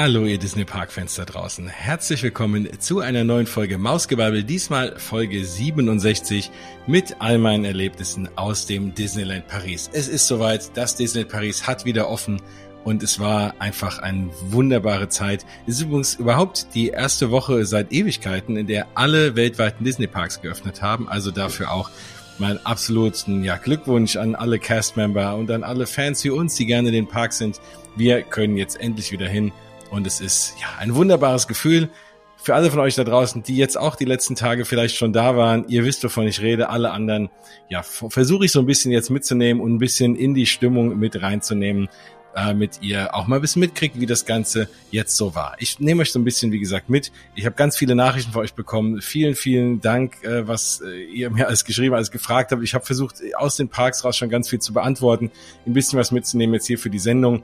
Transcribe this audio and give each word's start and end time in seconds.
Hallo 0.00 0.26
ihr 0.26 0.38
Disney 0.38 0.64
Park 0.64 0.92
Fans 0.92 1.16
da 1.16 1.24
draußen. 1.24 1.66
Herzlich 1.66 2.22
willkommen 2.22 2.68
zu 2.78 3.00
einer 3.00 3.24
neuen 3.24 3.48
Folge 3.48 3.78
Mausgebabbel, 3.78 4.44
diesmal 4.44 4.96
Folge 4.96 5.44
67 5.44 6.52
mit 6.86 7.16
all 7.18 7.38
meinen 7.38 7.64
Erlebnissen 7.64 8.28
aus 8.36 8.66
dem 8.66 8.94
Disneyland 8.94 9.48
Paris. 9.48 9.90
Es 9.92 10.06
ist 10.06 10.28
soweit, 10.28 10.70
das 10.76 10.94
Disneyland 10.94 11.32
Paris 11.32 11.66
hat 11.66 11.84
wieder 11.84 12.08
offen 12.08 12.40
und 12.84 13.02
es 13.02 13.18
war 13.18 13.56
einfach 13.58 13.98
eine 13.98 14.30
wunderbare 14.40 15.08
Zeit. 15.08 15.44
Es 15.66 15.74
ist 15.74 15.82
übrigens 15.82 16.14
überhaupt 16.14 16.68
die 16.76 16.90
erste 16.90 17.32
Woche 17.32 17.66
seit 17.66 17.92
Ewigkeiten, 17.92 18.56
in 18.56 18.68
der 18.68 18.86
alle 18.94 19.34
weltweiten 19.34 19.82
Disney 19.82 20.06
Parks 20.06 20.40
geöffnet 20.40 20.80
haben, 20.80 21.08
also 21.08 21.32
dafür 21.32 21.72
auch 21.72 21.90
mein 22.38 22.64
absoluten 22.64 23.42
ja, 23.42 23.56
Glückwunsch 23.56 24.14
an 24.14 24.36
alle 24.36 24.60
Castmember 24.60 25.34
und 25.34 25.50
an 25.50 25.64
alle 25.64 25.88
Fans 25.88 26.22
wie 26.22 26.30
uns, 26.30 26.54
die 26.54 26.66
gerne 26.66 26.86
in 26.86 26.94
den 26.94 27.08
Park 27.08 27.32
sind. 27.32 27.60
Wir 27.96 28.22
können 28.22 28.56
jetzt 28.56 28.80
endlich 28.80 29.10
wieder 29.10 29.28
hin 29.28 29.50
und 29.90 30.06
es 30.06 30.20
ist 30.20 30.54
ja 30.60 30.66
ein 30.78 30.94
wunderbares 30.94 31.48
Gefühl. 31.48 31.88
Für 32.40 32.54
alle 32.54 32.70
von 32.70 32.80
euch 32.80 32.94
da 32.94 33.04
draußen, 33.04 33.42
die 33.42 33.56
jetzt 33.56 33.76
auch 33.76 33.96
die 33.96 34.04
letzten 34.04 34.36
Tage 34.36 34.64
vielleicht 34.64 34.96
schon 34.96 35.12
da 35.12 35.36
waren, 35.36 35.68
ihr 35.68 35.84
wisst, 35.84 36.04
wovon 36.04 36.26
ich 36.26 36.40
rede, 36.40 36.68
alle 36.68 36.92
anderen, 36.92 37.30
ja, 37.68 37.82
versuche 37.82 38.44
ich 38.44 38.52
so 38.52 38.60
ein 38.60 38.66
bisschen 38.66 38.92
jetzt 38.92 39.10
mitzunehmen 39.10 39.62
und 39.62 39.74
ein 39.74 39.78
bisschen 39.78 40.14
in 40.14 40.34
die 40.34 40.46
Stimmung 40.46 40.98
mit 40.98 41.20
reinzunehmen, 41.20 41.88
damit 42.34 42.78
ihr 42.80 43.14
auch 43.14 43.26
mal 43.26 43.36
ein 43.36 43.42
bisschen 43.42 43.60
mitkriegt, 43.60 43.98
wie 43.98 44.06
das 44.06 44.24
Ganze 44.24 44.68
jetzt 44.92 45.16
so 45.16 45.34
war. 45.34 45.56
Ich 45.58 45.80
nehme 45.80 46.02
euch 46.02 46.12
so 46.12 46.20
ein 46.20 46.24
bisschen, 46.24 46.52
wie 46.52 46.60
gesagt, 46.60 46.88
mit. 46.88 47.10
Ich 47.34 47.44
habe 47.44 47.56
ganz 47.56 47.76
viele 47.76 47.96
Nachrichten 47.96 48.30
von 48.30 48.42
euch 48.42 48.54
bekommen. 48.54 49.02
Vielen, 49.02 49.34
vielen 49.34 49.80
Dank, 49.80 50.22
äh, 50.22 50.46
was 50.46 50.80
äh, 50.80 51.02
ihr 51.06 51.30
mir 51.30 51.48
alles 51.48 51.64
geschrieben, 51.64 51.96
alles 51.96 52.12
gefragt 52.12 52.52
habt. 52.52 52.62
Ich 52.62 52.74
habe 52.74 52.86
versucht, 52.86 53.16
aus 53.36 53.56
den 53.56 53.68
Parks 53.68 54.04
raus 54.04 54.16
schon 54.16 54.28
ganz 54.28 54.48
viel 54.48 54.60
zu 54.60 54.72
beantworten, 54.72 55.32
ein 55.66 55.72
bisschen 55.72 55.98
was 55.98 56.12
mitzunehmen 56.12 56.54
jetzt 56.54 56.66
hier 56.66 56.78
für 56.78 56.90
die 56.90 57.00
Sendung. 57.00 57.42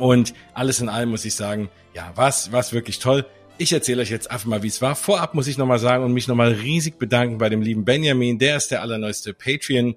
Und 0.00 0.34
alles 0.54 0.80
in 0.80 0.88
allem 0.88 1.10
muss 1.10 1.24
ich 1.24 1.34
sagen, 1.34 1.68
ja, 1.94 2.12
was, 2.14 2.52
was 2.52 2.72
wirklich 2.72 2.98
toll. 2.98 3.26
Ich 3.58 3.72
erzähle 3.72 4.02
euch 4.02 4.10
jetzt 4.10 4.30
einfach 4.30 4.46
mal, 4.46 4.62
wie 4.62 4.68
es 4.68 4.80
war. 4.80 4.94
Vorab 4.94 5.34
muss 5.34 5.48
ich 5.48 5.58
nochmal 5.58 5.80
sagen 5.80 6.04
und 6.04 6.12
mich 6.12 6.28
nochmal 6.28 6.52
riesig 6.52 6.98
bedanken 6.98 7.38
bei 7.38 7.48
dem 7.48 7.60
lieben 7.60 7.84
Benjamin. 7.84 8.38
Der 8.38 8.56
ist 8.56 8.70
der 8.70 8.82
allerneueste 8.82 9.34
Patreon 9.34 9.96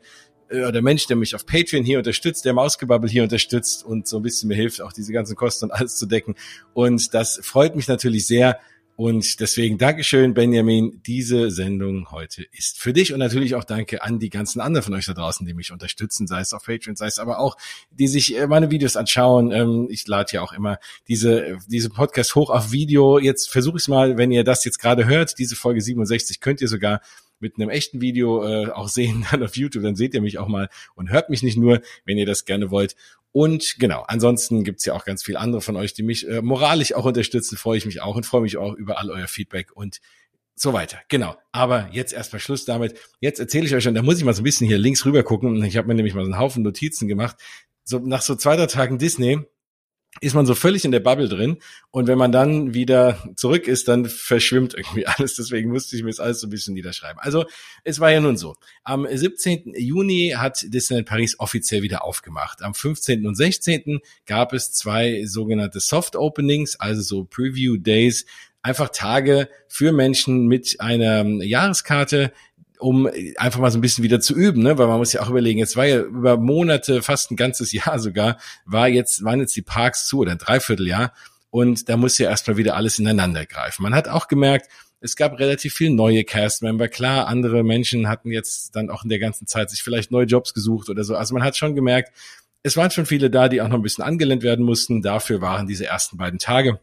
äh, 0.50 0.66
oder 0.66 0.82
Mensch, 0.82 1.06
der 1.08 1.16
mich 1.16 1.36
auf 1.36 1.46
Patreon 1.46 1.84
hier 1.84 2.00
unterstützt, 2.00 2.46
der 2.46 2.54
Mausgebabbel 2.54 3.10
hier 3.10 3.24
unterstützt 3.24 3.86
und 3.86 4.08
so 4.08 4.18
ein 4.18 4.24
bisschen 4.24 4.48
mir 4.48 4.56
hilft, 4.56 4.82
auch 4.82 4.94
diese 4.94 5.14
ganzen 5.14 5.36
Kosten 5.36 5.66
und 5.66 5.72
alles 5.72 5.96
zu 5.96 6.06
decken. 6.06 6.36
Und 6.74 7.14
das 7.14 7.40
freut 7.44 7.76
mich 7.76 7.88
natürlich 7.88 8.26
sehr. 8.26 8.60
Und 9.02 9.40
deswegen 9.40 9.80
Dankeschön, 9.80 10.36
Benjamin. 10.36 11.02
Diese 11.04 11.50
Sendung 11.50 12.12
heute 12.12 12.44
ist 12.52 12.78
für 12.78 12.94
dich 12.94 13.14
und 13.14 13.18
natürlich 13.18 13.56
auch 13.56 13.64
danke 13.64 14.04
an 14.04 14.20
die 14.20 14.30
ganzen 14.30 14.62
anderen 14.62 14.84
von 14.84 14.94
euch 14.94 15.08
da 15.08 15.16
draußen, 15.16 15.44
die 15.44 15.56
mich 15.56 15.72
unterstützen, 15.72 16.28
sei 16.28 16.42
es 16.42 16.54
auf 16.54 16.66
Patreon, 16.66 16.96
sei 16.96 17.08
es 17.08 17.18
aber 17.18 17.40
auch, 17.40 17.58
die 17.90 18.08
sich 18.08 18.38
äh, 18.38 18.46
meine 18.46 18.70
Videos 18.70 18.96
anschauen. 18.98 19.52
Ähm, 19.52 19.88
ich 19.90 20.06
lade 20.06 20.34
ja 20.34 20.44
auch 20.44 20.54
immer 20.54 20.78
diese, 21.08 21.58
diese 21.66 21.90
Podcast 21.90 22.36
hoch 22.36 22.52
auf 22.52 22.72
Video. 22.72 23.18
Jetzt 23.18 23.50
versuche 23.50 23.78
ich 23.78 23.86
es 23.86 23.88
mal, 23.88 24.20
wenn 24.20 24.32
ihr 24.32 24.44
das 24.44 24.64
jetzt 24.66 24.78
gerade 24.78 25.08
hört, 25.08 25.40
diese 25.40 25.56
Folge 25.56 25.82
67, 25.82 26.40
könnt 26.40 26.62
ihr 26.62 26.68
sogar 26.68 27.02
mit 27.42 27.58
einem 27.58 27.70
echten 27.70 28.02
Video 28.02 28.46
äh, 28.46 28.72
auch 28.72 28.88
sehen 28.88 29.26
dann 29.32 29.44
auf 29.44 29.58
YouTube. 29.58 29.84
Dann 29.84 29.96
seht 29.96 30.14
ihr 30.14 30.22
mich 30.22 30.38
auch 30.38 30.48
mal 30.48 30.70
und 30.96 31.12
hört 31.12 31.30
mich 31.30 31.44
nicht 31.44 31.58
nur, 31.58 31.82
wenn 32.06 32.18
ihr 32.18 32.26
das 32.26 32.46
gerne 32.46 32.72
wollt. 32.72 32.96
Und 33.34 33.78
genau, 33.80 34.04
ansonsten 34.08 34.64
gibt's 34.64 34.86
ja 34.86 34.94
auch 34.94 35.06
ganz 35.06 35.24
viele 35.24 35.40
andere 35.40 35.62
von 35.62 35.78
euch, 35.78 35.94
die 35.94 36.04
mich 36.04 36.28
äh, 36.28 36.42
moralisch 36.42 36.94
auch 36.94 37.06
unterstützen. 37.06 37.58
Freue 37.58 37.78
ich 37.78 37.86
mich 37.86 38.02
auch 38.02 38.16
und 38.16 38.26
freue 38.26 38.42
mich 38.42 38.58
auch 38.58 38.74
über 38.74 39.00
all 39.00 39.10
euer 39.10 39.28
Feedback 39.28 39.72
und 39.74 40.02
so 40.56 40.74
weiter. 40.74 41.00
Genau. 41.08 41.36
Aber 41.52 41.90
jetzt 41.92 42.14
erstmal 42.14 42.40
Schluss 42.40 42.66
damit. 42.66 42.96
Jetzt 43.20 43.40
erzähle 43.40 43.66
ich 43.66 43.74
euch 43.74 43.84
schon, 43.84 43.96
da 43.96 44.02
muss 44.02 44.18
ich 44.18 44.26
mal 44.26 44.34
so 44.34 44.42
ein 44.42 44.44
bisschen 44.44 44.68
hier 44.68 44.78
links 44.78 45.06
rüber 45.06 45.24
gucken. 45.24 45.64
Ich 45.64 45.78
habe 45.78 45.88
mir 45.88 45.96
nämlich 45.96 46.14
mal 46.14 46.26
so 46.26 46.32
einen 46.32 46.40
Haufen 46.40 46.62
Notizen 46.62 47.08
gemacht. 47.08 47.38
So 47.84 48.00
nach 48.00 48.22
so 48.22 48.36
zwei, 48.36 48.56
drei 48.56 48.68
Tagen 48.68 48.98
Disney 48.98 49.40
ist 50.20 50.36
man 50.36 50.46
so 50.46 50.56
völlig 50.56 50.84
in 50.84 50.92
der 50.92 51.00
Bubble 51.00 51.30
drin. 51.30 51.58
Und 51.90 52.08
wenn 52.08 52.18
man 52.18 52.32
dann 52.32 52.74
wieder 52.74 53.18
zurück 53.38 53.68
ist, 53.68 53.88
dann 53.88 54.06
verschwimmt 54.06 54.74
irgendwie 54.74 55.08
alles. 55.08 55.36
Deswegen 55.36 55.72
musste 55.72 55.96
ich 55.96 56.04
mir 56.04 56.10
das 56.10 56.20
alles 56.20 56.42
so 56.42 56.48
ein 56.48 56.50
bisschen 56.50 56.74
niederschreiben. 56.74 57.20
Also 57.20 57.46
es 57.84 58.00
war 58.00 58.12
ja 58.12 58.20
nun 58.20 58.36
so. 58.36 58.56
Am 58.84 59.08
17. 59.10 59.74
Juni 59.78 60.34
hat 60.36 60.66
Disneyland 60.68 61.08
Paris 61.08 61.40
offiziell 61.40 61.82
wieder 61.82 62.04
aufgemacht. 62.04 62.62
Am 62.62 62.74
15. 62.74 63.26
und 63.26 63.36
16. 63.36 64.00
gab 64.26 64.52
es 64.54 64.74
zwei 64.74 65.24
sogenannte 65.26 65.80
Soft 65.80 66.16
Openings, 66.16 66.78
also 66.80 67.02
so 67.02 67.24
Preview 67.24 67.78
Days, 67.78 68.26
einfach 68.62 68.90
Tage 68.90 69.50
für 69.68 69.92
Menschen 69.92 70.48
mit 70.48 70.76
einer 70.80 71.24
Jahreskarte, 71.44 72.32
um 72.82 73.08
einfach 73.38 73.60
mal 73.60 73.72
so 73.72 73.78
ein 73.78 73.82
bisschen 73.82 74.04
wieder 74.04 74.20
zu 74.20 74.36
üben, 74.36 74.64
ne? 74.64 74.78
weil 74.78 74.88
man 74.88 74.98
muss 74.98 75.14
ja 75.14 75.22
auch 75.22 75.30
überlegen, 75.30 75.60
jetzt 75.60 75.78
war 75.78 75.86
ja 75.86 76.00
über 76.00 76.38
Monate, 76.38 77.02
fast 77.02 77.32
ein 77.32 77.36
ganzes 77.36 77.72
Jahr 77.74 78.00
sogar, 78.00 78.38
war 78.66 78.88
jetzt, 78.88 79.24
waren 79.24 79.40
jetzt 79.40 79.56
die 79.56 79.62
Parks 79.62 80.08
zu 80.08 80.20
oder 80.20 80.32
ein 80.32 80.38
Dreivierteljahr 80.38 81.14
und 81.52 81.90
da 81.90 81.98
muss 81.98 82.18
ja 82.18 82.30
erstmal 82.30 82.58
wieder 82.58 82.76
alles 82.76 82.98
ineinander 82.98 83.46
greifen. 83.46 83.84
Man 83.84 83.94
hat 83.94 84.08
auch 84.08 84.28
gemerkt, 84.28 84.68
es 85.00 85.16
gab 85.16 85.40
relativ 85.40 85.74
viele 85.74 85.96
neue 85.96 86.24
Castmember. 86.24 86.88
Klar, 86.88 87.28
andere 87.28 87.64
Menschen 87.64 88.08
hatten 88.08 88.32
jetzt 88.32 88.76
dann 88.76 88.90
auch 88.90 89.04
in 89.04 89.10
der 89.10 89.20
ganzen 89.20 89.48
Zeit 89.48 89.70
sich 89.70 89.82
vielleicht 89.82 90.12
neue 90.12 90.26
Jobs 90.26 90.54
gesucht 90.54 90.90
oder 90.90 91.04
so. 91.04 91.16
Also 91.16 91.34
man 91.34 91.44
hat 91.44 91.58
schon 91.58 91.76
gemerkt, 91.76 92.12
es 92.64 92.78
waren 92.78 92.92
schon 92.92 93.08
viele 93.08 93.32
da, 93.32 93.50
die 93.50 93.62
auch 93.62 93.68
noch 93.68 93.78
ein 93.78 93.82
bisschen 93.82 94.04
angelehnt 94.04 94.44
werden 94.44 94.64
mussten. 94.64 95.02
Dafür 95.02 95.42
waren 95.42 95.66
diese 95.66 95.88
ersten 95.88 96.18
beiden 96.18 96.38
Tage. 96.38 96.80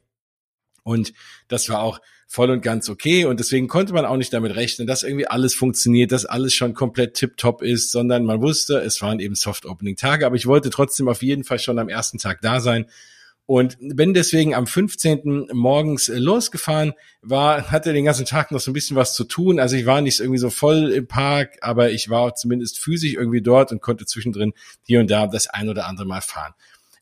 Und 0.83 1.13
das 1.47 1.69
war 1.69 1.81
auch 1.81 2.01
voll 2.31 2.51
und 2.51 2.61
ganz 2.61 2.91
okay. 2.91 3.25
Und 3.25 3.41
deswegen 3.41 3.69
konnte 3.69 3.95
man 3.95 4.05
auch 4.05 4.19
nicht 4.19 4.33
damit 4.35 4.55
rechnen, 4.55 4.87
dass 4.87 5.03
irgendwie 5.03 5.27
alles 5.27 5.55
funktioniert, 5.55 6.13
dass 6.13 6.27
alles 6.27 6.53
schon 6.53 6.75
komplett 6.75 7.15
tipptopp 7.15 7.63
ist, 7.63 7.91
sondern 7.91 8.25
man 8.25 8.43
wusste, 8.43 8.79
es 8.81 9.01
waren 9.01 9.19
eben 9.19 9.35
Soft-Opening-Tage. 9.35 10.27
Aber 10.27 10.37
ich 10.37 10.47
wollte 10.47 10.69
trotzdem 10.69 11.09
auf 11.09 11.23
jeden 11.23 11.43
Fall 11.43 11.59
schon 11.59 11.79
am 11.79 11.89
ersten 11.89 12.19
Tag 12.19 12.43
da 12.43 12.61
sein. 12.61 12.87
Und 13.47 13.79
bin 13.81 14.13
deswegen 14.13 14.55
am 14.55 14.67
15. 14.67 15.49
morgens 15.55 16.09
losgefahren, 16.09 16.93
war, 17.23 17.71
hatte 17.71 17.95
den 17.95 18.05
ganzen 18.05 18.27
Tag 18.27 18.53
noch 18.53 18.61
so 18.61 18.71
ein 18.71 18.75
bisschen 18.75 18.95
was 18.95 19.15
zu 19.15 19.25
tun. 19.25 19.59
Also 19.59 19.75
ich 19.75 19.87
war 19.87 20.03
nicht 20.03 20.21
irgendwie 20.21 20.39
so 20.39 20.51
voll 20.51 20.91
im 20.91 21.07
Park, 21.07 21.57
aber 21.63 21.91
ich 21.91 22.11
war 22.11 22.35
zumindest 22.35 22.79
physisch 22.79 23.15
irgendwie 23.15 23.41
dort 23.41 23.73
und 23.73 23.81
konnte 23.81 24.05
zwischendrin 24.05 24.53
hier 24.83 25.01
und 25.01 25.11
da 25.11 25.27
das 25.27 25.47
ein 25.47 25.71
oder 25.71 25.87
andere 25.87 26.07
Mal 26.07 26.21
fahren. 26.21 26.53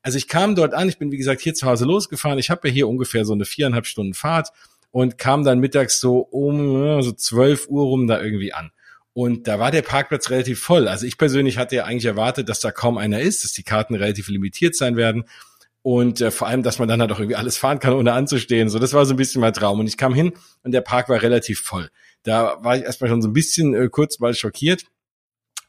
Also 0.02 0.18
ich 0.18 0.28
kam 0.28 0.54
dort 0.54 0.72
an, 0.72 0.88
ich 0.88 0.98
bin 0.98 1.10
wie 1.10 1.16
gesagt 1.16 1.40
hier 1.40 1.54
zu 1.54 1.66
Hause 1.66 1.84
losgefahren. 1.84 2.38
Ich 2.38 2.48
habe 2.48 2.68
ja 2.68 2.72
hier 2.72 2.86
ungefähr 2.86 3.24
so 3.24 3.32
eine 3.32 3.44
viereinhalb 3.44 3.86
Stunden 3.86 4.14
Fahrt 4.14 4.52
und 4.90 5.18
kam 5.18 5.44
dann 5.44 5.58
mittags 5.58 6.00
so 6.00 6.18
um 6.18 7.02
so 7.02 7.12
12 7.12 7.68
Uhr 7.68 7.84
rum 7.84 8.06
da 8.06 8.22
irgendwie 8.22 8.52
an. 8.52 8.70
Und 9.12 9.48
da 9.48 9.58
war 9.58 9.70
der 9.70 9.82
Parkplatz 9.82 10.28
relativ 10.28 10.60
voll. 10.60 10.88
Also 10.88 11.06
ich 11.06 11.16
persönlich 11.16 11.56
hatte 11.56 11.76
ja 11.76 11.84
eigentlich 11.84 12.04
erwartet, 12.04 12.50
dass 12.50 12.60
da 12.60 12.70
kaum 12.70 12.98
einer 12.98 13.20
ist, 13.20 13.44
dass 13.44 13.52
die 13.52 13.62
Karten 13.62 13.94
relativ 13.94 14.28
limitiert 14.28 14.76
sein 14.76 14.96
werden. 14.96 15.24
Und 15.80 16.20
äh, 16.20 16.30
vor 16.30 16.48
allem, 16.48 16.62
dass 16.62 16.78
man 16.78 16.88
dann 16.88 17.00
halt 17.00 17.12
auch 17.12 17.18
irgendwie 17.18 17.36
alles 17.36 17.56
fahren 17.56 17.78
kann, 17.78 17.94
ohne 17.94 18.12
anzustehen. 18.12 18.68
So, 18.68 18.78
das 18.78 18.92
war 18.92 19.06
so 19.06 19.14
ein 19.14 19.16
bisschen 19.16 19.40
mein 19.40 19.54
Traum. 19.54 19.80
Und 19.80 19.86
ich 19.86 19.96
kam 19.96 20.12
hin 20.12 20.32
und 20.64 20.72
der 20.72 20.82
Park 20.82 21.08
war 21.08 21.22
relativ 21.22 21.60
voll. 21.60 21.88
Da 22.24 22.62
war 22.62 22.76
ich 22.76 22.82
erstmal 22.82 23.08
schon 23.08 23.22
so 23.22 23.28
ein 23.28 23.32
bisschen 23.32 23.72
äh, 23.72 23.88
kurz 23.88 24.18
mal 24.18 24.34
schockiert. 24.34 24.84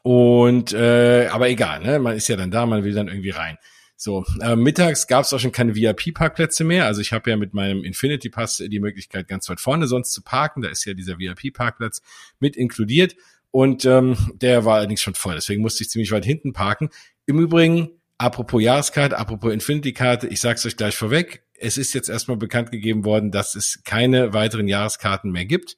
Und 0.02 0.72
äh, 0.72 1.28
aber 1.28 1.48
egal, 1.48 1.80
ne? 1.80 1.98
Man 2.00 2.16
ist 2.16 2.28
ja 2.28 2.36
dann 2.36 2.50
da, 2.50 2.66
man 2.66 2.84
will 2.84 2.94
dann 2.94 3.08
irgendwie 3.08 3.30
rein. 3.30 3.56
So, 4.00 4.24
äh, 4.40 4.54
mittags 4.54 5.08
gab 5.08 5.24
es 5.24 5.32
auch 5.32 5.40
schon 5.40 5.50
keine 5.50 5.74
VIP-Parkplätze 5.74 6.62
mehr. 6.62 6.86
Also 6.86 7.00
ich 7.00 7.12
habe 7.12 7.30
ja 7.30 7.36
mit 7.36 7.52
meinem 7.52 7.82
Infinity 7.82 8.30
Pass 8.30 8.58
die 8.64 8.78
Möglichkeit, 8.78 9.26
ganz 9.26 9.48
weit 9.48 9.58
vorne 9.58 9.88
sonst 9.88 10.12
zu 10.12 10.22
parken. 10.22 10.62
Da 10.62 10.68
ist 10.68 10.84
ja 10.84 10.94
dieser 10.94 11.18
VIP-Parkplatz 11.18 12.00
mit 12.38 12.56
inkludiert. 12.56 13.16
Und 13.50 13.84
ähm, 13.86 14.16
der 14.34 14.64
war 14.64 14.76
allerdings 14.76 15.02
schon 15.02 15.16
voll. 15.16 15.34
Deswegen 15.34 15.62
musste 15.62 15.82
ich 15.82 15.90
ziemlich 15.90 16.12
weit 16.12 16.24
hinten 16.24 16.52
parken. 16.52 16.90
Im 17.26 17.40
Übrigen, 17.40 17.90
apropos 18.18 18.62
Jahreskarte, 18.62 19.18
apropos 19.18 19.52
Infinity-Karte, 19.52 20.28
ich 20.28 20.40
sag's 20.40 20.64
euch 20.64 20.76
gleich 20.76 20.96
vorweg. 20.96 21.42
Es 21.58 21.76
ist 21.76 21.92
jetzt 21.92 22.08
erstmal 22.08 22.36
bekannt 22.36 22.70
gegeben 22.70 23.04
worden, 23.04 23.32
dass 23.32 23.56
es 23.56 23.82
keine 23.82 24.32
weiteren 24.32 24.68
Jahreskarten 24.68 25.32
mehr 25.32 25.44
gibt, 25.44 25.76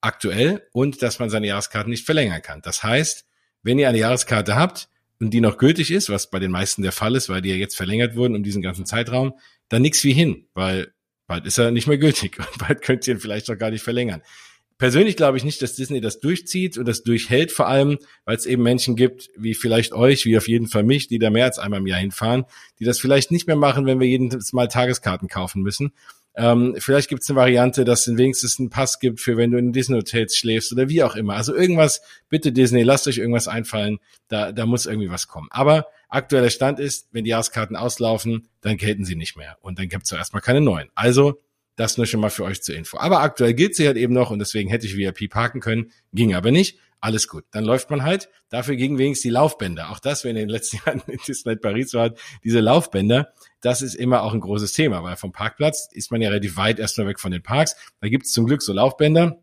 aktuell, 0.00 0.62
und 0.70 1.02
dass 1.02 1.18
man 1.18 1.28
seine 1.28 1.48
Jahreskarten 1.48 1.90
nicht 1.90 2.06
verlängern 2.06 2.40
kann. 2.40 2.62
Das 2.62 2.84
heißt, 2.84 3.26
wenn 3.64 3.80
ihr 3.80 3.88
eine 3.88 3.98
Jahreskarte 3.98 4.54
habt, 4.54 4.88
und 5.20 5.30
die 5.30 5.40
noch 5.40 5.58
gültig 5.58 5.90
ist, 5.90 6.08
was 6.10 6.30
bei 6.30 6.38
den 6.38 6.50
meisten 6.50 6.82
der 6.82 6.92
Fall 6.92 7.16
ist, 7.16 7.28
weil 7.28 7.42
die 7.42 7.50
ja 7.50 7.56
jetzt 7.56 7.76
verlängert 7.76 8.16
wurden 8.16 8.36
um 8.36 8.42
diesen 8.42 8.62
ganzen 8.62 8.86
Zeitraum, 8.86 9.34
dann 9.68 9.82
nix 9.82 10.04
wie 10.04 10.12
hin, 10.12 10.46
weil 10.54 10.92
bald 11.26 11.46
ist 11.46 11.58
er 11.58 11.70
nicht 11.70 11.86
mehr 11.86 11.98
gültig 11.98 12.38
und 12.52 12.58
bald 12.58 12.82
könnt 12.82 13.06
ihr 13.06 13.14
ihn 13.14 13.20
vielleicht 13.20 13.50
auch 13.50 13.58
gar 13.58 13.70
nicht 13.70 13.82
verlängern. 13.82 14.22
Persönlich 14.78 15.16
glaube 15.16 15.36
ich 15.36 15.42
nicht, 15.42 15.60
dass 15.60 15.74
Disney 15.74 16.00
das 16.00 16.20
durchzieht 16.20 16.78
und 16.78 16.86
das 16.86 17.02
durchhält, 17.02 17.50
vor 17.50 17.66
allem, 17.66 17.98
weil 18.24 18.36
es 18.36 18.46
eben 18.46 18.62
Menschen 18.62 18.94
gibt, 18.94 19.28
wie 19.36 19.54
vielleicht 19.54 19.92
euch, 19.92 20.24
wie 20.24 20.36
auf 20.38 20.46
jeden 20.46 20.68
Fall 20.68 20.84
mich, 20.84 21.08
die 21.08 21.18
da 21.18 21.30
mehr 21.30 21.46
als 21.46 21.58
einmal 21.58 21.80
im 21.80 21.88
Jahr 21.88 21.98
hinfahren, 21.98 22.44
die 22.78 22.84
das 22.84 23.00
vielleicht 23.00 23.32
nicht 23.32 23.48
mehr 23.48 23.56
machen, 23.56 23.86
wenn 23.86 23.98
wir 23.98 24.06
jedes 24.06 24.52
Mal 24.52 24.68
Tageskarten 24.68 25.26
kaufen 25.26 25.62
müssen. 25.62 25.92
Ähm, 26.34 26.76
vielleicht 26.78 27.08
gibt 27.08 27.22
es 27.22 27.30
eine 27.30 27.36
Variante, 27.36 27.84
dass 27.84 28.06
es 28.06 28.16
wenigstens 28.16 28.58
einen 28.58 28.70
Pass 28.70 29.00
gibt 29.00 29.20
für 29.20 29.36
wenn 29.36 29.50
du 29.50 29.58
in 29.58 29.72
Disney 29.72 29.96
Hotels 29.96 30.36
schläfst 30.36 30.72
oder 30.72 30.88
wie 30.88 31.02
auch 31.02 31.16
immer. 31.16 31.34
Also 31.34 31.54
irgendwas, 31.54 32.00
bitte 32.28 32.52
Disney, 32.52 32.82
lasst 32.82 33.08
euch 33.08 33.18
irgendwas 33.18 33.48
einfallen. 33.48 33.98
Da, 34.28 34.52
da 34.52 34.66
muss 34.66 34.86
irgendwie 34.86 35.10
was 35.10 35.26
kommen. 35.26 35.48
Aber 35.50 35.86
aktueller 36.08 36.50
Stand 36.50 36.78
ist, 36.78 37.08
wenn 37.12 37.24
die 37.24 37.30
Jahreskarten 37.30 37.76
auslaufen, 37.76 38.48
dann 38.60 38.76
gelten 38.76 39.04
sie 39.04 39.16
nicht 39.16 39.36
mehr. 39.36 39.58
Und 39.60 39.78
dann 39.78 39.88
gibt 39.88 40.04
es 40.04 40.12
erstmal 40.12 40.42
keine 40.42 40.60
neuen. 40.60 40.88
Also, 40.94 41.40
das 41.76 41.96
nur 41.96 42.06
schon 42.06 42.20
mal 42.20 42.30
für 42.30 42.44
euch 42.44 42.62
zur 42.62 42.74
Info. 42.74 42.98
Aber 42.98 43.20
aktuell 43.20 43.54
gilt 43.54 43.76
sie 43.76 43.86
halt 43.86 43.96
eben 43.96 44.12
noch 44.12 44.30
und 44.30 44.40
deswegen 44.40 44.68
hätte 44.68 44.86
ich 44.86 44.96
VIP 44.96 45.30
parken 45.30 45.60
können, 45.60 45.92
ging 46.12 46.34
aber 46.34 46.50
nicht. 46.50 46.78
Alles 47.00 47.28
gut. 47.28 47.44
Dann 47.50 47.64
läuft 47.64 47.90
man 47.90 48.02
halt. 48.02 48.28
Dafür 48.48 48.76
gingen 48.76 48.98
wenigstens 48.98 49.22
die 49.22 49.30
Laufbänder. 49.30 49.90
Auch 49.90 49.98
das, 49.98 50.24
wenn 50.24 50.36
in 50.36 50.42
den 50.42 50.48
letzten 50.48 50.76
Jahren 50.86 51.02
in 51.06 51.18
Disneyland 51.26 51.62
Paris 51.62 51.94
war, 51.94 52.10
diese 52.44 52.60
Laufbänder, 52.60 53.32
das 53.60 53.82
ist 53.82 53.94
immer 53.94 54.22
auch 54.22 54.34
ein 54.34 54.40
großes 54.40 54.72
Thema, 54.72 55.02
weil 55.02 55.16
vom 55.16 55.32
Parkplatz 55.32 55.88
ist 55.92 56.10
man 56.10 56.20
ja 56.20 56.28
relativ 56.28 56.56
weit 56.56 56.78
erstmal 56.78 57.06
weg 57.06 57.20
von 57.20 57.32
den 57.32 57.42
Parks. 57.42 57.76
Da 58.00 58.08
gibt 58.08 58.26
es 58.26 58.32
zum 58.32 58.46
Glück 58.46 58.62
so 58.62 58.72
Laufbänder, 58.72 59.40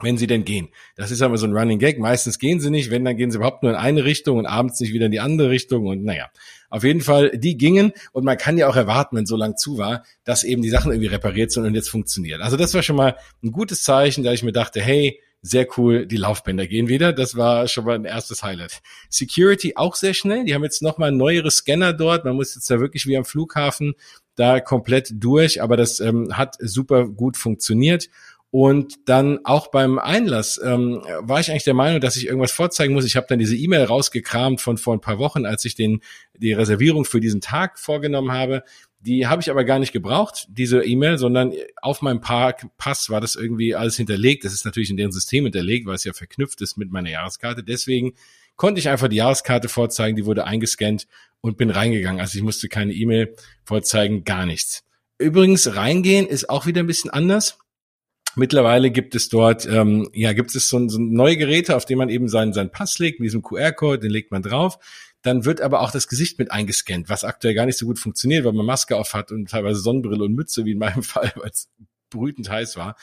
wenn 0.00 0.18
sie 0.18 0.26
denn 0.26 0.44
gehen. 0.44 0.68
Das 0.94 1.10
ist 1.10 1.22
aber 1.22 1.38
so 1.38 1.46
ein 1.46 1.56
Running 1.56 1.78
Gag. 1.78 1.98
Meistens 1.98 2.38
gehen 2.38 2.60
sie 2.60 2.70
nicht, 2.70 2.90
wenn, 2.90 3.04
dann 3.04 3.16
gehen 3.16 3.30
sie 3.30 3.38
überhaupt 3.38 3.62
nur 3.62 3.72
in 3.72 3.78
eine 3.78 4.04
Richtung 4.04 4.38
und 4.38 4.46
abends 4.46 4.78
nicht 4.80 4.92
wieder 4.92 5.06
in 5.06 5.12
die 5.12 5.20
andere 5.20 5.48
Richtung 5.48 5.86
und 5.86 6.04
naja. 6.04 6.30
Auf 6.68 6.84
jeden 6.84 7.00
Fall, 7.00 7.30
die 7.30 7.56
gingen 7.56 7.92
und 8.12 8.24
man 8.24 8.36
kann 8.36 8.58
ja 8.58 8.68
auch 8.68 8.76
erwarten, 8.76 9.16
wenn 9.16 9.26
so 9.26 9.36
lang 9.36 9.56
zu 9.56 9.78
war, 9.78 10.04
dass 10.24 10.44
eben 10.44 10.60
die 10.60 10.68
Sachen 10.68 10.92
irgendwie 10.92 11.08
repariert 11.08 11.50
sind 11.50 11.64
und 11.64 11.74
jetzt 11.74 11.88
funktioniert. 11.88 12.42
Also 12.42 12.56
das 12.56 12.74
war 12.74 12.82
schon 12.82 12.96
mal 12.96 13.16
ein 13.42 13.52
gutes 13.52 13.82
Zeichen, 13.82 14.22
da 14.22 14.32
ich 14.32 14.42
mir 14.42 14.52
dachte, 14.52 14.82
hey, 14.82 15.20
sehr 15.48 15.66
cool, 15.76 16.06
die 16.06 16.16
Laufbänder 16.16 16.66
gehen 16.66 16.88
wieder. 16.88 17.12
Das 17.12 17.36
war 17.36 17.68
schon 17.68 17.84
mal 17.84 17.94
ein 17.94 18.04
erstes 18.04 18.42
Highlight. 18.42 18.80
Security 19.08 19.74
auch 19.76 19.94
sehr 19.94 20.14
schnell. 20.14 20.44
Die 20.44 20.54
haben 20.54 20.64
jetzt 20.64 20.82
nochmal 20.82 21.12
neuere 21.12 21.50
Scanner 21.50 21.92
dort. 21.92 22.24
Man 22.24 22.36
muss 22.36 22.54
jetzt 22.54 22.70
da 22.70 22.80
wirklich 22.80 23.06
wie 23.06 23.16
am 23.16 23.24
Flughafen 23.24 23.94
da 24.34 24.60
komplett 24.60 25.12
durch, 25.14 25.62
aber 25.62 25.76
das 25.76 26.00
ähm, 26.00 26.36
hat 26.36 26.56
super 26.60 27.06
gut 27.06 27.36
funktioniert. 27.36 28.08
Und 28.50 29.08
dann 29.08 29.40
auch 29.44 29.66
beim 29.68 29.98
Einlass 29.98 30.58
ähm, 30.64 31.02
war 31.20 31.40
ich 31.40 31.50
eigentlich 31.50 31.64
der 31.64 31.74
Meinung, 31.74 32.00
dass 32.00 32.16
ich 32.16 32.26
irgendwas 32.26 32.52
vorzeigen 32.52 32.94
muss. 32.94 33.04
Ich 33.04 33.16
habe 33.16 33.26
dann 33.28 33.38
diese 33.38 33.56
E-Mail 33.56 33.84
rausgekramt 33.84 34.60
von 34.60 34.78
vor 34.78 34.94
ein 34.94 35.00
paar 35.00 35.18
Wochen, 35.18 35.44
als 35.44 35.64
ich 35.64 35.74
den 35.74 36.00
die 36.38 36.52
Reservierung 36.52 37.04
für 37.04 37.20
diesen 37.20 37.40
Tag 37.40 37.78
vorgenommen 37.78 38.32
habe. 38.32 38.62
Die 39.00 39.26
habe 39.26 39.42
ich 39.42 39.50
aber 39.50 39.64
gar 39.64 39.78
nicht 39.78 39.92
gebraucht, 39.92 40.46
diese 40.48 40.82
E-Mail, 40.82 41.18
sondern 41.18 41.52
auf 41.82 42.02
meinem 42.02 42.20
Parkpass 42.20 43.10
war 43.10 43.20
das 43.20 43.36
irgendwie 43.36 43.74
alles 43.74 43.96
hinterlegt. 43.96 44.44
Das 44.44 44.52
ist 44.52 44.64
natürlich 44.64 44.90
in 44.90 44.96
deren 44.96 45.12
System 45.12 45.44
hinterlegt, 45.44 45.86
weil 45.86 45.94
es 45.94 46.04
ja 46.04 46.12
verknüpft 46.12 46.60
ist 46.62 46.76
mit 46.76 46.90
meiner 46.90 47.10
Jahreskarte. 47.10 47.62
Deswegen 47.62 48.14
konnte 48.56 48.80
ich 48.80 48.88
einfach 48.88 49.08
die 49.08 49.16
Jahreskarte 49.16 49.68
vorzeigen, 49.68 50.16
die 50.16 50.26
wurde 50.26 50.44
eingescannt 50.44 51.06
und 51.40 51.58
bin 51.58 51.70
reingegangen. 51.70 52.20
Also 52.20 52.38
ich 52.38 52.44
musste 52.44 52.68
keine 52.68 52.94
E-Mail 52.94 53.36
vorzeigen, 53.64 54.24
gar 54.24 54.46
nichts. 54.46 54.82
Übrigens, 55.18 55.74
reingehen 55.74 56.26
ist 56.26 56.50
auch 56.50 56.66
wieder 56.66 56.80
ein 56.80 56.86
bisschen 56.86 57.10
anders. 57.10 57.58
Mittlerweile 58.34 58.90
gibt 58.90 59.14
es 59.14 59.30
dort, 59.30 59.66
ähm, 59.66 60.10
ja, 60.12 60.34
gibt 60.34 60.54
es 60.54 60.68
so, 60.68 60.88
so 60.88 60.98
neue 60.98 61.38
Geräte, 61.38 61.74
auf 61.74 61.86
denen 61.86 61.98
man 61.98 62.10
eben 62.10 62.28
seinen, 62.28 62.52
seinen 62.52 62.70
Pass 62.70 62.98
legt, 62.98 63.18
mit 63.18 63.26
diesem 63.26 63.42
QR-Code, 63.42 64.00
den 64.00 64.10
legt 64.10 64.30
man 64.30 64.42
drauf. 64.42 64.78
Dann 65.26 65.44
wird 65.44 65.60
aber 65.60 65.80
auch 65.80 65.90
das 65.90 66.06
Gesicht 66.06 66.38
mit 66.38 66.52
eingescannt, 66.52 67.08
was 67.08 67.24
aktuell 67.24 67.54
gar 67.54 67.66
nicht 67.66 67.78
so 67.78 67.84
gut 67.84 67.98
funktioniert, 67.98 68.44
weil 68.44 68.52
man 68.52 68.64
Maske 68.64 68.96
auf 68.96 69.12
hat 69.12 69.32
und 69.32 69.50
teilweise 69.50 69.80
Sonnenbrille 69.80 70.22
und 70.22 70.34
Mütze, 70.34 70.64
wie 70.64 70.70
in 70.70 70.78
meinem 70.78 71.02
Fall, 71.02 71.32
weil 71.34 71.50
es 71.50 71.68
brütend 72.10 72.48
heiß 72.48 72.76
war. 72.76 72.96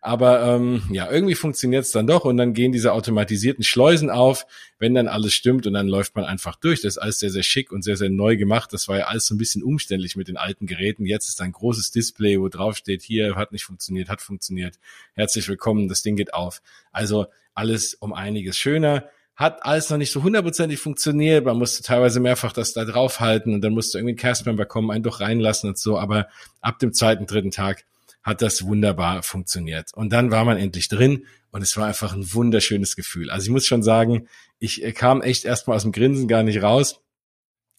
Aber 0.00 0.42
ähm, 0.42 0.82
ja, 0.90 1.08
irgendwie 1.08 1.36
funktioniert 1.36 1.84
es 1.84 1.92
dann 1.92 2.08
doch 2.08 2.24
und 2.24 2.36
dann 2.36 2.52
gehen 2.52 2.72
diese 2.72 2.92
automatisierten 2.92 3.62
Schleusen 3.62 4.10
auf, 4.10 4.44
wenn 4.80 4.92
dann 4.92 5.06
alles 5.06 5.34
stimmt 5.34 5.68
und 5.68 5.72
dann 5.74 5.86
läuft 5.86 6.16
man 6.16 6.24
einfach 6.24 6.56
durch. 6.56 6.82
Das 6.82 6.94
ist 6.94 6.98
alles 6.98 7.20
sehr, 7.20 7.30
sehr 7.30 7.44
schick 7.44 7.70
und 7.70 7.82
sehr, 7.82 7.96
sehr 7.96 8.10
neu 8.10 8.36
gemacht. 8.36 8.72
Das 8.72 8.88
war 8.88 8.98
ja 8.98 9.04
alles 9.04 9.26
so 9.26 9.36
ein 9.36 9.38
bisschen 9.38 9.62
umständlich 9.62 10.16
mit 10.16 10.26
den 10.26 10.36
alten 10.36 10.66
Geräten. 10.66 11.06
Jetzt 11.06 11.28
ist 11.28 11.40
ein 11.40 11.52
großes 11.52 11.92
Display, 11.92 12.40
wo 12.40 12.48
drauf 12.48 12.76
steht, 12.76 13.02
hier 13.02 13.36
hat 13.36 13.52
nicht 13.52 13.64
funktioniert, 13.64 14.08
hat 14.08 14.20
funktioniert. 14.20 14.80
Herzlich 15.14 15.46
willkommen, 15.46 15.86
das 15.86 16.02
Ding 16.02 16.16
geht 16.16 16.34
auf. 16.34 16.60
Also 16.90 17.26
alles 17.54 17.94
um 17.94 18.12
einiges 18.12 18.56
schöner 18.56 19.08
hat 19.38 19.64
alles 19.64 19.88
noch 19.88 19.98
nicht 19.98 20.10
so 20.10 20.24
hundertprozentig 20.24 20.80
funktioniert. 20.80 21.44
Man 21.44 21.56
musste 21.56 21.84
teilweise 21.84 22.18
mehrfach 22.18 22.52
das 22.52 22.72
da 22.72 22.84
draufhalten 22.84 23.54
und 23.54 23.60
dann 23.60 23.72
musste 23.72 23.96
irgendwie 23.96 24.14
ein 24.14 24.18
Castmember 24.18 24.66
kommen, 24.66 24.90
einen 24.90 25.04
doch 25.04 25.20
reinlassen 25.20 25.68
und 25.68 25.78
so. 25.78 25.96
Aber 25.96 26.26
ab 26.60 26.80
dem 26.80 26.92
zweiten, 26.92 27.24
dritten 27.24 27.52
Tag 27.52 27.84
hat 28.24 28.42
das 28.42 28.64
wunderbar 28.64 29.22
funktioniert. 29.22 29.94
Und 29.94 30.12
dann 30.12 30.32
war 30.32 30.44
man 30.44 30.58
endlich 30.58 30.88
drin 30.88 31.24
und 31.52 31.62
es 31.62 31.76
war 31.76 31.86
einfach 31.86 32.12
ein 32.14 32.34
wunderschönes 32.34 32.96
Gefühl. 32.96 33.30
Also 33.30 33.44
ich 33.44 33.50
muss 33.50 33.64
schon 33.64 33.84
sagen, 33.84 34.26
ich 34.58 34.82
äh, 34.82 34.90
kam 34.90 35.22
echt 35.22 35.44
erstmal 35.44 35.76
aus 35.76 35.84
dem 35.84 35.92
Grinsen 35.92 36.26
gar 36.26 36.42
nicht 36.42 36.60
raus. 36.60 37.00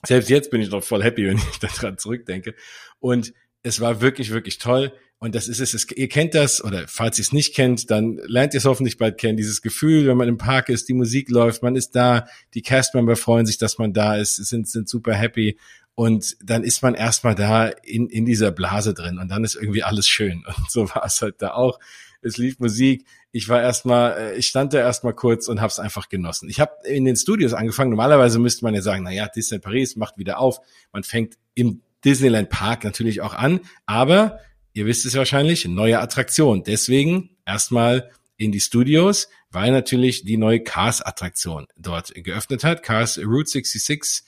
Selbst 0.06 0.30
jetzt 0.30 0.52
bin 0.52 0.62
ich 0.62 0.70
noch 0.70 0.82
voll 0.82 1.04
happy, 1.04 1.28
wenn 1.28 1.38
ich 1.38 1.60
daran 1.60 1.98
zurückdenke. 1.98 2.56
Und 3.00 3.34
es 3.64 3.82
war 3.82 4.00
wirklich, 4.00 4.32
wirklich 4.32 4.60
toll. 4.60 4.94
Und 5.22 5.36
das 5.36 5.50
ist 5.50 5.60
es, 5.60 5.74
es, 5.74 5.86
ihr 5.92 6.08
kennt 6.08 6.34
das, 6.34 6.64
oder 6.64 6.88
falls 6.88 7.20
ihr 7.20 7.24
es 7.24 7.34
nicht 7.34 7.54
kennt, 7.54 7.92
dann 7.92 8.22
lernt 8.26 8.54
ihr 8.54 8.60
es 8.60 8.66
hoffentlich 8.66 8.98
bald 8.98 9.18
kennen, 9.18 9.36
dieses 9.36 9.62
Gefühl, 9.62 10.08
wenn 10.08 10.16
man 10.16 10.30
im 10.30 10.38
Park 10.38 10.70
ist, 10.70 10.88
die 10.88 10.94
Musik 10.94 11.30
läuft, 11.30 11.62
man 11.62 11.76
ist 11.76 11.94
da, 11.94 12.26
die 12.54 12.62
Castmember 12.62 13.18
freuen 13.18 13.46
sich, 13.46 13.58
dass 13.58 13.78
man 13.78 13.92
da 13.92 14.16
ist, 14.16 14.38
sind, 14.38 14.70
sind 14.70 14.88
super 14.88 15.14
happy 15.14 15.58
und 15.94 16.38
dann 16.42 16.64
ist 16.64 16.82
man 16.82 16.96
erstmal 16.96 17.36
da 17.36 17.68
in, 17.68 18.08
in 18.08 18.24
dieser 18.24 18.52
Blase 18.52 18.94
drin 18.94 19.18
und 19.20 19.28
dann 19.28 19.44
ist 19.44 19.56
irgendwie 19.56 19.84
alles 19.84 20.08
schön. 20.08 20.46
Und 20.48 20.72
so 20.72 20.90
war 20.90 21.04
es 21.04 21.22
halt 21.22 21.42
da 21.42 21.52
auch. 21.52 21.78
Es 22.22 22.38
lief 22.38 22.60
Musik. 22.60 23.06
Ich 23.34 23.50
war 23.50 23.62
erstmal, 23.62 24.18
äh, 24.18 24.38
ich 24.38 24.48
stand 24.48 24.74
da 24.74 24.80
erstmal 24.80 25.14
kurz 25.14 25.50
und 25.50 25.60
habe 25.60 25.72
es 25.72 25.80
einfach 25.80 26.08
genossen. 26.08 26.48
Ich 26.48 26.62
habe 26.62 26.72
in 26.86 27.04
den 27.04 27.18
Studios 27.18 27.54
angefangen. 27.54 27.90
Normalerweise 27.90 28.40
müsste 28.40 28.64
man 28.64 28.74
ja 28.74 28.82
sagen, 28.82 29.04
na 29.04 29.12
ja, 29.12 29.28
Disneyland 29.28 29.66
Paris 29.66 29.98
macht 29.98 30.18
wieder 30.18 30.40
auf. 30.40 30.60
Man 30.94 31.04
fängt 31.04 31.36
im 31.54 31.82
Disneyland 32.06 32.50
Park 32.50 32.86
natürlich 32.86 33.20
auch 33.20 33.34
an, 33.34 33.60
aber 33.86 34.40
ihr 34.80 34.86
wisst 34.86 35.06
es 35.06 35.14
wahrscheinlich, 35.16 35.66
neue 35.68 36.00
Attraktion. 36.00 36.64
Deswegen 36.64 37.32
erstmal 37.46 38.10
in 38.38 38.54
die 38.54 38.62
Studios, 38.62 39.28
weil 39.52 39.74
natürlich 39.74 40.24
die 40.24 40.38
neue 40.38 40.62
Cars 40.62 41.02
Attraktion 41.02 41.68
dort 41.76 42.14
geöffnet 42.16 42.64
hat. 42.64 42.82
Cars 42.82 43.20
Route 43.20 43.50
66 43.50 44.24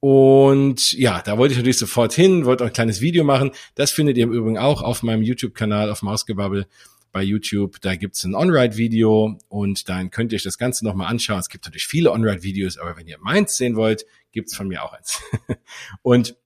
und 0.00 0.92
ja, 0.92 1.22
da 1.22 1.38
wollte 1.38 1.52
ich 1.52 1.58
natürlich 1.58 1.78
sofort 1.78 2.12
hin, 2.12 2.44
wollte 2.44 2.64
auch 2.64 2.68
ein 2.68 2.74
kleines 2.74 3.00
Video 3.00 3.22
machen. 3.22 3.52
Das 3.76 3.92
findet 3.92 4.16
ihr 4.18 4.24
im 4.24 4.32
Übrigen 4.32 4.58
auch 4.58 4.82
auf 4.82 5.04
meinem 5.04 5.22
YouTube-Kanal 5.22 5.88
auf 5.90 6.02
Mausgebabbel 6.02 6.66
bei 7.12 7.22
YouTube. 7.22 7.80
Da 7.80 7.94
gibt's 7.94 8.24
ein 8.24 8.34
On-Ride-Video 8.34 9.38
und 9.48 9.88
dann 9.88 10.10
könnt 10.10 10.32
ihr 10.32 10.36
euch 10.36 10.42
das 10.42 10.58
Ganze 10.58 10.84
nochmal 10.84 11.06
anschauen. 11.06 11.38
Es 11.38 11.48
gibt 11.48 11.64
natürlich 11.64 11.86
viele 11.86 12.10
On-Ride-Videos, 12.10 12.78
aber 12.78 12.96
wenn 12.96 13.06
ihr 13.06 13.18
meins 13.20 13.56
sehen 13.56 13.76
wollt, 13.76 14.04
gibt's 14.32 14.56
von 14.56 14.66
mir 14.66 14.82
auch 14.82 14.92
eins. 14.92 15.22
und 16.02 16.36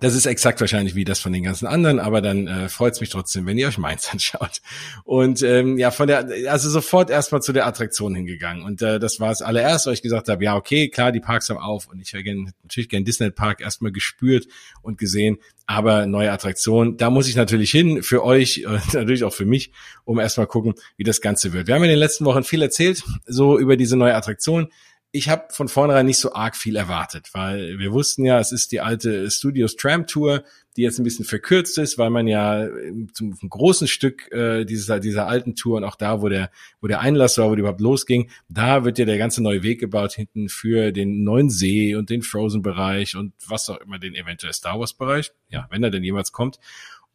das 0.00 0.14
ist 0.14 0.26
exakt 0.26 0.60
wahrscheinlich 0.60 0.94
wie 0.94 1.04
das 1.04 1.20
von 1.20 1.32
den 1.32 1.42
ganzen 1.42 1.66
anderen, 1.66 1.98
aber 1.98 2.20
dann 2.20 2.46
äh, 2.46 2.68
freut 2.68 2.94
es 2.94 3.00
mich 3.00 3.10
trotzdem, 3.10 3.46
wenn 3.46 3.58
ihr 3.58 3.68
euch 3.68 3.78
meins 3.78 4.08
anschaut. 4.12 4.60
Und 5.04 5.42
ähm, 5.42 5.78
ja, 5.78 5.90
von 5.90 6.08
der, 6.08 6.28
also 6.48 6.70
sofort 6.70 7.10
erstmal 7.10 7.42
zu 7.42 7.52
der 7.52 7.66
Attraktion 7.66 8.14
hingegangen. 8.14 8.62
Und 8.62 8.82
äh, 8.82 8.98
das 8.98 9.20
war 9.20 9.28
das 9.28 9.42
allererste, 9.42 9.90
wo 9.90 9.94
ich 9.94 10.02
gesagt 10.02 10.28
habe, 10.28 10.44
ja, 10.44 10.56
okay, 10.56 10.88
klar, 10.88 11.12
die 11.12 11.20
Parks 11.20 11.50
haben 11.50 11.58
auf 11.58 11.88
und 11.88 12.00
ich 12.00 12.12
hätte 12.12 12.24
gern, 12.24 12.52
natürlich 12.62 12.88
gern 12.88 13.04
Disney 13.04 13.30
Park 13.30 13.60
erstmal 13.60 13.92
gespürt 13.92 14.46
und 14.82 14.98
gesehen, 14.98 15.38
aber 15.66 16.06
neue 16.06 16.32
Attraktion, 16.32 16.96
da 16.96 17.10
muss 17.10 17.28
ich 17.28 17.36
natürlich 17.36 17.70
hin 17.70 18.02
für 18.02 18.24
euch 18.24 18.66
und 18.66 18.94
natürlich 18.94 19.24
auch 19.24 19.34
für 19.34 19.46
mich, 19.46 19.72
um 20.04 20.18
erstmal 20.18 20.46
gucken, 20.46 20.74
wie 20.96 21.04
das 21.04 21.20
Ganze 21.20 21.52
wird. 21.52 21.66
Wir 21.66 21.74
haben 21.74 21.84
in 21.84 21.90
den 21.90 21.98
letzten 21.98 22.24
Wochen 22.24 22.44
viel 22.44 22.62
erzählt, 22.62 23.02
so 23.26 23.58
über 23.58 23.76
diese 23.76 23.96
neue 23.96 24.14
Attraktion 24.14 24.68
ich 25.10 25.30
habe 25.30 25.46
von 25.50 25.68
vornherein 25.68 26.06
nicht 26.06 26.18
so 26.18 26.34
arg 26.34 26.54
viel 26.54 26.76
erwartet, 26.76 27.30
weil 27.32 27.78
wir 27.78 27.92
wussten 27.92 28.24
ja, 28.24 28.38
es 28.40 28.52
ist 28.52 28.72
die 28.72 28.80
alte 28.80 29.30
Studios 29.30 29.76
Tram 29.76 30.06
Tour, 30.06 30.44
die 30.76 30.82
jetzt 30.82 30.98
ein 30.98 31.04
bisschen 31.04 31.24
verkürzt 31.24 31.78
ist, 31.78 31.96
weil 31.96 32.10
man 32.10 32.26
ja 32.26 32.68
zum 33.14 33.34
großen 33.48 33.88
Stück 33.88 34.30
äh, 34.32 34.64
dieser 34.64 35.00
dieser 35.00 35.26
alten 35.26 35.54
Tour 35.54 35.78
und 35.78 35.84
auch 35.84 35.96
da, 35.96 36.20
wo 36.20 36.28
der 36.28 36.50
wo 36.80 36.88
der 36.88 37.00
Einlass 37.00 37.38
war, 37.38 37.50
wo 37.50 37.54
die 37.54 37.60
überhaupt 37.60 37.80
losging, 37.80 38.30
da 38.48 38.84
wird 38.84 38.98
ja 38.98 39.06
der 39.06 39.18
ganze 39.18 39.42
neue 39.42 39.62
Weg 39.62 39.80
gebaut 39.80 40.12
hinten 40.12 40.50
für 40.50 40.92
den 40.92 41.24
neuen 41.24 41.48
See 41.48 41.94
und 41.94 42.10
den 42.10 42.22
Frozen 42.22 42.60
Bereich 42.60 43.16
und 43.16 43.32
was 43.46 43.70
auch 43.70 43.80
immer 43.80 43.98
den 43.98 44.14
eventuell 44.14 44.52
Star 44.52 44.78
Wars 44.78 44.92
Bereich, 44.92 45.32
ja, 45.48 45.66
wenn 45.70 45.82
er 45.82 45.90
denn 45.90 46.04
jemals 46.04 46.32
kommt. 46.32 46.58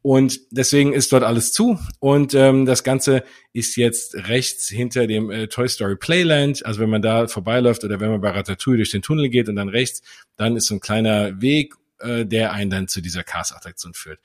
Und 0.04 0.42
deswegen 0.52 0.92
ist 0.92 1.14
dort 1.14 1.24
alles 1.24 1.54
zu. 1.54 1.80
Und 2.00 2.34
ähm, 2.34 2.66
das 2.66 2.84
Ganze 2.84 3.24
ist 3.54 3.78
jetzt 3.78 4.16
rechts 4.28 4.68
hinter 4.68 5.08
dem 5.08 5.32
äh, 5.32 5.48
Toy 5.48 5.70
Story 5.70 5.96
Playland. 5.96 6.66
Also 6.66 6.82
wenn 6.82 6.90
man 6.90 7.02
da 7.02 7.28
vorbeiläuft 7.28 7.86
oder 7.86 8.02
wenn 8.02 8.12
man 8.12 8.20
bei 8.20 8.30
Ratatouille 8.32 8.78
durch 8.78 8.92
den 8.92 9.02
Tunnel 9.02 9.30
geht 9.30 9.48
und 9.48 9.56
dann 9.56 9.70
rechts, 9.70 10.02
dann 10.36 10.58
ist 10.58 10.68
so 10.68 10.76
ein 10.76 10.82
kleiner 10.82 11.42
Weg, 11.42 11.76
äh, 12.00 12.26
der 12.26 12.52
einen 12.52 12.70
dann 12.70 12.88
zu 12.90 13.00
dieser 13.00 13.24
Cars-Attraktion 13.24 13.94
führt. 13.94 14.20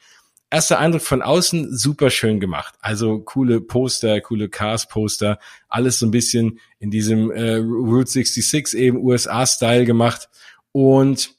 Erster 0.51 0.81
Eindruck 0.81 1.03
von 1.03 1.23
außen, 1.23 1.77
super 1.77 2.11
schön 2.11 2.41
gemacht. 2.41 2.75
Also 2.81 3.21
coole 3.21 3.61
Poster, 3.61 4.21
coole 4.21 4.49
Cars-Poster, 4.49 5.39
alles 5.69 6.01
so 6.01 6.07
ein 6.07 6.11
bisschen 6.11 6.59
in 6.81 6.91
diesem 6.91 7.31
äh, 7.31 7.55
Route 7.57 8.11
66 8.11 8.81
eben 8.81 8.99
USA-Style 8.99 9.85
gemacht. 9.85 10.29
Und 10.73 11.38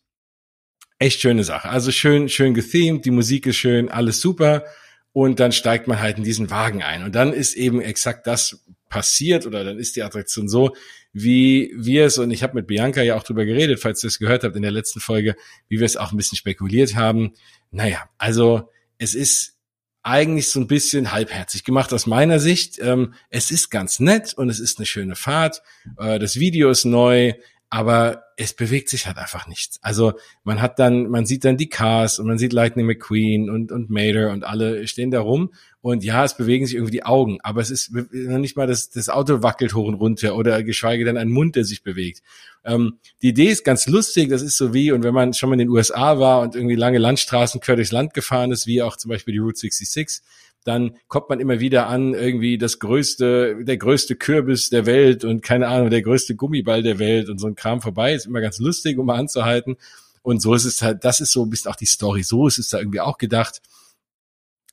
echt 0.99 1.21
schöne 1.21 1.43
Sache. 1.43 1.69
Also 1.69 1.91
schön, 1.91 2.29
schön 2.29 2.53
gethemed, 2.53 3.05
die 3.05 3.11
Musik 3.11 3.47
ist 3.47 3.55
schön, 3.55 3.89
alles 3.89 4.21
super. 4.21 4.65
Und 5.11 5.39
dann 5.39 5.51
steigt 5.51 5.87
man 5.87 5.99
halt 5.99 6.17
in 6.17 6.23
diesen 6.23 6.51
Wagen 6.51 6.83
ein. 6.83 7.03
Und 7.03 7.15
dann 7.15 7.33
ist 7.33 7.55
eben 7.55 7.81
exakt 7.81 8.27
das 8.27 8.63
passiert 8.89 9.45
oder 9.45 9.63
dann 9.63 9.79
ist 9.79 9.95
die 9.95 10.03
Attraktion 10.03 10.47
so, 10.47 10.75
wie 11.13 11.73
wir 11.75 12.05
es, 12.05 12.17
und 12.17 12.31
ich 12.31 12.43
habe 12.43 12.55
mit 12.55 12.67
Bianca 12.67 13.01
ja 13.01 13.15
auch 13.15 13.23
drüber 13.23 13.45
geredet, 13.45 13.79
falls 13.79 14.03
ihr 14.03 14.09
es 14.09 14.19
gehört 14.19 14.43
habt 14.43 14.55
in 14.55 14.61
der 14.61 14.71
letzten 14.71 14.99
Folge, 14.99 15.35
wie 15.67 15.79
wir 15.79 15.85
es 15.85 15.97
auch 15.97 16.11
ein 16.11 16.17
bisschen 16.17 16.37
spekuliert 16.37 16.95
haben. 16.95 17.33
Naja, 17.71 18.09
also 18.17 18.69
es 18.97 19.15
ist 19.15 19.55
eigentlich 20.03 20.49
so 20.49 20.59
ein 20.59 20.67
bisschen 20.67 21.11
halbherzig 21.11 21.63
gemacht 21.63 21.93
aus 21.93 22.05
meiner 22.05 22.39
Sicht. 22.39 22.79
Ähm, 22.79 23.13
es 23.29 23.51
ist 23.51 23.69
ganz 23.69 23.99
nett 23.99 24.33
und 24.33 24.49
es 24.49 24.59
ist 24.59 24.79
eine 24.79 24.85
schöne 24.85 25.15
Fahrt. 25.15 25.61
Äh, 25.97 26.19
das 26.19 26.39
Video 26.39 26.69
ist 26.69 26.85
neu 26.85 27.33
aber 27.69 28.23
es 28.35 28.53
bewegt 28.53 28.89
sich 28.89 29.05
halt 29.05 29.17
einfach 29.17 29.47
nichts. 29.47 29.79
Also 29.81 30.13
man 30.43 30.61
hat 30.61 30.79
dann, 30.79 31.09
man 31.09 31.25
sieht 31.25 31.45
dann 31.45 31.57
die 31.57 31.69
Cars 31.69 32.17
und 32.17 32.25
man 32.25 32.39
sieht 32.39 32.53
Lightning 32.53 32.85
McQueen 32.85 33.49
und, 33.49 33.71
und 33.71 33.89
Mater 33.89 34.31
und 34.31 34.43
alle 34.43 34.87
stehen 34.87 35.11
da 35.11 35.21
rum 35.21 35.51
und 35.81 36.03
ja, 36.03 36.25
es 36.25 36.35
bewegen 36.35 36.65
sich 36.65 36.75
irgendwie 36.75 36.93
die 36.93 37.05
Augen, 37.05 37.39
aber 37.41 37.61
es 37.61 37.69
ist 37.69 37.91
noch 37.93 38.39
nicht 38.39 38.57
mal 38.57 38.65
das, 38.65 38.89
das 38.89 39.09
Auto 39.09 39.43
wackelt 39.43 39.75
hoch 39.75 39.87
und 39.87 39.95
runter 39.95 40.35
oder 40.35 40.63
geschweige 40.63 41.05
denn 41.05 41.17
ein 41.17 41.29
Mund, 41.29 41.55
der 41.55 41.63
sich 41.63 41.83
bewegt. 41.83 42.23
Ähm, 42.65 42.97
die 43.21 43.29
Idee 43.29 43.49
ist 43.49 43.63
ganz 43.63 43.87
lustig, 43.87 44.29
das 44.29 44.41
ist 44.41 44.57
so 44.57 44.73
wie, 44.73 44.91
und 44.91 45.03
wenn 45.03 45.13
man 45.13 45.33
schon 45.33 45.49
mal 45.49 45.53
in 45.53 45.59
den 45.59 45.69
USA 45.69 46.17
war 46.19 46.41
und 46.41 46.55
irgendwie 46.55 46.75
lange 46.75 46.97
Landstraßen 46.97 47.61
quer 47.61 47.75
durchs 47.75 47.91
Land 47.91 48.13
gefahren 48.13 48.51
ist, 48.51 48.67
wie 48.67 48.81
auch 48.81 48.97
zum 48.97 49.09
Beispiel 49.09 49.33
die 49.33 49.39
Route 49.39 49.59
66, 49.59 50.23
dann 50.65 50.97
kommt 51.07 51.29
man 51.29 51.39
immer 51.39 51.59
wieder 51.59 51.87
an, 51.87 52.13
irgendwie 52.13 52.57
das 52.57 52.79
größte, 52.79 53.63
der 53.63 53.77
größte 53.77 54.15
Kürbis 54.15 54.69
der 54.69 54.85
Welt 54.85 55.23
und 55.23 55.41
keine 55.41 55.67
Ahnung, 55.67 55.89
der 55.89 56.01
größte 56.01 56.35
Gummiball 56.35 56.83
der 56.83 56.99
Welt 56.99 57.29
und 57.29 57.39
so 57.39 57.47
ein 57.47 57.55
Kram 57.55 57.81
vorbei. 57.81 58.13
Ist 58.13 58.25
immer 58.25 58.41
ganz 58.41 58.59
lustig, 58.59 58.97
um 58.97 59.05
mal 59.05 59.17
anzuhalten. 59.17 59.77
Und 60.21 60.41
so 60.41 60.53
ist 60.53 60.65
es 60.65 60.81
halt, 60.81 61.05
das 61.05 61.21
ist 61.21 61.31
so 61.31 61.43
ein 61.43 61.49
bisschen 61.49 61.71
auch 61.71 61.75
die 61.75 61.85
Story. 61.85 62.23
So 62.23 62.47
ist 62.47 62.59
es 62.59 62.69
da 62.69 62.79
irgendwie 62.79 62.99
auch 62.99 63.17
gedacht. 63.17 63.61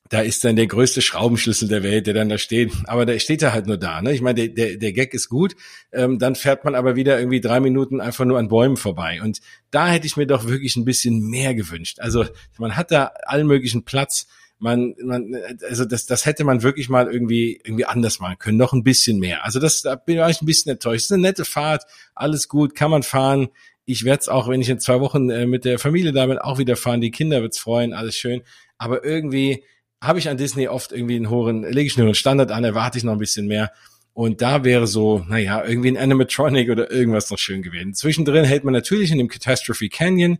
Da 0.09 0.21
ist 0.21 0.43
dann 0.45 0.55
der 0.55 0.67
größte 0.67 1.01
Schraubenschlüssel 1.01 1.67
der 1.67 1.83
Welt, 1.83 2.07
der 2.07 2.13
dann 2.13 2.29
da 2.29 2.37
steht. 2.37 2.71
Aber 2.85 3.05
der 3.05 3.19
steht 3.19 3.41
da 3.41 3.51
halt 3.51 3.67
nur 3.67 3.77
da. 3.77 4.01
Ne? 4.01 4.13
Ich 4.13 4.21
meine, 4.21 4.35
der, 4.35 4.47
der, 4.49 4.77
der 4.77 4.93
Gag 4.93 5.13
ist 5.13 5.27
gut. 5.29 5.55
Ähm, 5.91 6.17
dann 6.19 6.35
fährt 6.35 6.63
man 6.63 6.75
aber 6.75 6.95
wieder 6.95 7.19
irgendwie 7.19 7.41
drei 7.41 7.59
Minuten 7.59 7.99
einfach 7.99 8.23
nur 8.23 8.39
an 8.39 8.47
Bäumen 8.47 8.77
vorbei. 8.77 9.21
Und 9.21 9.41
da 9.71 9.87
hätte 9.87 10.07
ich 10.07 10.15
mir 10.15 10.27
doch 10.27 10.47
wirklich 10.47 10.75
ein 10.75 10.85
bisschen 10.85 11.19
mehr 11.27 11.55
gewünscht. 11.55 11.99
Also 11.99 12.25
man 12.57 12.77
hat 12.77 12.91
da 12.91 13.11
allen 13.25 13.47
möglichen 13.47 13.83
Platz 13.83 14.27
man, 14.59 14.95
man, 15.03 15.35
also 15.67 15.85
das, 15.85 16.05
das 16.05 16.25
hätte 16.25 16.43
man 16.43 16.63
wirklich 16.63 16.89
mal 16.89 17.11
irgendwie, 17.11 17.59
irgendwie 17.63 17.85
anders 17.85 18.19
machen 18.19 18.37
können, 18.39 18.57
noch 18.57 18.73
ein 18.73 18.83
bisschen 18.83 19.19
mehr. 19.19 19.45
Also 19.45 19.59
das, 19.59 19.81
da 19.81 19.95
bin 19.95 20.17
ich 20.17 20.41
ein 20.41 20.45
bisschen 20.45 20.71
enttäuscht. 20.71 20.97
Es 20.97 21.05
ist 21.05 21.11
eine 21.11 21.21
nette 21.21 21.45
Fahrt, 21.45 21.83
alles 22.15 22.47
gut, 22.47 22.75
kann 22.75 22.91
man 22.91 23.03
fahren. 23.03 23.49
Ich 23.85 24.03
werde 24.03 24.21
es 24.21 24.29
auch, 24.29 24.47
wenn 24.47 24.61
ich 24.61 24.69
in 24.69 24.79
zwei 24.79 24.99
Wochen 24.99 25.29
äh, 25.29 25.45
mit 25.45 25.63
der 25.63 25.79
Familie 25.79 26.11
da 26.11 26.25
bin, 26.25 26.39
auch 26.39 26.57
wieder 26.57 26.75
fahren. 26.75 27.01
Die 27.01 27.11
Kinder 27.11 27.41
wird's 27.41 27.59
freuen, 27.59 27.93
alles 27.93 28.15
schön. 28.15 28.41
Aber 28.77 29.03
irgendwie 29.03 29.63
habe 30.01 30.19
ich 30.19 30.29
an 30.29 30.37
Disney 30.37 30.67
oft 30.67 30.91
irgendwie 30.91 31.15
einen 31.15 31.29
hohen, 31.29 31.63
lege 31.63 31.87
ich 31.87 31.97
einen 31.97 32.13
Standard 32.13 32.51
an, 32.51 32.63
erwarte 32.63 32.97
ich 32.97 33.03
noch 33.03 33.13
ein 33.13 33.19
bisschen 33.19 33.47
mehr. 33.47 33.71
Und 34.13 34.41
da 34.41 34.63
wäre 34.63 34.87
so, 34.87 35.23
naja, 35.27 35.63
irgendwie 35.63 35.89
ein 35.89 35.97
Animatronic 35.97 36.71
oder 36.71 36.89
irgendwas 36.89 37.29
noch 37.29 37.37
schön 37.37 37.61
gewesen. 37.61 37.93
Zwischendrin 37.93 38.45
hält 38.45 38.63
man 38.63 38.73
natürlich 38.73 39.11
in 39.11 39.19
dem 39.19 39.27
Catastrophe 39.27 39.89
Canyon 39.89 40.39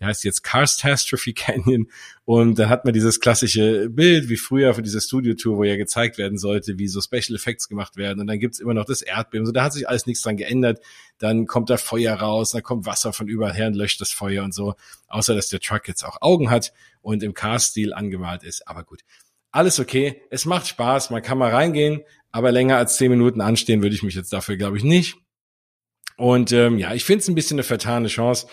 der 0.00 0.08
heißt 0.08 0.24
jetzt 0.24 0.42
Catastrophe 0.42 1.32
Canyon. 1.32 1.88
Und 2.24 2.58
da 2.58 2.68
hat 2.68 2.84
man 2.84 2.94
dieses 2.94 3.20
klassische 3.20 3.88
Bild 3.88 4.28
wie 4.28 4.36
früher 4.36 4.74
für 4.74 4.82
diese 4.82 5.00
Studio-Tour, 5.00 5.56
wo 5.56 5.64
ja 5.64 5.76
gezeigt 5.76 6.18
werden 6.18 6.38
sollte, 6.38 6.78
wie 6.78 6.88
so 6.88 7.00
Special 7.00 7.34
Effects 7.34 7.68
gemacht 7.68 7.96
werden. 7.96 8.20
Und 8.20 8.26
dann 8.26 8.38
gibt's 8.38 8.60
immer 8.60 8.74
noch 8.74 8.84
das 8.84 9.02
Erdbeben, 9.02 9.46
so 9.46 9.52
da 9.52 9.64
hat 9.64 9.72
sich 9.72 9.88
alles 9.88 10.06
nichts 10.06 10.22
dran 10.22 10.36
geändert, 10.36 10.80
dann 11.18 11.46
kommt 11.46 11.70
da 11.70 11.76
Feuer 11.76 12.14
raus, 12.14 12.52
dann 12.52 12.62
kommt 12.62 12.86
Wasser 12.86 13.12
von 13.12 13.28
überall 13.28 13.54
her 13.54 13.66
und 13.66 13.74
löscht 13.74 14.00
das 14.00 14.10
Feuer 14.10 14.44
und 14.44 14.54
so, 14.54 14.74
außer 15.08 15.34
dass 15.34 15.48
der 15.48 15.60
Truck 15.60 15.88
jetzt 15.88 16.04
auch 16.04 16.18
Augen 16.20 16.50
hat 16.50 16.72
und 17.02 17.22
im 17.22 17.34
Car-Stil 17.34 17.94
angemalt 17.94 18.42
ist, 18.42 18.68
aber 18.68 18.84
gut. 18.84 19.00
Alles 19.50 19.80
okay, 19.80 20.22
es 20.30 20.44
macht 20.44 20.68
Spaß, 20.68 21.10
man 21.10 21.22
kann 21.22 21.38
mal 21.38 21.50
reingehen, 21.50 22.02
aber 22.30 22.52
länger 22.52 22.76
als 22.76 22.96
zehn 22.96 23.10
Minuten 23.10 23.40
anstehen 23.40 23.82
würde 23.82 23.94
ich 23.94 24.02
mich 24.02 24.14
jetzt 24.14 24.32
dafür, 24.32 24.56
glaube 24.56 24.76
ich, 24.76 24.84
nicht. 24.84 25.16
Und 26.18 26.50
ähm, 26.50 26.78
ja, 26.78 26.94
ich 26.94 27.04
finde 27.04 27.22
es 27.22 27.28
ein 27.28 27.36
bisschen 27.36 27.54
eine 27.54 27.62
vertane 27.62 28.08
Chance. 28.08 28.48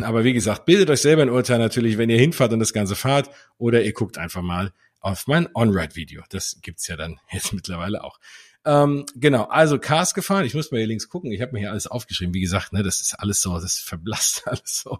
Aber 0.00 0.24
wie 0.24 0.32
gesagt, 0.32 0.64
bildet 0.64 0.88
euch 0.88 1.02
selber 1.02 1.20
ein 1.20 1.28
Urteil 1.28 1.58
natürlich, 1.58 1.98
wenn 1.98 2.08
ihr 2.08 2.18
hinfahrt 2.18 2.50
und 2.54 2.60
das 2.60 2.72
Ganze 2.72 2.96
fahrt. 2.96 3.28
Oder 3.58 3.82
ihr 3.82 3.92
guckt 3.92 4.16
einfach 4.16 4.40
mal 4.40 4.72
auf 5.00 5.26
mein 5.26 5.46
On-Ride-Video. 5.54 6.22
Das 6.30 6.58
gibt's 6.62 6.88
ja 6.88 6.96
dann 6.96 7.20
jetzt 7.30 7.52
mittlerweile 7.52 8.02
auch. 8.04 8.18
Ähm, 8.66 9.06
genau, 9.16 9.44
also 9.44 9.78
Cars 9.78 10.12
gefahren. 10.12 10.44
Ich 10.44 10.54
muss 10.54 10.70
mal 10.70 10.78
hier 10.78 10.86
links 10.86 11.08
gucken. 11.08 11.32
Ich 11.32 11.40
habe 11.40 11.52
mir 11.52 11.60
hier 11.60 11.70
alles 11.70 11.86
aufgeschrieben. 11.86 12.34
Wie 12.34 12.42
gesagt, 12.42 12.74
ne, 12.74 12.82
das 12.82 13.00
ist 13.00 13.14
alles 13.14 13.40
so, 13.40 13.58
das 13.58 13.78
verblasst 13.78 14.42
alles 14.46 14.82
so. 14.82 14.98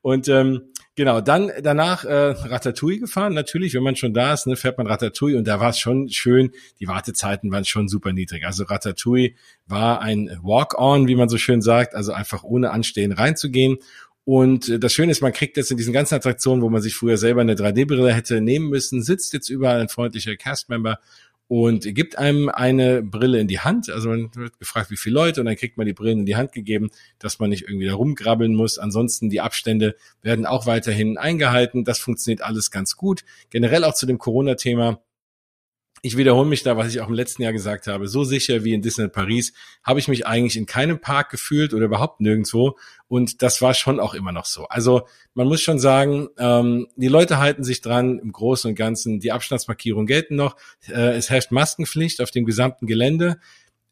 Und 0.00 0.28
ähm, 0.28 0.62
genau, 0.94 1.20
dann 1.20 1.50
danach 1.60 2.04
äh, 2.04 2.30
Ratatouille 2.30 3.00
gefahren. 3.00 3.34
Natürlich, 3.34 3.74
wenn 3.74 3.82
man 3.82 3.96
schon 3.96 4.14
da 4.14 4.32
ist, 4.32 4.46
ne, 4.46 4.54
fährt 4.54 4.78
man 4.78 4.86
Ratatouille 4.86 5.36
und 5.36 5.48
da 5.48 5.58
war 5.58 5.70
es 5.70 5.80
schon 5.80 6.08
schön. 6.08 6.52
Die 6.78 6.86
Wartezeiten 6.86 7.50
waren 7.50 7.64
schon 7.64 7.88
super 7.88 8.12
niedrig. 8.12 8.46
Also 8.46 8.62
Ratatouille 8.64 9.34
war 9.66 10.00
ein 10.00 10.38
Walk-on, 10.42 11.08
wie 11.08 11.16
man 11.16 11.28
so 11.28 11.36
schön 11.36 11.62
sagt, 11.62 11.96
also 11.96 12.12
einfach 12.12 12.44
ohne 12.44 12.70
Anstehen 12.70 13.10
reinzugehen. 13.10 13.78
Und 14.24 14.68
äh, 14.68 14.78
das 14.78 14.92
Schöne 14.92 15.10
ist, 15.10 15.20
man 15.20 15.32
kriegt 15.32 15.56
jetzt 15.56 15.72
in 15.72 15.76
diesen 15.76 15.92
ganzen 15.92 16.14
Attraktionen, 16.14 16.62
wo 16.62 16.68
man 16.68 16.80
sich 16.80 16.94
früher 16.94 17.16
selber 17.16 17.40
eine 17.40 17.54
3D-Brille 17.54 18.14
hätte 18.14 18.40
nehmen 18.40 18.68
müssen, 18.68 19.02
sitzt 19.02 19.32
jetzt 19.32 19.48
überall 19.48 19.80
ein 19.80 19.88
freundlicher 19.88 20.36
Castmember 20.36 21.00
und 21.50 21.82
gibt 21.96 22.16
einem 22.16 22.48
eine 22.48 23.02
Brille 23.02 23.40
in 23.40 23.48
die 23.48 23.58
Hand. 23.58 23.90
Also 23.90 24.10
man 24.10 24.32
wird 24.36 24.60
gefragt, 24.60 24.92
wie 24.92 24.96
viele 24.96 25.14
Leute 25.14 25.40
und 25.40 25.46
dann 25.46 25.56
kriegt 25.56 25.76
man 25.78 25.84
die 25.84 25.92
Brillen 25.92 26.20
in 26.20 26.24
die 26.26 26.36
Hand 26.36 26.52
gegeben, 26.52 26.90
dass 27.18 27.40
man 27.40 27.50
nicht 27.50 27.62
irgendwie 27.62 27.86
da 27.86 27.94
rumgrabbeln 27.94 28.54
muss. 28.54 28.78
Ansonsten 28.78 29.30
die 29.30 29.40
Abstände 29.40 29.96
werden 30.22 30.46
auch 30.46 30.66
weiterhin 30.66 31.18
eingehalten. 31.18 31.82
Das 31.82 31.98
funktioniert 31.98 32.40
alles 32.40 32.70
ganz 32.70 32.96
gut. 32.96 33.24
Generell 33.50 33.82
auch 33.82 33.94
zu 33.94 34.06
dem 34.06 34.18
Corona-Thema 34.18 35.02
ich 36.02 36.16
wiederhole 36.16 36.48
mich 36.48 36.62
da, 36.62 36.76
was 36.76 36.88
ich 36.88 37.00
auch 37.00 37.08
im 37.08 37.14
letzten 37.14 37.42
Jahr 37.42 37.52
gesagt 37.52 37.86
habe, 37.86 38.08
so 38.08 38.24
sicher 38.24 38.64
wie 38.64 38.72
in 38.72 38.82
Disneyland 38.82 39.12
Paris 39.12 39.52
habe 39.82 40.00
ich 40.00 40.08
mich 40.08 40.26
eigentlich 40.26 40.56
in 40.56 40.66
keinem 40.66 41.00
Park 41.00 41.30
gefühlt 41.30 41.74
oder 41.74 41.84
überhaupt 41.84 42.20
nirgendwo. 42.20 42.78
Und 43.08 43.42
das 43.42 43.60
war 43.60 43.74
schon 43.74 44.00
auch 44.00 44.14
immer 44.14 44.32
noch 44.32 44.46
so. 44.46 44.66
Also 44.66 45.06
man 45.34 45.46
muss 45.46 45.60
schon 45.60 45.78
sagen, 45.78 46.28
ähm, 46.38 46.86
die 46.96 47.08
Leute 47.08 47.38
halten 47.38 47.64
sich 47.64 47.80
dran 47.80 48.18
im 48.18 48.32
Großen 48.32 48.70
und 48.70 48.76
Ganzen. 48.76 49.20
Die 49.20 49.32
Abstandsmarkierungen 49.32 50.06
gelten 50.06 50.36
noch. 50.36 50.56
Äh, 50.88 51.16
es 51.16 51.28
herrscht 51.28 51.50
Maskenpflicht 51.50 52.22
auf 52.22 52.30
dem 52.30 52.44
gesamten 52.46 52.86
Gelände. 52.86 53.38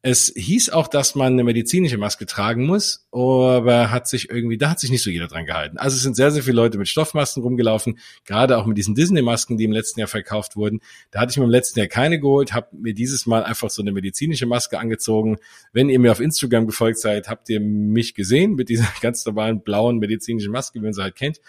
Es 0.01 0.33
hieß 0.37 0.71
auch, 0.71 0.87
dass 0.87 1.17
man 1.17 1.33
eine 1.33 1.43
medizinische 1.43 1.99
Maske 1.99 2.25
tragen 2.25 2.67
muss, 2.67 3.09
aber 3.11 3.91
hat 3.91 4.07
sich 4.07 4.31
irgendwie, 4.31 4.57
da 4.57 4.71
hat 4.71 4.79
sich 4.79 4.91
nicht 4.91 5.03
so 5.03 5.11
jeder 5.11 5.27
dran 5.27 5.45
gehalten. 5.45 5.77
Also 5.77 5.97
es 5.97 6.03
sind 6.03 6.15
sehr, 6.15 6.31
sehr 6.31 6.45
viele 6.45 6.55
Leute 6.55 6.79
mit 6.79 6.87
Stoffmasken 6.87 7.43
rumgelaufen, 7.43 7.99
gerade 8.25 8.59
auch 8.59 8.67
mit 8.67 8.79
diesen 8.79 8.95
Disney-Masken, 8.95 9.57
die 9.57 9.65
im 9.65 9.73
letzten 9.73 9.99
Jahr 9.99 10.09
verkauft 10.09 10.55
wurden. 10.55 10.81
Da 11.11 11.21
hatte 11.21 11.33
ich 11.33 11.37
mir 11.37 11.45
im 11.45 11.51
letzten 11.51 11.81
Jahr 11.81 11.89
keine 11.89 12.21
geholt, 12.21 12.53
habe 12.53 12.69
mir 12.77 12.95
dieses 12.95 13.27
Mal 13.27 13.43
einfach 13.43 13.71
so 13.71 13.83
eine 13.83 13.91
medizinische 13.91 14.47
Maske 14.47 14.79
angezogen. 14.79 15.39
Wenn 15.73 15.89
ihr 15.89 15.99
mir 15.99 16.13
auf 16.13 16.21
Instagram 16.21 16.67
gefolgt 16.67 17.01
seid, 17.01 17.29
habt 17.29 17.51
ihr 17.51 17.59
mich 17.59 18.15
gesehen 18.15 18.55
mit 18.55 18.69
dieser 18.69 18.87
ganz 19.01 19.27
normalen 19.27 19.63
blauen 19.63 19.99
medizinischen 19.99 20.53
Maske, 20.53 20.79
wie 20.79 20.85
man 20.85 20.93
sie 20.93 21.03
halt 21.03 21.17
kennt. 21.17 21.41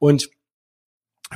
Und 0.00 0.28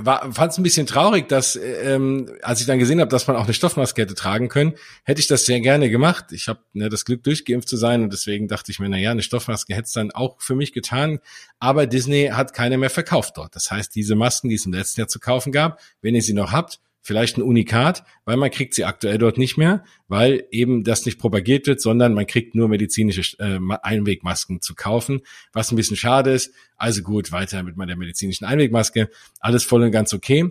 war 0.01 0.33
fand 0.33 0.53
es 0.53 0.59
ein 0.59 0.63
bisschen 0.63 0.87
traurig, 0.87 1.29
dass 1.29 1.57
ähm, 1.57 2.31
als 2.43 2.61
ich 2.61 2.67
dann 2.67 2.79
gesehen 2.79 3.01
habe, 3.01 3.09
dass 3.09 3.27
man 3.27 3.37
auch 3.37 3.45
eine 3.45 3.55
Stoffmaske 3.55 4.03
hätte 4.03 4.15
tragen 4.15 4.49
können, 4.49 4.75
hätte 5.05 5.21
ich 5.21 5.27
das 5.27 5.47
sehr 5.47 5.61
gerne 5.61 5.91
gemacht. 5.91 6.27
Ich 6.33 6.49
habe 6.49 6.61
ne, 6.73 6.89
das 6.89 7.05
Glück, 7.05 7.23
durchgeimpft 7.23 7.69
zu 7.69 7.77
sein 7.77 8.03
und 8.03 8.13
deswegen 8.13 8.49
dachte 8.49 8.71
ich 8.71 8.79
mir, 8.79 8.89
na 8.89 8.99
ja, 8.99 9.11
eine 9.11 9.23
Stoffmaske 9.23 9.75
hätte 9.75 9.87
es 9.87 9.93
dann 9.93 10.11
auch 10.11 10.41
für 10.41 10.55
mich 10.55 10.73
getan. 10.73 11.21
Aber 11.59 11.87
Disney 11.87 12.31
hat 12.33 12.53
keine 12.53 12.79
mehr 12.79 12.91
verkauft 12.91 13.37
dort. 13.37 13.55
Das 13.57 13.71
heißt, 13.71 13.95
diese 13.95 14.15
Masken, 14.15 14.49
die 14.49 14.57
es 14.57 14.67
im 14.67 14.73
letzten 14.73 15.01
Jahr 15.01 15.09
zu 15.09 15.21
kaufen 15.21 15.53
gab, 15.53 15.81
wenn 16.03 16.15
ihr 16.15 16.23
sie 16.23 16.35
noch 16.35 16.53
habt, 16.53 16.81
vielleicht 17.07 17.39
ein 17.39 17.43
Unikat, 17.43 18.03
weil 18.25 18.37
man 18.37 18.51
kriegt 18.51 18.75
sie 18.75 18.85
aktuell 18.85 19.17
dort 19.17 19.39
nicht 19.39 19.57
mehr, 19.57 19.85
weil 20.09 20.45
eben 20.51 20.83
das 20.83 21.07
nicht 21.07 21.19
propagiert 21.19 21.69
wird, 21.69 21.81
sondern 21.81 22.15
man 22.15 22.27
kriegt 22.27 22.57
nur 22.57 22.69
medizinische 22.69 23.39
äh, 23.39 23.59
Einwegmasken 23.83 24.61
zu 24.61 24.75
kaufen, 24.75 25.21
was 25.53 25.71
ein 25.71 25.77
bisschen 25.77 25.97
schade 25.97 26.33
ist. 26.33 26.53
Also 26.77 27.03
gut, 27.03 27.31
weiter 27.31 27.63
mit 27.63 27.77
meiner 27.77 27.95
medizinischen 27.95 28.45
Einwegmaske. 28.45 29.09
Alles 29.39 29.63
voll 29.63 29.85
und 29.85 29.93
ganz 29.93 30.13
okay. 30.13 30.51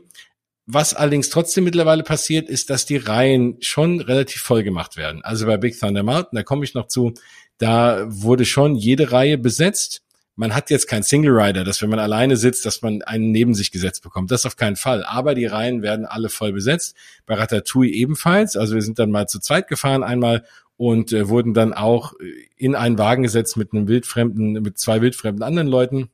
Was 0.65 0.93
allerdings 0.93 1.29
trotzdem 1.29 1.65
mittlerweile 1.65 2.03
passiert, 2.03 2.49
ist, 2.49 2.69
dass 2.69 2.85
die 2.85 2.97
Reihen 2.97 3.57
schon 3.59 3.99
relativ 3.99 4.41
voll 4.41 4.63
gemacht 4.63 4.95
werden. 4.95 5.23
Also 5.23 5.45
bei 5.45 5.57
Big 5.57 5.77
Thunder 5.77 6.03
Mountain, 6.03 6.37
da 6.37 6.43
komme 6.43 6.63
ich 6.63 6.73
noch 6.73 6.87
zu, 6.87 7.13
da 7.57 8.05
wurde 8.07 8.45
schon 8.45 8.75
jede 8.75 9.11
Reihe 9.11 9.37
besetzt 9.37 10.04
man 10.35 10.53
hat 10.53 10.69
jetzt 10.69 10.87
kein 10.87 11.03
Single 11.03 11.31
Rider, 11.31 11.63
dass 11.63 11.81
wenn 11.81 11.89
man 11.89 11.99
alleine 11.99 12.35
sitzt, 12.35 12.65
dass 12.65 12.81
man 12.81 13.01
einen 13.01 13.31
neben 13.31 13.53
sich 13.53 13.71
gesetzt 13.71 14.03
bekommt. 14.03 14.31
Das 14.31 14.45
auf 14.45 14.57
keinen 14.57 14.75
Fall. 14.75 15.03
Aber 15.05 15.33
die 15.33 15.45
Reihen 15.45 15.81
werden 15.81 16.05
alle 16.05 16.29
voll 16.29 16.51
besetzt. 16.51 16.95
Bei 17.25 17.35
Ratatouille 17.35 17.91
ebenfalls. 17.93 18.57
Also 18.57 18.75
wir 18.75 18.81
sind 18.81 18.99
dann 18.99 19.11
mal 19.11 19.27
zu 19.27 19.39
zweit 19.39 19.67
gefahren 19.67 20.03
einmal 20.03 20.43
und 20.77 21.13
äh, 21.13 21.29
wurden 21.29 21.53
dann 21.53 21.73
auch 21.73 22.13
in 22.57 22.75
einen 22.75 22.97
Wagen 22.97 23.23
gesetzt 23.23 23.55
mit 23.55 23.71
einem 23.73 23.87
wildfremden, 23.87 24.53
mit 24.61 24.77
zwei 24.77 25.01
wildfremden 25.01 25.43
anderen 25.43 25.69
Leuten. 25.69 26.09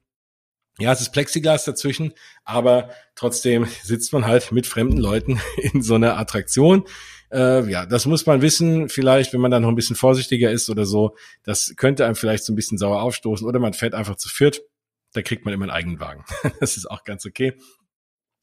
Ja, 0.79 0.91
es 0.91 1.01
ist 1.01 1.11
Plexiglas 1.11 1.65
dazwischen, 1.65 2.13
aber 2.43 2.89
trotzdem 3.15 3.67
sitzt 3.83 4.13
man 4.13 4.25
halt 4.25 4.51
mit 4.51 4.67
fremden 4.67 4.97
Leuten 4.97 5.39
in 5.73 5.81
so 5.81 5.95
einer 5.95 6.17
Attraktion. 6.17 6.85
Äh, 7.31 7.69
ja, 7.69 7.85
das 7.85 8.05
muss 8.05 8.25
man 8.25 8.41
wissen, 8.41 8.89
vielleicht, 8.89 9.33
wenn 9.33 9.41
man 9.41 9.51
dann 9.51 9.61
noch 9.61 9.69
ein 9.69 9.75
bisschen 9.75 9.95
vorsichtiger 9.95 10.51
ist 10.51 10.69
oder 10.69 10.85
so. 10.85 11.15
Das 11.43 11.73
könnte 11.77 12.05
einem 12.05 12.15
vielleicht 12.15 12.43
so 12.43 12.53
ein 12.53 12.55
bisschen 12.55 12.77
sauer 12.77 13.01
aufstoßen 13.01 13.47
oder 13.47 13.59
man 13.59 13.73
fährt 13.73 13.93
einfach 13.93 14.15
zu 14.15 14.29
viert. 14.29 14.61
Da 15.13 15.21
kriegt 15.21 15.45
man 15.45 15.53
immer 15.53 15.65
einen 15.65 15.71
eigenen 15.71 15.99
Wagen. 15.99 16.23
das 16.59 16.77
ist 16.77 16.89
auch 16.89 17.03
ganz 17.03 17.25
okay. 17.25 17.53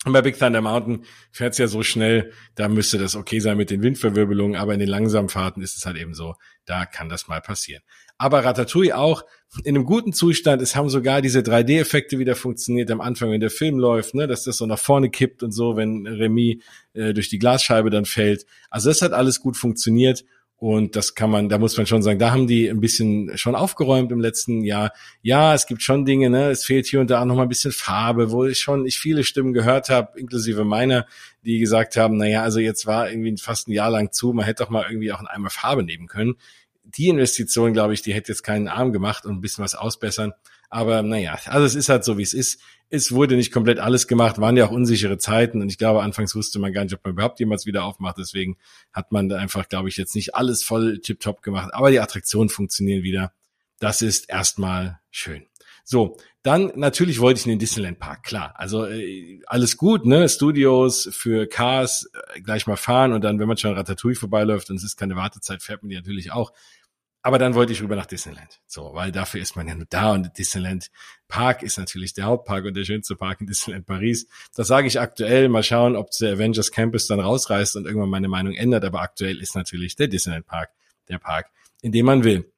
Und 0.04 0.12
bei 0.12 0.22
Big 0.22 0.38
Thunder 0.38 0.60
Mountain 0.60 1.04
fährt 1.32 1.52
es 1.52 1.58
ja 1.58 1.66
so 1.66 1.82
schnell, 1.82 2.32
da 2.54 2.68
müsste 2.68 2.98
das 2.98 3.16
okay 3.16 3.40
sein 3.40 3.56
mit 3.56 3.70
den 3.70 3.82
Windverwirbelungen, 3.82 4.56
aber 4.56 4.72
in 4.72 4.78
den 4.78 4.88
langsamen 4.88 5.28
Fahrten 5.28 5.60
ist 5.60 5.76
es 5.76 5.86
halt 5.86 5.96
eben 5.96 6.14
so, 6.14 6.36
da 6.66 6.86
kann 6.86 7.08
das 7.08 7.26
mal 7.26 7.40
passieren. 7.40 7.82
Aber 8.16 8.44
Ratatouille 8.44 8.96
auch 8.96 9.24
in 9.64 9.76
einem 9.76 9.84
guten 9.84 10.12
Zustand. 10.12 10.60
Es 10.60 10.76
haben 10.76 10.88
sogar 10.88 11.22
diese 11.22 11.40
3D-Effekte 11.40 12.18
wieder 12.18 12.36
funktioniert 12.36 12.90
am 12.90 13.00
Anfang, 13.00 13.30
wenn 13.30 13.40
der 13.40 13.50
Film 13.50 13.78
läuft, 13.78 14.14
ne, 14.14 14.26
dass 14.26 14.44
das 14.44 14.58
so 14.58 14.66
nach 14.66 14.78
vorne 14.78 15.10
kippt 15.10 15.42
und 15.42 15.52
so, 15.52 15.76
wenn 15.76 16.06
Remy 16.06 16.62
äh, 16.94 17.14
durch 17.14 17.28
die 17.28 17.38
Glasscheibe 17.38 17.90
dann 17.90 18.04
fällt. 18.04 18.44
Also 18.70 18.90
das 18.90 19.02
hat 19.02 19.12
alles 19.12 19.40
gut 19.40 19.56
funktioniert. 19.56 20.24
Und 20.60 20.96
das 20.96 21.14
kann 21.14 21.30
man, 21.30 21.48
da 21.48 21.56
muss 21.56 21.76
man 21.76 21.86
schon 21.86 22.02
sagen, 22.02 22.18
da 22.18 22.32
haben 22.32 22.48
die 22.48 22.68
ein 22.68 22.80
bisschen 22.80 23.38
schon 23.38 23.54
aufgeräumt 23.54 24.10
im 24.10 24.18
letzten 24.18 24.64
Jahr. 24.64 24.92
Ja, 25.22 25.54
es 25.54 25.66
gibt 25.68 25.82
schon 25.82 26.04
Dinge, 26.04 26.30
ne, 26.30 26.50
es 26.50 26.64
fehlt 26.64 26.86
hier 26.86 26.98
und 27.00 27.10
da 27.10 27.20
auch 27.20 27.26
noch 27.26 27.36
mal 27.36 27.44
ein 27.44 27.48
bisschen 27.48 27.70
Farbe, 27.70 28.32
wo 28.32 28.44
ich 28.44 28.58
schon 28.58 28.84
ich 28.84 28.98
viele 28.98 29.22
Stimmen 29.22 29.52
gehört 29.52 29.88
habe, 29.88 30.18
inklusive 30.18 30.64
meiner, 30.64 31.06
die 31.44 31.60
gesagt 31.60 31.96
haben, 31.96 32.16
na 32.16 32.26
ja, 32.26 32.42
also 32.42 32.58
jetzt 32.58 32.86
war 32.86 33.08
irgendwie 33.08 33.36
fast 33.36 33.68
ein 33.68 33.72
Jahr 33.72 33.88
lang 33.88 34.10
zu, 34.10 34.32
man 34.32 34.46
hätte 34.46 34.64
doch 34.64 34.70
mal 34.70 34.84
irgendwie 34.88 35.12
auch 35.12 35.20
einen 35.20 35.28
Eimer 35.28 35.50
Farbe 35.50 35.84
nehmen 35.84 36.08
können. 36.08 36.34
Die 36.82 37.06
Investition, 37.06 37.72
glaube 37.72 37.94
ich, 37.94 38.02
die 38.02 38.12
hätte 38.12 38.32
jetzt 38.32 38.42
keinen 38.42 38.66
Arm 38.66 38.92
gemacht 38.92 39.26
und 39.26 39.36
ein 39.36 39.40
bisschen 39.40 39.62
was 39.62 39.76
ausbessern. 39.76 40.32
Aber 40.70 41.02
naja, 41.02 41.38
also 41.46 41.64
es 41.64 41.74
ist 41.74 41.88
halt 41.88 42.04
so, 42.04 42.18
wie 42.18 42.22
es 42.22 42.34
ist. 42.34 42.60
Es 42.90 43.12
wurde 43.12 43.36
nicht 43.36 43.52
komplett 43.52 43.80
alles 43.80 44.08
gemacht, 44.08 44.38
waren 44.40 44.56
ja 44.56 44.66
auch 44.66 44.70
unsichere 44.70 45.18
Zeiten 45.18 45.60
und 45.60 45.68
ich 45.68 45.76
glaube, 45.76 46.02
anfangs 46.02 46.34
wusste 46.34 46.58
man 46.58 46.72
gar 46.72 46.84
nicht, 46.84 46.94
ob 46.94 47.04
man 47.04 47.12
überhaupt 47.12 47.38
jemals 47.38 47.66
wieder 47.66 47.84
aufmacht. 47.84 48.16
Deswegen 48.16 48.56
hat 48.92 49.12
man 49.12 49.28
da 49.28 49.36
einfach, 49.36 49.68
glaube 49.68 49.90
ich, 49.90 49.98
jetzt 49.98 50.14
nicht 50.14 50.34
alles 50.34 50.64
voll 50.64 51.00
tipptopp 51.00 51.42
gemacht. 51.42 51.74
Aber 51.74 51.90
die 51.90 52.00
Attraktionen 52.00 52.48
funktionieren 52.48 53.02
wieder. 53.02 53.32
Das 53.78 54.00
ist 54.00 54.30
erstmal 54.30 55.00
schön. 55.10 55.46
So, 55.84 56.16
dann 56.42 56.72
natürlich 56.76 57.20
wollte 57.20 57.40
ich 57.40 57.46
in 57.46 57.50
den 57.52 57.58
Disneyland 57.58 57.98
Park, 57.98 58.22
klar. 58.22 58.54
Also 58.56 58.86
äh, 58.86 59.40
alles 59.46 59.76
gut, 59.76 60.04
ne? 60.04 60.28
Studios 60.28 61.08
für 61.12 61.46
Cars 61.46 62.10
äh, 62.34 62.40
gleich 62.40 62.66
mal 62.66 62.76
fahren 62.76 63.12
und 63.12 63.24
dann, 63.24 63.38
wenn 63.38 63.48
man 63.48 63.56
schon 63.56 63.74
Ratatouille 63.74 64.14
vorbeiläuft 64.14 64.70
und 64.70 64.76
es 64.76 64.84
ist 64.84 64.96
keine 64.96 65.16
Wartezeit, 65.16 65.62
fährt 65.62 65.82
man 65.82 65.90
die 65.90 65.96
natürlich 65.96 66.30
auch. 66.30 66.52
Aber 67.22 67.38
dann 67.38 67.54
wollte 67.54 67.72
ich 67.72 67.82
rüber 67.82 67.96
nach 67.96 68.06
Disneyland. 68.06 68.60
So, 68.66 68.94
weil 68.94 69.10
dafür 69.10 69.40
ist 69.40 69.56
man 69.56 69.66
ja 69.66 69.74
nur 69.74 69.86
da 69.90 70.12
und 70.12 70.38
Disneyland 70.38 70.90
Park 71.26 71.62
ist 71.62 71.76
natürlich 71.76 72.14
der 72.14 72.24
Hauptpark 72.24 72.64
und 72.64 72.74
der 72.74 72.84
schönste 72.84 73.16
Park 73.16 73.40
in 73.40 73.46
Disneyland 73.46 73.86
Paris. 73.86 74.28
Das 74.54 74.68
sage 74.68 74.86
ich 74.86 75.00
aktuell. 75.00 75.48
Mal 75.48 75.62
schauen, 75.62 75.96
ob 75.96 76.10
der 76.12 76.34
Avengers 76.34 76.70
Campus 76.70 77.06
dann 77.06 77.20
rausreißt 77.20 77.76
und 77.76 77.86
irgendwann 77.86 78.08
meine 78.08 78.28
Meinung 78.28 78.54
ändert. 78.54 78.84
Aber 78.84 79.02
aktuell 79.02 79.40
ist 79.40 79.54
natürlich 79.54 79.96
der 79.96 80.08
Disneyland 80.08 80.46
Park 80.46 80.70
der 81.08 81.18
Park, 81.18 81.50
in 81.82 81.92
dem 81.92 82.06
man 82.06 82.24
will. 82.24 82.50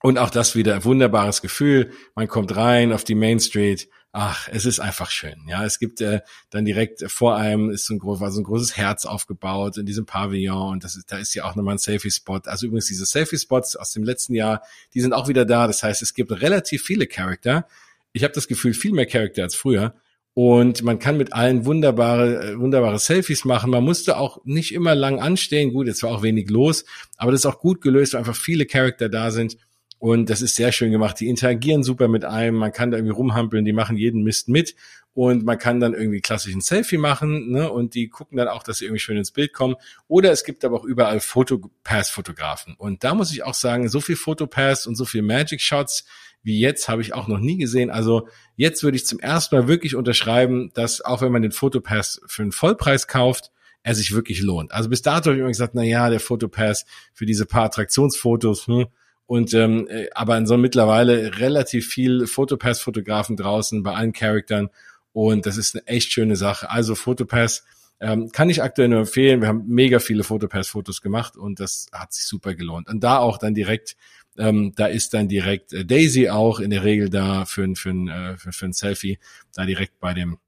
Und 0.00 0.18
auch 0.18 0.30
das 0.30 0.56
wieder 0.56 0.74
ein 0.74 0.84
wunderbares 0.84 1.42
Gefühl. 1.42 1.92
Man 2.14 2.28
kommt 2.28 2.56
rein 2.56 2.92
auf 2.92 3.04
die 3.04 3.14
Main 3.14 3.40
Street 3.40 3.88
ach, 4.12 4.48
es 4.52 4.66
ist 4.66 4.78
einfach 4.78 5.10
schön. 5.10 5.36
Ja, 5.48 5.64
es 5.64 5.78
gibt 5.78 6.00
äh, 6.02 6.20
dann 6.50 6.66
direkt 6.66 7.10
vor 7.10 7.36
einem 7.36 7.70
ist 7.70 7.86
so 7.86 7.94
ein, 7.94 8.00
war 8.02 8.30
so 8.30 8.40
ein 8.40 8.44
großes 8.44 8.76
Herz 8.76 9.06
aufgebaut 9.06 9.78
in 9.78 9.86
diesem 9.86 10.04
Pavillon 10.04 10.72
und 10.72 10.84
das 10.84 10.96
ist, 10.96 11.10
da 11.10 11.16
ist 11.16 11.34
ja 11.34 11.44
auch 11.44 11.56
nochmal 11.56 11.76
ein 11.76 11.78
Selfie-Spot. 11.78 12.40
Also 12.44 12.66
übrigens 12.66 12.86
diese 12.86 13.06
Selfie-Spots 13.06 13.76
aus 13.76 13.92
dem 13.92 14.04
letzten 14.04 14.34
Jahr, 14.34 14.62
die 14.92 15.00
sind 15.00 15.14
auch 15.14 15.28
wieder 15.28 15.46
da. 15.46 15.66
Das 15.66 15.82
heißt, 15.82 16.02
es 16.02 16.12
gibt 16.12 16.30
relativ 16.30 16.82
viele 16.82 17.06
Charakter. 17.06 17.66
Ich 18.12 18.22
habe 18.22 18.34
das 18.34 18.48
Gefühl, 18.48 18.74
viel 18.74 18.92
mehr 18.92 19.06
Charakter 19.06 19.42
als 19.42 19.54
früher. 19.54 19.94
Und 20.34 20.82
man 20.82 20.98
kann 20.98 21.18
mit 21.18 21.32
allen 21.32 21.66
wunderbare, 21.66 22.52
äh, 22.52 22.58
wunderbare 22.58 22.98
Selfies 22.98 23.44
machen. 23.44 23.70
Man 23.70 23.84
musste 23.84 24.16
auch 24.18 24.42
nicht 24.44 24.72
immer 24.72 24.94
lang 24.94 25.20
anstehen. 25.20 25.72
Gut, 25.72 25.86
jetzt 25.86 26.02
war 26.02 26.10
auch 26.10 26.22
wenig 26.22 26.48
los, 26.50 26.84
aber 27.16 27.32
das 27.32 27.42
ist 27.42 27.46
auch 27.46 27.60
gut 27.60 27.80
gelöst, 27.80 28.12
weil 28.12 28.20
einfach 28.20 28.36
viele 28.36 28.66
Charakter 28.66 29.08
da 29.08 29.30
sind. 29.30 29.56
Und 30.02 30.30
das 30.30 30.42
ist 30.42 30.56
sehr 30.56 30.72
schön 30.72 30.90
gemacht. 30.90 31.20
Die 31.20 31.28
interagieren 31.28 31.84
super 31.84 32.08
mit 32.08 32.24
einem. 32.24 32.56
Man 32.56 32.72
kann 32.72 32.90
da 32.90 32.96
irgendwie 32.96 33.14
rumhampeln. 33.14 33.64
Die 33.64 33.72
machen 33.72 33.96
jeden 33.96 34.24
Mist 34.24 34.48
mit. 34.48 34.74
Und 35.14 35.44
man 35.44 35.58
kann 35.58 35.78
dann 35.78 35.94
irgendwie 35.94 36.20
klassisch 36.20 36.52
ein 36.52 36.60
Selfie 36.60 36.98
machen. 36.98 37.52
Ne? 37.52 37.70
Und 37.70 37.94
die 37.94 38.08
gucken 38.08 38.36
dann 38.36 38.48
auch, 38.48 38.64
dass 38.64 38.78
sie 38.78 38.86
irgendwie 38.86 38.98
schön 38.98 39.16
ins 39.16 39.30
Bild 39.30 39.52
kommen. 39.52 39.76
Oder 40.08 40.32
es 40.32 40.42
gibt 40.42 40.64
aber 40.64 40.80
auch 40.80 40.84
überall 40.84 41.20
Fotopass-Fotografen. 41.20 42.74
Und 42.76 43.04
da 43.04 43.14
muss 43.14 43.30
ich 43.30 43.44
auch 43.44 43.54
sagen, 43.54 43.88
so 43.88 44.00
viel 44.00 44.16
Fotopass 44.16 44.88
und 44.88 44.96
so 44.96 45.04
viel 45.04 45.22
Magic 45.22 45.60
Shots 45.60 46.04
wie 46.42 46.58
jetzt 46.58 46.88
habe 46.88 47.00
ich 47.00 47.14
auch 47.14 47.28
noch 47.28 47.38
nie 47.38 47.56
gesehen. 47.56 47.88
Also 47.88 48.26
jetzt 48.56 48.82
würde 48.82 48.96
ich 48.96 49.06
zum 49.06 49.20
ersten 49.20 49.54
Mal 49.54 49.68
wirklich 49.68 49.94
unterschreiben, 49.94 50.72
dass 50.74 51.00
auch 51.00 51.22
wenn 51.22 51.30
man 51.30 51.42
den 51.42 51.52
Fotopass 51.52 52.20
für 52.26 52.42
einen 52.42 52.50
Vollpreis 52.50 53.06
kauft, 53.06 53.52
er 53.84 53.94
sich 53.94 54.12
wirklich 54.12 54.42
lohnt. 54.42 54.72
Also 54.72 54.88
bis 54.88 55.02
dato 55.02 55.26
habe 55.26 55.36
ich 55.36 55.40
immer 55.42 55.48
gesagt, 55.48 55.76
na 55.76 55.84
ja, 55.84 56.10
der 56.10 56.18
Fotopass 56.18 56.86
für 57.12 57.24
diese 57.24 57.46
paar 57.46 57.66
Attraktionsfotos, 57.66 58.66
hm, 58.66 58.86
und 59.26 59.54
ähm, 59.54 59.86
äh, 59.88 60.08
aber 60.14 60.36
in 60.36 60.46
so 60.46 60.56
mittlerweile 60.56 61.38
relativ 61.38 61.88
viel 61.88 62.26
Fotopass-Fotografen 62.26 63.36
draußen 63.36 63.82
bei 63.82 63.94
allen 63.94 64.12
Charaktern 64.12 64.68
und 65.12 65.46
das 65.46 65.56
ist 65.56 65.74
eine 65.74 65.86
echt 65.86 66.12
schöne 66.12 66.36
Sache. 66.36 66.70
Also 66.70 66.94
Fotopass 66.94 67.64
ähm, 68.00 68.30
kann 68.32 68.50
ich 68.50 68.62
aktuell 68.62 68.88
nur 68.88 69.00
empfehlen. 69.00 69.40
Wir 69.40 69.48
haben 69.48 69.64
mega 69.66 70.00
viele 70.00 70.24
Fotopass-Fotos 70.24 71.02
gemacht 71.02 71.36
und 71.36 71.60
das 71.60 71.86
hat 71.92 72.12
sich 72.12 72.24
super 72.24 72.54
gelohnt. 72.54 72.88
Und 72.88 73.04
da 73.04 73.18
auch 73.18 73.38
dann 73.38 73.54
direkt, 73.54 73.96
ähm, 74.36 74.72
da 74.74 74.86
ist 74.86 75.14
dann 75.14 75.28
direkt 75.28 75.72
äh, 75.72 75.84
Daisy 75.84 76.28
auch 76.28 76.58
in 76.58 76.70
der 76.70 76.82
Regel 76.82 77.10
da 77.10 77.44
für, 77.44 77.62
ein 77.62 77.76
für, 77.76 77.90
ein, 77.90 78.08
äh, 78.08 78.36
für, 78.38 78.52
für 78.52 78.66
ein 78.66 78.72
Selfie, 78.72 79.18
da 79.54 79.64
direkt 79.64 80.00
bei 80.00 80.14
dem 80.14 80.38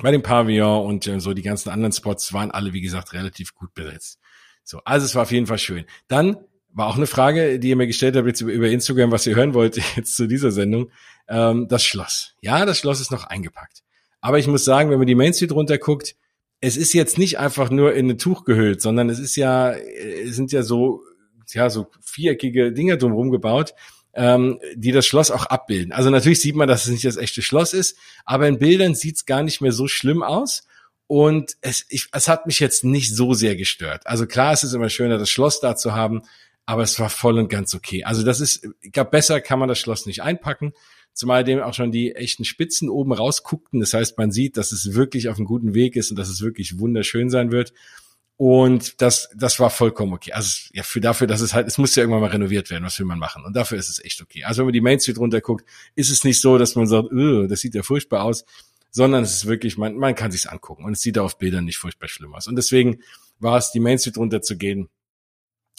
bei 0.00 0.12
dem 0.12 0.22
Pavillon 0.22 0.86
und 0.86 1.06
äh, 1.08 1.20
so 1.20 1.34
die 1.34 1.42
ganzen 1.42 1.70
anderen 1.70 1.92
Spots 1.92 2.32
waren 2.32 2.50
alle, 2.52 2.72
wie 2.72 2.80
gesagt, 2.80 3.12
relativ 3.12 3.54
gut 3.54 3.74
besetzt. 3.74 4.20
So, 4.62 4.80
also 4.84 5.04
es 5.06 5.14
war 5.14 5.22
auf 5.22 5.32
jeden 5.32 5.46
Fall 5.46 5.58
schön. 5.58 5.84
Dann 6.06 6.36
war 6.72 6.86
auch 6.86 6.96
eine 6.96 7.06
Frage, 7.06 7.58
die 7.58 7.70
ihr 7.70 7.76
mir 7.76 7.86
gestellt 7.86 8.16
habt 8.16 8.26
jetzt 8.26 8.40
über 8.40 8.68
Instagram, 8.68 9.10
was 9.10 9.26
ihr 9.26 9.36
hören 9.36 9.54
wollt 9.54 9.80
jetzt 9.96 10.16
zu 10.16 10.26
dieser 10.26 10.50
Sendung. 10.50 10.90
Ähm, 11.28 11.66
das 11.68 11.84
Schloss. 11.84 12.34
Ja, 12.40 12.64
das 12.64 12.78
Schloss 12.78 13.00
ist 13.00 13.10
noch 13.10 13.24
eingepackt. 13.24 13.82
Aber 14.20 14.38
ich 14.38 14.46
muss 14.46 14.64
sagen, 14.64 14.90
wenn 14.90 14.98
man 14.98 15.06
die 15.06 15.14
Main 15.14 15.32
Street 15.32 15.52
runterguckt, 15.52 16.16
es 16.60 16.76
ist 16.76 16.92
jetzt 16.92 17.18
nicht 17.18 17.38
einfach 17.38 17.70
nur 17.70 17.94
in 17.94 18.10
ein 18.10 18.18
Tuch 18.18 18.44
gehüllt, 18.44 18.80
sondern 18.80 19.10
es 19.10 19.18
ist 19.18 19.36
ja, 19.36 19.72
es 19.72 20.34
sind 20.34 20.50
ja 20.50 20.62
so, 20.62 21.02
ja, 21.50 21.70
so 21.70 21.86
viereckige 22.00 22.72
Dinger 22.72 22.96
drumherum 22.96 23.30
gebaut, 23.30 23.74
ähm, 24.14 24.58
die 24.74 24.90
das 24.90 25.06
Schloss 25.06 25.30
auch 25.30 25.46
abbilden. 25.46 25.92
Also 25.92 26.10
natürlich 26.10 26.40
sieht 26.40 26.56
man, 26.56 26.66
dass 26.66 26.86
es 26.86 26.90
nicht 26.90 27.04
das 27.04 27.16
echte 27.16 27.42
Schloss 27.42 27.72
ist, 27.72 27.96
aber 28.24 28.48
in 28.48 28.58
Bildern 28.58 28.94
sieht 28.94 29.16
es 29.16 29.26
gar 29.26 29.42
nicht 29.42 29.60
mehr 29.60 29.72
so 29.72 29.86
schlimm 29.86 30.22
aus. 30.22 30.64
Und 31.06 31.56
es, 31.62 31.86
ich, 31.88 32.08
es 32.12 32.28
hat 32.28 32.46
mich 32.46 32.60
jetzt 32.60 32.84
nicht 32.84 33.14
so 33.14 33.32
sehr 33.32 33.56
gestört. 33.56 34.06
Also 34.06 34.26
klar, 34.26 34.52
es 34.52 34.62
ist 34.62 34.74
immer 34.74 34.90
schöner, 34.90 35.16
das 35.16 35.30
Schloss 35.30 35.58
da 35.60 35.74
zu 35.74 35.94
haben, 35.94 36.22
aber 36.68 36.82
es 36.82 37.00
war 37.00 37.08
voll 37.08 37.38
und 37.38 37.48
ganz 37.48 37.74
okay. 37.74 38.04
Also 38.04 38.22
das 38.22 38.40
ist, 38.40 38.68
ich 38.82 38.92
glaube, 38.92 39.10
besser 39.10 39.40
kann 39.40 39.58
man 39.58 39.70
das 39.70 39.78
Schloss 39.78 40.04
nicht 40.04 40.22
einpacken, 40.22 40.74
zumal 41.14 41.42
dem 41.42 41.60
auch 41.60 41.72
schon 41.72 41.92
die 41.92 42.14
echten 42.14 42.44
Spitzen 42.44 42.90
oben 42.90 43.14
rausguckten. 43.14 43.80
Das 43.80 43.94
heißt, 43.94 44.18
man 44.18 44.32
sieht, 44.32 44.58
dass 44.58 44.70
es 44.70 44.92
wirklich 44.92 45.30
auf 45.30 45.38
einem 45.38 45.46
guten 45.46 45.72
Weg 45.72 45.96
ist 45.96 46.10
und 46.10 46.18
dass 46.18 46.28
es 46.28 46.42
wirklich 46.42 46.78
wunderschön 46.78 47.30
sein 47.30 47.52
wird. 47.52 47.72
Und 48.36 49.00
das, 49.00 49.30
das 49.34 49.58
war 49.58 49.70
vollkommen 49.70 50.12
okay. 50.12 50.32
Also 50.32 50.68
ja, 50.74 50.82
für 50.82 51.00
dafür, 51.00 51.26
dass 51.26 51.40
es 51.40 51.54
halt, 51.54 51.66
es 51.66 51.78
muss 51.78 51.96
ja 51.96 52.02
irgendwann 52.02 52.20
mal 52.20 52.30
renoviert 52.32 52.68
werden. 52.68 52.84
Was 52.84 52.98
will 52.98 53.06
man 53.06 53.18
machen? 53.18 53.46
Und 53.46 53.56
dafür 53.56 53.78
ist 53.78 53.88
es 53.88 54.04
echt 54.04 54.20
okay. 54.20 54.44
Also 54.44 54.58
wenn 54.58 54.66
man 54.66 54.74
die 54.74 54.82
Main 54.82 55.00
Street 55.00 55.16
runterguckt, 55.16 55.64
ist 55.94 56.10
es 56.10 56.22
nicht 56.22 56.38
so, 56.38 56.58
dass 56.58 56.74
man 56.74 56.86
sagt, 56.86 57.08
das 57.10 57.60
sieht 57.60 57.74
ja 57.74 57.82
furchtbar 57.82 58.24
aus, 58.24 58.44
sondern 58.90 59.24
es 59.24 59.32
ist 59.32 59.46
wirklich, 59.46 59.78
man, 59.78 59.96
man 59.96 60.14
kann 60.14 60.32
sich's 60.32 60.46
angucken 60.46 60.84
und 60.84 60.92
es 60.92 61.00
sieht 61.00 61.16
auf 61.16 61.38
Bildern 61.38 61.64
nicht 61.64 61.78
furchtbar 61.78 62.08
schlimm 62.08 62.34
aus. 62.34 62.46
Und 62.46 62.56
deswegen 62.56 63.00
war 63.38 63.56
es, 63.56 63.72
die 63.72 63.80
Main 63.80 63.98
Street 63.98 64.18
runterzugehen, 64.18 64.90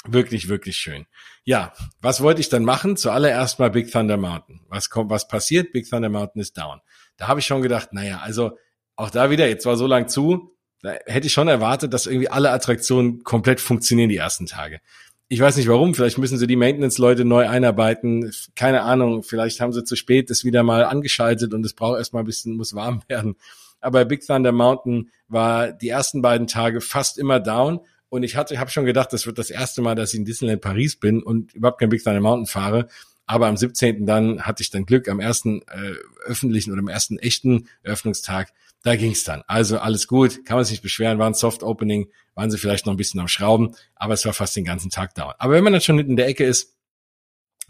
Wirklich, 0.07 0.47
wirklich 0.47 0.77
schön. 0.77 1.07
Ja, 1.43 1.73
was 2.01 2.21
wollte 2.21 2.39
ich 2.39 2.49
dann 2.49 2.63
machen? 2.63 2.95
Zuallererst 2.95 3.59
mal 3.59 3.69
Big 3.69 3.91
Thunder 3.91 4.17
Mountain. 4.17 4.61
Was 4.69 4.89
kommt, 4.89 5.09
was 5.09 5.27
passiert? 5.27 5.73
Big 5.73 5.89
Thunder 5.89 6.09
Mountain 6.09 6.41
ist 6.41 6.57
down. 6.57 6.79
Da 7.17 7.27
habe 7.27 7.41
ich 7.41 7.45
schon 7.45 7.61
gedacht, 7.61 7.91
naja, 7.91 8.19
also 8.19 8.57
auch 8.95 9.09
da 9.09 9.29
wieder, 9.29 9.47
jetzt 9.47 9.65
war 9.65 9.75
so 9.75 9.87
lang 9.87 10.07
zu, 10.07 10.55
da 10.81 10.93
hätte 11.05 11.27
ich 11.27 11.33
schon 11.33 11.47
erwartet, 11.49 11.93
dass 11.93 12.07
irgendwie 12.07 12.29
alle 12.29 12.51
Attraktionen 12.51 13.23
komplett 13.23 13.59
funktionieren 13.59 14.09
die 14.09 14.17
ersten 14.17 14.45
Tage. 14.45 14.79
Ich 15.27 15.39
weiß 15.39 15.57
nicht 15.57 15.67
warum, 15.67 15.93
vielleicht 15.93 16.17
müssen 16.17 16.37
sie 16.37 16.47
die 16.47 16.55
Maintenance-Leute 16.55 17.23
neu 17.25 17.47
einarbeiten. 17.47 18.31
Keine 18.55 18.81
Ahnung, 18.81 19.21
vielleicht 19.21 19.59
haben 19.59 19.73
sie 19.73 19.83
zu 19.83 19.95
spät 19.95 20.29
das 20.29 20.43
wieder 20.43 20.63
mal 20.63 20.85
angeschaltet 20.85 21.53
und 21.53 21.65
es 21.65 21.73
braucht 21.73 21.97
erstmal 21.97 22.23
ein 22.23 22.25
bisschen, 22.25 22.55
muss 22.55 22.73
warm 22.73 23.01
werden. 23.07 23.35
Aber 23.81 24.05
Big 24.05 24.25
Thunder 24.25 24.51
Mountain 24.51 25.11
war 25.27 25.71
die 25.71 25.89
ersten 25.89 26.21
beiden 26.21 26.47
Tage 26.47 26.81
fast 26.81 27.17
immer 27.17 27.39
down 27.39 27.81
und 28.09 28.23
ich 28.23 28.35
hatte, 28.35 28.59
habe 28.59 28.69
schon 28.69 28.85
gedacht, 28.85 29.13
das 29.13 29.25
wird 29.25 29.37
das 29.37 29.49
erste 29.49 29.81
Mal, 29.81 29.95
dass 29.95 30.13
ich 30.13 30.19
in 30.19 30.25
Disneyland 30.25 30.61
Paris 30.61 30.95
bin 30.95 31.21
und 31.21 31.53
überhaupt 31.53 31.79
kein 31.79 31.89
Big 31.89 32.03
Thunder 32.03 32.21
Mountain 32.21 32.47
fahre. 32.47 32.87
Aber 33.25 33.45
am 33.47 33.57
17. 33.57 34.07
dann 34.07 34.41
hatte 34.41 34.63
ich 34.63 34.71
dann 34.71 34.87
Glück, 34.87 35.07
am 35.07 35.19
ersten 35.19 35.61
äh, 35.63 35.93
öffentlichen 36.25 36.71
oder 36.71 36.79
am 36.79 36.87
ersten 36.87 37.19
echten 37.19 37.69
Eröffnungstag, 37.83 38.51
da 38.81 38.95
ging's 38.95 39.23
dann. 39.23 39.43
Also 39.45 39.77
alles 39.77 40.07
gut, 40.07 40.45
kann 40.45 40.57
man 40.57 40.65
sich 40.65 40.73
nicht 40.73 40.81
beschweren, 40.81 41.19
war 41.19 41.27
ein 41.27 41.35
Soft 41.35 41.61
Opening, 41.61 42.09
waren 42.33 42.49
sie 42.49 42.57
vielleicht 42.57 42.87
noch 42.87 42.93
ein 42.93 42.97
bisschen 42.97 43.19
am 43.19 43.27
Schrauben, 43.27 43.75
aber 43.95 44.15
es 44.15 44.25
war 44.25 44.33
fast 44.33 44.55
den 44.55 44.65
ganzen 44.65 44.89
Tag 44.89 45.13
dauern. 45.13 45.35
Aber 45.37 45.53
wenn 45.53 45.63
man 45.63 45.73
dann 45.73 45.81
schon 45.81 45.99
in 45.99 46.15
der 46.15 46.27
Ecke 46.27 46.43
ist, 46.45 46.75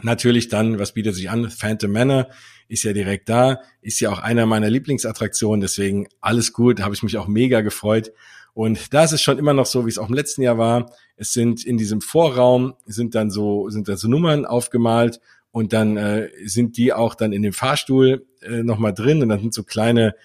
natürlich 0.02 0.47
dann, 0.47 0.80
was 0.80 0.93
bietet 0.93 1.15
sich 1.15 1.30
an? 1.30 1.49
Phantom 1.49 1.91
Manor 1.91 2.30
ist 2.69 2.84
ja 2.84 2.93
direkt 2.93 3.28
da, 3.28 3.62
ist 3.82 3.99
ja 3.99 4.12
auch 4.12 4.19
einer 4.19 4.45
meiner 4.45 4.69
Lieblingsattraktionen, 4.69 5.60
deswegen 5.60 6.08
alles 6.21 6.54
gut, 6.54 6.80
habe 6.80 6.93
ich 6.93 7.04
mich 7.04 7.17
auch 7.17 7.28
mega 7.28 7.62
gefreut. 7.62 8.13
Und 8.53 8.93
da 8.93 9.03
ist 9.03 9.12
es 9.12 9.21
schon 9.21 9.38
immer 9.38 9.53
noch 9.53 9.65
so, 9.65 9.85
wie 9.85 9.89
es 9.89 9.97
auch 9.97 10.09
im 10.09 10.15
letzten 10.15 10.41
Jahr 10.41 10.57
war. 10.57 10.91
Es 11.15 11.33
sind 11.33 11.65
in 11.65 11.77
diesem 11.77 12.01
Vorraum 12.01 12.75
sind 12.85 13.15
dann 13.15 13.31
so 13.31 13.69
sind 13.69 13.88
da 13.88 13.97
so 13.97 14.07
Nummern 14.07 14.45
aufgemalt 14.45 15.19
und 15.51 15.73
dann 15.73 15.97
äh, 15.97 16.29
sind 16.45 16.77
die 16.77 16.93
auch 16.93 17.15
dann 17.15 17.33
in 17.33 17.41
dem 17.41 17.53
Fahrstuhl 17.53 18.25
äh, 18.41 18.63
noch 18.63 18.79
mal 18.79 18.91
drin 18.91 19.21
und 19.21 19.29
dann 19.29 19.39
sind 19.39 19.53
so 19.53 19.63
kleine 19.63 20.15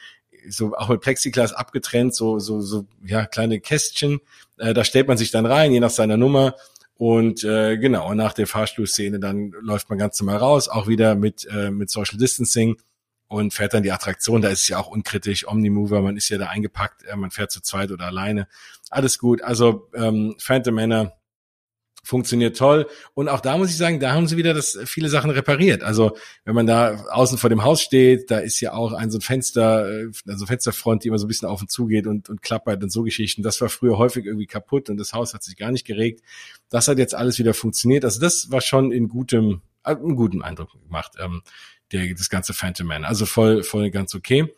so 0.48 0.74
auch 0.74 0.88
mit 0.88 1.00
Plexiglas 1.00 1.52
abgetrennt, 1.52 2.14
so 2.14 2.38
so 2.38 2.60
so 2.60 2.86
ja 3.04 3.26
kleine 3.26 3.60
Kästchen. 3.60 4.20
Äh, 4.58 4.74
da 4.74 4.84
stellt 4.84 5.08
man 5.08 5.16
sich 5.16 5.30
dann 5.30 5.46
rein, 5.46 5.72
je 5.72 5.80
nach 5.80 5.90
seiner 5.90 6.16
Nummer. 6.16 6.54
Und 6.96 7.42
äh, 7.42 7.76
genau, 7.76 8.14
nach 8.14 8.34
der 8.34 8.46
Fahrstuhlszene 8.46 9.18
dann 9.18 9.52
läuft 9.60 9.90
man 9.90 9.98
ganz 9.98 10.20
normal 10.20 10.36
raus, 10.36 10.68
auch 10.68 10.86
wieder 10.86 11.16
mit, 11.16 11.46
äh, 11.50 11.70
mit 11.70 11.90
Social 11.90 12.18
Distancing 12.18 12.76
und 13.28 13.54
fährt 13.54 13.74
dann 13.74 13.82
die 13.82 13.92
Attraktion. 13.92 14.42
Da 14.42 14.48
ist 14.48 14.62
es 14.62 14.68
ja 14.68 14.78
auch 14.78 14.88
unkritisch. 14.88 15.46
Omnimover, 15.46 16.02
man 16.02 16.16
ist 16.16 16.28
ja 16.28 16.38
da 16.38 16.46
eingepackt, 16.46 17.04
äh, 17.04 17.16
man 17.16 17.30
fährt 17.30 17.50
zu 17.50 17.60
zweit 17.60 17.90
oder 17.90 18.06
alleine. 18.06 18.48
Alles 18.90 19.18
gut. 19.18 19.42
Also 19.42 19.90
ähm, 19.94 20.36
Phantom 20.38 20.74
Manor 20.74 21.12
funktioniert 22.04 22.56
toll. 22.56 22.86
Und 23.14 23.28
auch 23.28 23.40
da 23.40 23.56
muss 23.56 23.70
ich 23.70 23.76
sagen, 23.76 23.98
da 23.98 24.12
haben 24.12 24.28
sie 24.28 24.36
wieder 24.36 24.54
das 24.54 24.78
viele 24.84 25.08
Sachen 25.08 25.30
repariert. 25.30 25.82
Also 25.82 26.16
wenn 26.44 26.54
man 26.54 26.66
da 26.66 27.06
außen 27.10 27.38
vor 27.38 27.50
dem 27.50 27.64
Haus 27.64 27.80
steht, 27.80 28.30
da 28.30 28.38
ist 28.38 28.60
ja 28.60 28.74
auch 28.74 28.92
ein 28.92 29.10
so 29.10 29.18
ein 29.18 29.22
Fenster, 29.22 29.88
äh, 29.88 30.10
also 30.28 30.46
Fensterfront, 30.46 31.02
die 31.02 31.08
immer 31.08 31.18
so 31.18 31.24
ein 31.24 31.28
bisschen 31.28 31.48
auf 31.48 31.62
und 31.62 31.70
zu 31.70 31.86
geht 31.86 32.06
und, 32.06 32.28
und 32.28 32.42
klappert 32.42 32.82
und 32.82 32.90
so 32.90 33.02
Geschichten. 33.02 33.42
Das 33.42 33.60
war 33.60 33.70
früher 33.70 33.98
häufig 33.98 34.26
irgendwie 34.26 34.46
kaputt 34.46 34.90
und 34.90 34.98
das 34.98 35.14
Haus 35.14 35.34
hat 35.34 35.42
sich 35.42 35.56
gar 35.56 35.72
nicht 35.72 35.86
geregt. 35.86 36.20
Das 36.68 36.88
hat 36.88 36.98
jetzt 36.98 37.14
alles 37.14 37.38
wieder 37.38 37.54
funktioniert. 37.54 38.04
Also 38.04 38.20
das 38.20 38.50
war 38.50 38.60
schon 38.60 38.92
in 38.92 39.08
gutem, 39.08 39.62
äh, 39.82 39.96
einen 39.96 40.16
guten 40.16 40.42
Eindruck 40.42 40.70
gemacht, 40.72 41.12
ähm, 41.18 41.42
der, 41.92 42.14
das 42.14 42.28
ganze 42.28 42.54
Phantom 42.54 42.86
Man. 42.86 43.04
Also 43.04 43.26
voll, 43.26 43.62
voll 43.62 43.90
ganz 43.90 44.14
okay. 44.14 44.52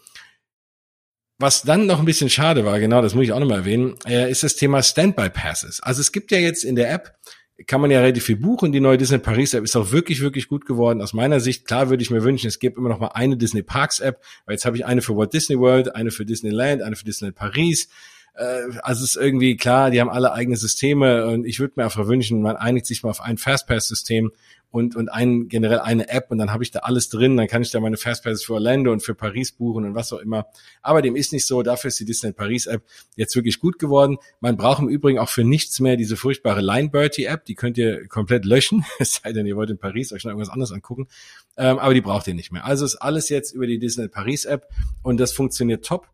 Was 1.39 1.63
dann 1.63 1.87
noch 1.87 1.99
ein 1.99 2.07
bisschen 2.07 2.31
schade 2.31 2.65
war, 2.65 2.81
genau, 2.81 3.03
das 3.03 3.15
muss 3.15 3.25
ich 3.25 3.33
auch 3.33 3.41
nochmal 3.41 3.59
erwähnen, 3.59 3.97
äh, 4.07 4.31
ist 4.31 4.43
das 4.43 4.57
Thema 4.57 4.83
Standby 4.83 5.29
Passes. 5.29 5.81
Also 5.81 6.01
es 6.01 6.11
gibt 6.11 6.31
ja 6.31 6.39
jetzt 6.39 6.65
in 6.65 6.77
der 6.77 6.91
App, 6.91 7.19
kann 7.67 7.81
man 7.81 7.91
ja 7.91 8.01
relativ 8.01 8.25
viel 8.25 8.37
buchen. 8.37 8.73
Die 8.73 8.81
neue 8.81 8.99
Disney 8.99 9.19
Paris 9.19 9.55
App 9.55 9.65
ist 9.65 9.77
auch 9.77 9.91
wirklich, 9.91 10.21
wirklich 10.21 10.49
gut 10.49 10.67
geworden. 10.67 11.01
Aus 11.01 11.15
meiner 11.15 11.41
Sicht, 11.41 11.67
klar 11.67 11.89
würde 11.89 12.03
ich 12.03 12.11
mir 12.11 12.23
wünschen, 12.23 12.49
es 12.49 12.59
gibt 12.59 12.77
immer 12.77 12.89
noch 12.89 13.01
mal 13.01 13.09
eine 13.09 13.37
Disney 13.37 13.63
Parks 13.63 14.01
App, 14.01 14.23
weil 14.45 14.55
jetzt 14.55 14.65
habe 14.65 14.77
ich 14.77 14.85
eine 14.85 15.01
für 15.01 15.17
Walt 15.17 15.33
Disney 15.33 15.59
World, 15.59 15.95
eine 15.95 16.11
für 16.11 16.27
Disneyland, 16.27 16.83
eine 16.83 16.97
für 16.97 17.05
Disneyland 17.05 17.37
Paris. 17.37 17.89
Äh, 18.35 18.63
also 18.83 19.05
es 19.05 19.15
ist 19.15 19.17
irgendwie 19.17 19.57
klar, 19.57 19.91
die 19.91 20.01
haben 20.01 20.11
alle 20.11 20.33
eigene 20.33 20.57
Systeme 20.57 21.27
und 21.27 21.47
ich 21.47 21.59
würde 21.59 21.75
mir 21.77 21.85
einfach 21.85 22.07
wünschen, 22.07 22.43
man 22.43 22.57
einigt 22.57 22.87
sich 22.87 23.03
mal 23.03 23.11
auf 23.11 23.21
ein 23.21 23.39
Fastpass-System 23.39 24.33
und, 24.71 24.97
und 24.97 25.09
ein, 25.09 25.49
generell 25.49 25.81
eine 25.81 26.09
App 26.09 26.31
und 26.31 26.39
dann 26.39 26.53
habe 26.53 26.63
ich 26.63 26.71
da 26.71 26.81
alles 26.81 27.09
drin, 27.09 27.37
dann 27.37 27.47
kann 27.47 27.63
ich 27.63 27.71
da 27.71 27.81
meine 27.81 27.97
Fastpasses 27.97 28.45
für 28.45 28.55
Orlando 28.55 28.93
und 28.93 29.01
für 29.01 29.15
Paris 29.15 29.53
buchen 29.53 29.85
und 29.85 29.95
was 29.95 30.13
auch 30.13 30.19
immer. 30.19 30.47
Aber 30.83 31.03
dem 31.03 31.17
ist 31.17 31.33
nicht 31.33 31.47
so, 31.47 31.63
dafür 31.63 31.89
ist 31.89 32.01
die 32.01 32.05
Disney 32.05 32.33
Paris 32.33 32.67
App 32.67 32.83
jetzt 33.17 33.35
wirklich 33.35 33.61
gut 33.61 33.79
geworden. 33.79 34.19
Man 34.41 34.57
braucht 34.57 34.81
im 34.81 34.89
Übrigen 34.89 35.19
auch 35.19 35.29
für 35.29 35.45
nichts 35.45 35.81
mehr 35.81 35.97
diese 35.97 36.17
furchtbare 36.17 36.61
Line 36.61 36.91
Bertie 36.91 37.25
App, 37.25 37.45
die 37.45 37.55
könnt 37.55 37.79
ihr 37.79 38.07
komplett 38.09 38.45
löschen, 38.45 38.85
es 38.99 39.21
sei 39.23 39.33
denn, 39.33 39.47
ihr 39.47 39.57
wollt 39.57 39.71
in 39.71 39.79
Paris 39.79 40.13
euch 40.13 40.25
noch 40.25 40.31
irgendwas 40.31 40.51
anderes 40.51 40.73
angucken, 40.73 41.09
ähm, 41.57 41.79
aber 41.79 41.95
die 41.95 42.01
braucht 42.01 42.27
ihr 42.27 42.35
nicht 42.35 42.53
mehr. 42.53 42.65
Also 42.65 42.85
ist 42.85 42.97
alles 42.97 43.29
jetzt 43.29 43.53
über 43.53 43.67
die 43.67 43.79
Disney 43.79 44.09
Paris 44.09 44.45
App 44.45 44.69
und 45.03 45.19
das 45.19 45.33
funktioniert 45.33 45.85
top. 45.85 46.09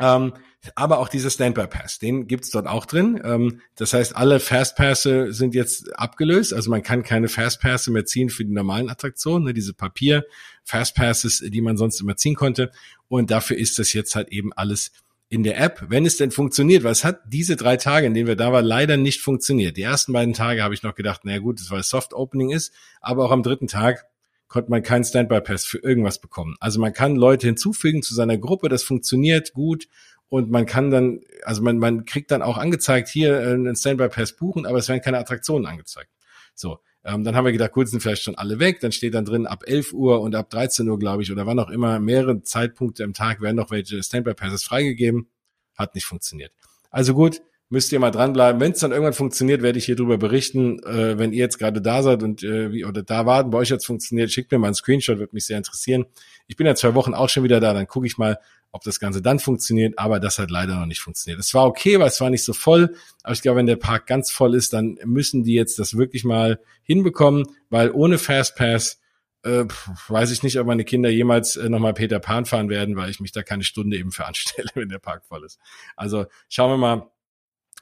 Ähm, 0.00 0.32
aber 0.74 0.98
auch 0.98 1.08
dieser 1.08 1.30
Standby 1.30 1.66
Pass, 1.66 1.98
den 1.98 2.26
gibt's 2.26 2.50
dort 2.50 2.66
auch 2.66 2.84
drin. 2.84 3.20
Ähm, 3.24 3.60
das 3.76 3.94
heißt, 3.94 4.14
alle 4.14 4.40
Fastpässe 4.40 5.32
sind 5.32 5.54
jetzt 5.54 5.96
abgelöst. 5.98 6.52
Also 6.52 6.70
man 6.70 6.82
kann 6.82 7.02
keine 7.02 7.28
Fastpässe 7.28 7.90
mehr 7.90 8.04
ziehen 8.04 8.28
für 8.28 8.44
die 8.44 8.52
normalen 8.52 8.90
Attraktionen, 8.90 9.44
ne, 9.44 9.54
diese 9.54 9.72
Papier 9.72 10.24
Fastpasses, 10.64 11.42
die 11.46 11.60
man 11.62 11.76
sonst 11.76 12.00
immer 12.00 12.16
ziehen 12.16 12.34
konnte. 12.34 12.70
Und 13.08 13.30
dafür 13.30 13.56
ist 13.56 13.78
das 13.78 13.92
jetzt 13.92 14.14
halt 14.14 14.28
eben 14.28 14.52
alles 14.52 14.92
in 15.30 15.44
der 15.44 15.60
App, 15.60 15.84
wenn 15.88 16.04
es 16.04 16.16
denn 16.16 16.32
funktioniert, 16.32 16.82
weil 16.82 16.90
es 16.90 17.04
hat 17.04 17.20
diese 17.28 17.54
drei 17.54 17.76
Tage, 17.76 18.08
in 18.08 18.14
denen 18.14 18.26
wir 18.26 18.34
da 18.34 18.52
waren, 18.52 18.64
leider 18.64 18.96
nicht 18.96 19.20
funktioniert. 19.20 19.76
Die 19.76 19.82
ersten 19.82 20.12
beiden 20.12 20.34
Tage 20.34 20.62
habe 20.62 20.74
ich 20.74 20.82
noch 20.82 20.96
gedacht, 20.96 21.24
naja 21.24 21.38
gut, 21.38 21.60
das 21.60 21.70
weil 21.70 21.84
Soft 21.84 22.12
Opening 22.12 22.50
ist, 22.50 22.72
aber 23.00 23.24
auch 23.24 23.30
am 23.30 23.44
dritten 23.44 23.68
Tag 23.68 24.09
konnte 24.50 24.70
man 24.70 24.82
keinen 24.82 25.04
Standby-Pass 25.04 25.64
für 25.64 25.78
irgendwas 25.78 26.20
bekommen. 26.20 26.56
Also 26.60 26.80
man 26.80 26.92
kann 26.92 27.16
Leute 27.16 27.46
hinzufügen 27.46 28.02
zu 28.02 28.14
seiner 28.14 28.36
Gruppe, 28.36 28.68
das 28.68 28.82
funktioniert 28.82 29.54
gut 29.54 29.86
und 30.28 30.50
man 30.50 30.66
kann 30.66 30.90
dann, 30.90 31.20
also 31.44 31.62
man, 31.62 31.78
man 31.78 32.04
kriegt 32.04 32.30
dann 32.32 32.42
auch 32.42 32.58
angezeigt, 32.58 33.08
hier 33.08 33.40
äh, 33.40 33.52
einen 33.52 33.76
Standby-Pass 33.76 34.36
buchen, 34.36 34.66
aber 34.66 34.78
es 34.78 34.88
werden 34.88 35.00
keine 35.00 35.18
Attraktionen 35.18 35.66
angezeigt. 35.66 36.10
So, 36.54 36.80
ähm, 37.04 37.24
dann 37.24 37.36
haben 37.36 37.44
wir 37.44 37.52
gedacht, 37.52 37.72
gut, 37.72 37.88
sind 37.88 38.00
vielleicht 38.00 38.22
schon 38.22 38.34
alle 38.34 38.58
weg. 38.58 38.80
Dann 38.80 38.92
steht 38.92 39.14
dann 39.14 39.24
drin, 39.24 39.46
ab 39.46 39.62
11 39.66 39.92
Uhr 39.92 40.20
und 40.20 40.34
ab 40.34 40.50
13 40.50 40.88
Uhr, 40.88 40.98
glaube 40.98 41.22
ich, 41.22 41.32
oder 41.32 41.46
wann 41.46 41.58
auch 41.58 41.70
immer, 41.70 42.00
mehrere 42.00 42.42
Zeitpunkte 42.42 43.04
im 43.04 43.14
Tag 43.14 43.40
werden 43.40 43.56
noch 43.56 43.70
welche 43.70 44.02
Standby-Passes 44.02 44.64
freigegeben. 44.64 45.28
Hat 45.76 45.94
nicht 45.94 46.04
funktioniert. 46.04 46.52
Also 46.90 47.14
gut, 47.14 47.40
müsst 47.70 47.92
ihr 47.92 48.00
mal 48.00 48.10
dranbleiben. 48.10 48.60
Wenn 48.60 48.72
es 48.72 48.80
dann 48.80 48.90
irgendwann 48.90 49.14
funktioniert, 49.14 49.62
werde 49.62 49.78
ich 49.78 49.86
hier 49.86 49.96
drüber 49.96 50.18
berichten. 50.18 50.82
Äh, 50.82 51.18
wenn 51.18 51.32
ihr 51.32 51.38
jetzt 51.38 51.58
gerade 51.58 51.80
da 51.80 52.02
seid 52.02 52.22
und 52.22 52.42
äh, 52.42 52.72
wie 52.72 52.84
oder 52.84 53.02
da 53.02 53.24
warten, 53.26 53.50
bei 53.50 53.58
euch 53.58 53.70
jetzt 53.70 53.86
funktioniert, 53.86 54.30
schickt 54.30 54.50
mir 54.52 54.58
mal 54.58 54.66
einen 54.66 54.74
Screenshot, 54.74 55.18
würde 55.18 55.34
mich 55.34 55.46
sehr 55.46 55.56
interessieren. 55.56 56.04
Ich 56.48 56.56
bin 56.56 56.66
ja 56.66 56.74
zwei 56.74 56.94
Wochen 56.94 57.14
auch 57.14 57.28
schon 57.28 57.44
wieder 57.44 57.60
da, 57.60 57.72
dann 57.72 57.86
gucke 57.86 58.06
ich 58.06 58.18
mal, 58.18 58.38
ob 58.72 58.82
das 58.82 59.00
Ganze 59.00 59.22
dann 59.22 59.38
funktioniert, 59.38 59.98
aber 59.98 60.20
das 60.20 60.38
hat 60.38 60.50
leider 60.50 60.78
noch 60.78 60.86
nicht 60.86 61.00
funktioniert. 61.00 61.40
Es 61.40 61.54
war 61.54 61.66
okay, 61.66 61.98
weil 61.98 62.08
es 62.08 62.20
war 62.20 62.30
nicht 62.30 62.44
so 62.44 62.52
voll, 62.52 62.94
aber 63.22 63.32
ich 63.32 63.42
glaube, 63.42 63.58
wenn 63.58 63.66
der 63.66 63.76
Park 63.76 64.06
ganz 64.06 64.30
voll 64.30 64.54
ist, 64.54 64.72
dann 64.72 64.98
müssen 65.04 65.42
die 65.42 65.54
jetzt 65.54 65.78
das 65.78 65.96
wirklich 65.96 66.24
mal 66.24 66.60
hinbekommen, 66.82 67.46
weil 67.68 67.90
ohne 67.90 68.18
Fastpass 68.18 69.00
äh, 69.42 69.64
weiß 70.08 70.30
ich 70.32 70.42
nicht, 70.42 70.58
ob 70.58 70.66
meine 70.66 70.84
Kinder 70.84 71.08
jemals 71.08 71.56
äh, 71.56 71.68
nochmal 71.68 71.94
Peter 71.94 72.20
Pan 72.20 72.44
fahren 72.46 72.68
werden, 72.68 72.96
weil 72.96 73.10
ich 73.10 73.20
mich 73.20 73.32
da 73.32 73.42
keine 73.42 73.64
Stunde 73.64 73.96
eben 73.96 74.12
für 74.12 74.26
anstelle, 74.26 74.68
wenn 74.74 74.88
der 74.88 74.98
Park 74.98 75.24
voll 75.24 75.44
ist. 75.44 75.58
Also 75.96 76.26
schauen 76.48 76.70
wir 76.72 76.76
mal, 76.76 77.10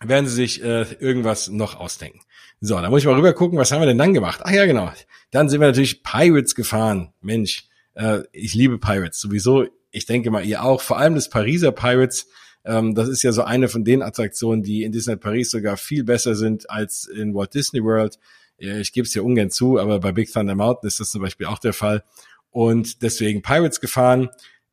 werden 0.04 0.26
sie 0.26 0.34
sich 0.34 0.62
äh, 0.62 0.82
irgendwas 1.00 1.48
noch 1.48 1.78
ausdenken. 1.78 2.20
So, 2.60 2.80
dann 2.80 2.90
muss 2.90 3.02
ich 3.02 3.06
mal 3.06 3.14
rüber 3.14 3.32
gucken, 3.32 3.58
was 3.58 3.70
haben 3.70 3.80
wir 3.80 3.86
denn 3.86 3.98
dann 3.98 4.14
gemacht? 4.14 4.40
Ach 4.42 4.50
ja, 4.50 4.66
genau. 4.66 4.92
Dann 5.30 5.48
sind 5.48 5.60
wir 5.60 5.68
natürlich 5.68 6.02
Pirates 6.02 6.54
gefahren. 6.54 7.12
Mensch, 7.20 7.68
äh, 7.94 8.20
ich 8.32 8.54
liebe 8.54 8.78
Pirates 8.78 9.20
sowieso. 9.20 9.66
Ich 9.90 10.06
denke 10.06 10.30
mal, 10.30 10.44
ihr 10.44 10.64
auch. 10.64 10.80
Vor 10.80 10.98
allem 10.98 11.14
das 11.14 11.30
Pariser 11.30 11.72
Pirates. 11.72 12.26
Ähm, 12.64 12.94
das 12.94 13.08
ist 13.08 13.22
ja 13.22 13.32
so 13.32 13.42
eine 13.42 13.68
von 13.68 13.84
den 13.84 14.02
Attraktionen, 14.02 14.62
die 14.62 14.82
in 14.82 14.92
Disney 14.92 15.16
Paris 15.16 15.50
sogar 15.50 15.76
viel 15.76 16.04
besser 16.04 16.34
sind 16.34 16.68
als 16.68 17.06
in 17.06 17.34
Walt 17.34 17.54
Disney 17.54 17.82
World. 17.82 18.18
Ich 18.58 18.92
gebe 18.92 19.06
es 19.06 19.14
ja 19.14 19.22
ungern 19.22 19.50
zu, 19.50 19.78
aber 19.78 20.00
bei 20.00 20.10
Big 20.10 20.32
Thunder 20.32 20.56
Mountain 20.56 20.88
ist 20.88 20.98
das 20.98 21.10
zum 21.10 21.22
Beispiel 21.22 21.46
auch 21.46 21.60
der 21.60 21.72
Fall. 21.72 22.02
Und 22.50 23.02
deswegen 23.02 23.40
Pirates 23.40 23.80
gefahren. 23.80 24.30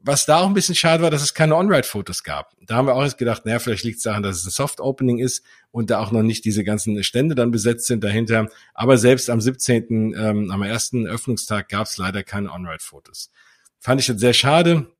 Was 0.07 0.27
da 0.27 0.41
auch 0.41 0.47
ein 0.47 0.53
bisschen 0.53 0.75
schade 0.75 1.01
war, 1.01 1.09
dass 1.09 1.23
es 1.23 1.33
keine 1.33 1.55
On-Ride-Fotos 1.55 2.21
gab. 2.21 2.55
Da 2.61 2.75
haben 2.75 2.85
wir 2.87 2.93
auch 2.93 3.03
jetzt 3.03 3.17
gedacht, 3.17 3.43
naja, 3.43 3.57
vielleicht 3.57 3.83
liegt 3.83 3.97
es 3.97 4.03
daran, 4.03 4.21
dass 4.21 4.37
es 4.37 4.45
ein 4.45 4.51
Soft-Opening 4.51 5.17
ist 5.17 5.43
und 5.71 5.89
da 5.89 5.99
auch 5.99 6.11
noch 6.11 6.21
nicht 6.21 6.45
diese 6.45 6.63
ganzen 6.63 7.03
Stände 7.03 7.33
dann 7.33 7.49
besetzt 7.49 7.87
sind 7.87 8.03
dahinter. 8.03 8.47
Aber 8.75 8.99
selbst 8.99 9.31
am 9.31 9.41
17., 9.41 10.13
ähm, 10.15 10.51
am 10.51 10.61
ersten 10.61 11.07
Öffnungstag 11.07 11.69
gab 11.69 11.87
es 11.87 11.97
leider 11.97 12.21
keine 12.21 12.51
On-Ride-Fotos. 12.51 13.31
Fand 13.79 13.99
ich 13.99 14.07
jetzt 14.07 14.19
sehr 14.19 14.33
schade. 14.33 14.91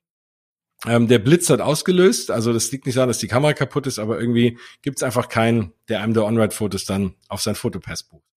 Ähm, 0.88 1.08
der 1.08 1.20
Blitz 1.20 1.52
hat 1.52 1.62
ausgelöst, 1.62 2.32
also 2.32 2.52
das 2.52 2.72
liegt 2.72 2.88
nicht 2.88 2.96
daran, 2.96 3.10
dass 3.10 3.20
die 3.20 3.28
Kamera 3.28 3.54
kaputt 3.54 3.86
ist, 3.86 4.00
aber 4.00 4.20
irgendwie 4.20 4.58
gibt 4.82 4.98
es 4.98 5.04
einfach 5.04 5.30
keinen, 5.30 5.72
der 5.88 6.02
einem 6.02 6.16
der 6.16 6.26
On-Ride-Fotos 6.26 6.86
dann 6.86 7.14
auf 7.28 7.42
sein 7.42 7.54
Fotopass 7.54 8.02
bucht 8.02 8.35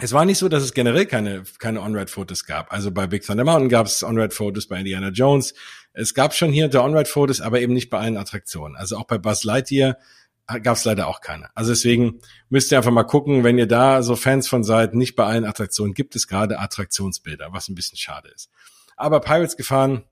es 0.00 0.12
war 0.12 0.24
nicht 0.24 0.38
so, 0.38 0.48
dass 0.48 0.62
es 0.62 0.72
generell 0.72 1.06
keine, 1.06 1.44
keine 1.58 1.82
On-Ride-Fotos 1.82 2.46
gab. 2.46 2.72
Also 2.72 2.90
bei 2.90 3.06
Big 3.06 3.26
Thunder 3.26 3.44
Mountain 3.44 3.68
gab 3.68 3.86
es 3.86 4.02
On-Ride-Fotos, 4.02 4.66
bei 4.66 4.78
Indiana 4.78 5.08
Jones. 5.08 5.54
Es 5.92 6.14
gab 6.14 6.34
schon 6.34 6.50
hier 6.50 6.64
und 6.64 6.74
On-Ride-Fotos, 6.74 7.40
aber 7.42 7.60
eben 7.60 7.74
nicht 7.74 7.90
bei 7.90 7.98
allen 7.98 8.16
Attraktionen. 8.16 8.76
Also 8.76 8.96
auch 8.96 9.06
bei 9.06 9.18
Buzz 9.18 9.44
Lightyear 9.44 9.98
gab 10.46 10.76
es 10.76 10.84
leider 10.84 11.08
auch 11.08 11.20
keine. 11.20 11.54
Also 11.54 11.72
deswegen 11.72 12.20
müsst 12.48 12.72
ihr 12.72 12.78
einfach 12.78 12.90
mal 12.90 13.04
gucken, 13.04 13.44
wenn 13.44 13.58
ihr 13.58 13.66
da 13.66 14.02
so 14.02 14.16
Fans 14.16 14.48
von 14.48 14.64
seid, 14.64 14.94
nicht 14.94 15.14
bei 15.14 15.24
allen 15.24 15.44
Attraktionen 15.44 15.94
gibt 15.94 16.16
es 16.16 16.26
gerade 16.26 16.58
Attraktionsbilder, 16.58 17.48
was 17.52 17.68
ein 17.68 17.74
bisschen 17.74 17.98
schade 17.98 18.28
ist. 18.30 18.50
Aber 18.96 19.20
Pirates 19.20 19.56
gefahren, 19.56 20.04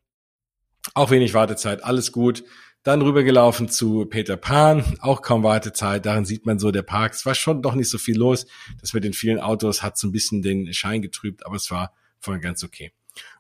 auch 0.95 1.11
wenig 1.11 1.35
Wartezeit, 1.35 1.83
alles 1.85 2.12
gut. 2.12 2.45
Dann 2.83 3.03
rübergelaufen 3.03 3.69
zu 3.69 4.07
Peter 4.07 4.37
Pan, 4.37 4.83
auch 5.01 5.21
kaum 5.21 5.43
Wartezeit. 5.43 6.07
Darin 6.07 6.25
sieht 6.25 6.47
man 6.47 6.59
so, 6.59 6.71
der 6.71 6.83
Park, 6.83 7.12
es 7.12 7.27
war 7.27 7.35
schon 7.35 7.61
doch 7.61 7.75
nicht 7.75 7.90
so 7.90 7.99
viel 7.99 8.16
los. 8.16 8.47
Das 8.81 8.95
mit 8.95 9.05
den 9.05 9.12
vielen 9.12 9.38
Autos 9.38 9.83
hat 9.83 9.99
so 9.99 10.09
ein 10.09 10.12
bisschen 10.12 10.40
den 10.40 10.73
Schein 10.73 11.03
getrübt, 11.03 11.45
aber 11.45 11.57
es 11.57 11.71
war 11.71 11.93
voll 12.19 12.40
ganz 12.40 12.64
okay. 12.64 12.93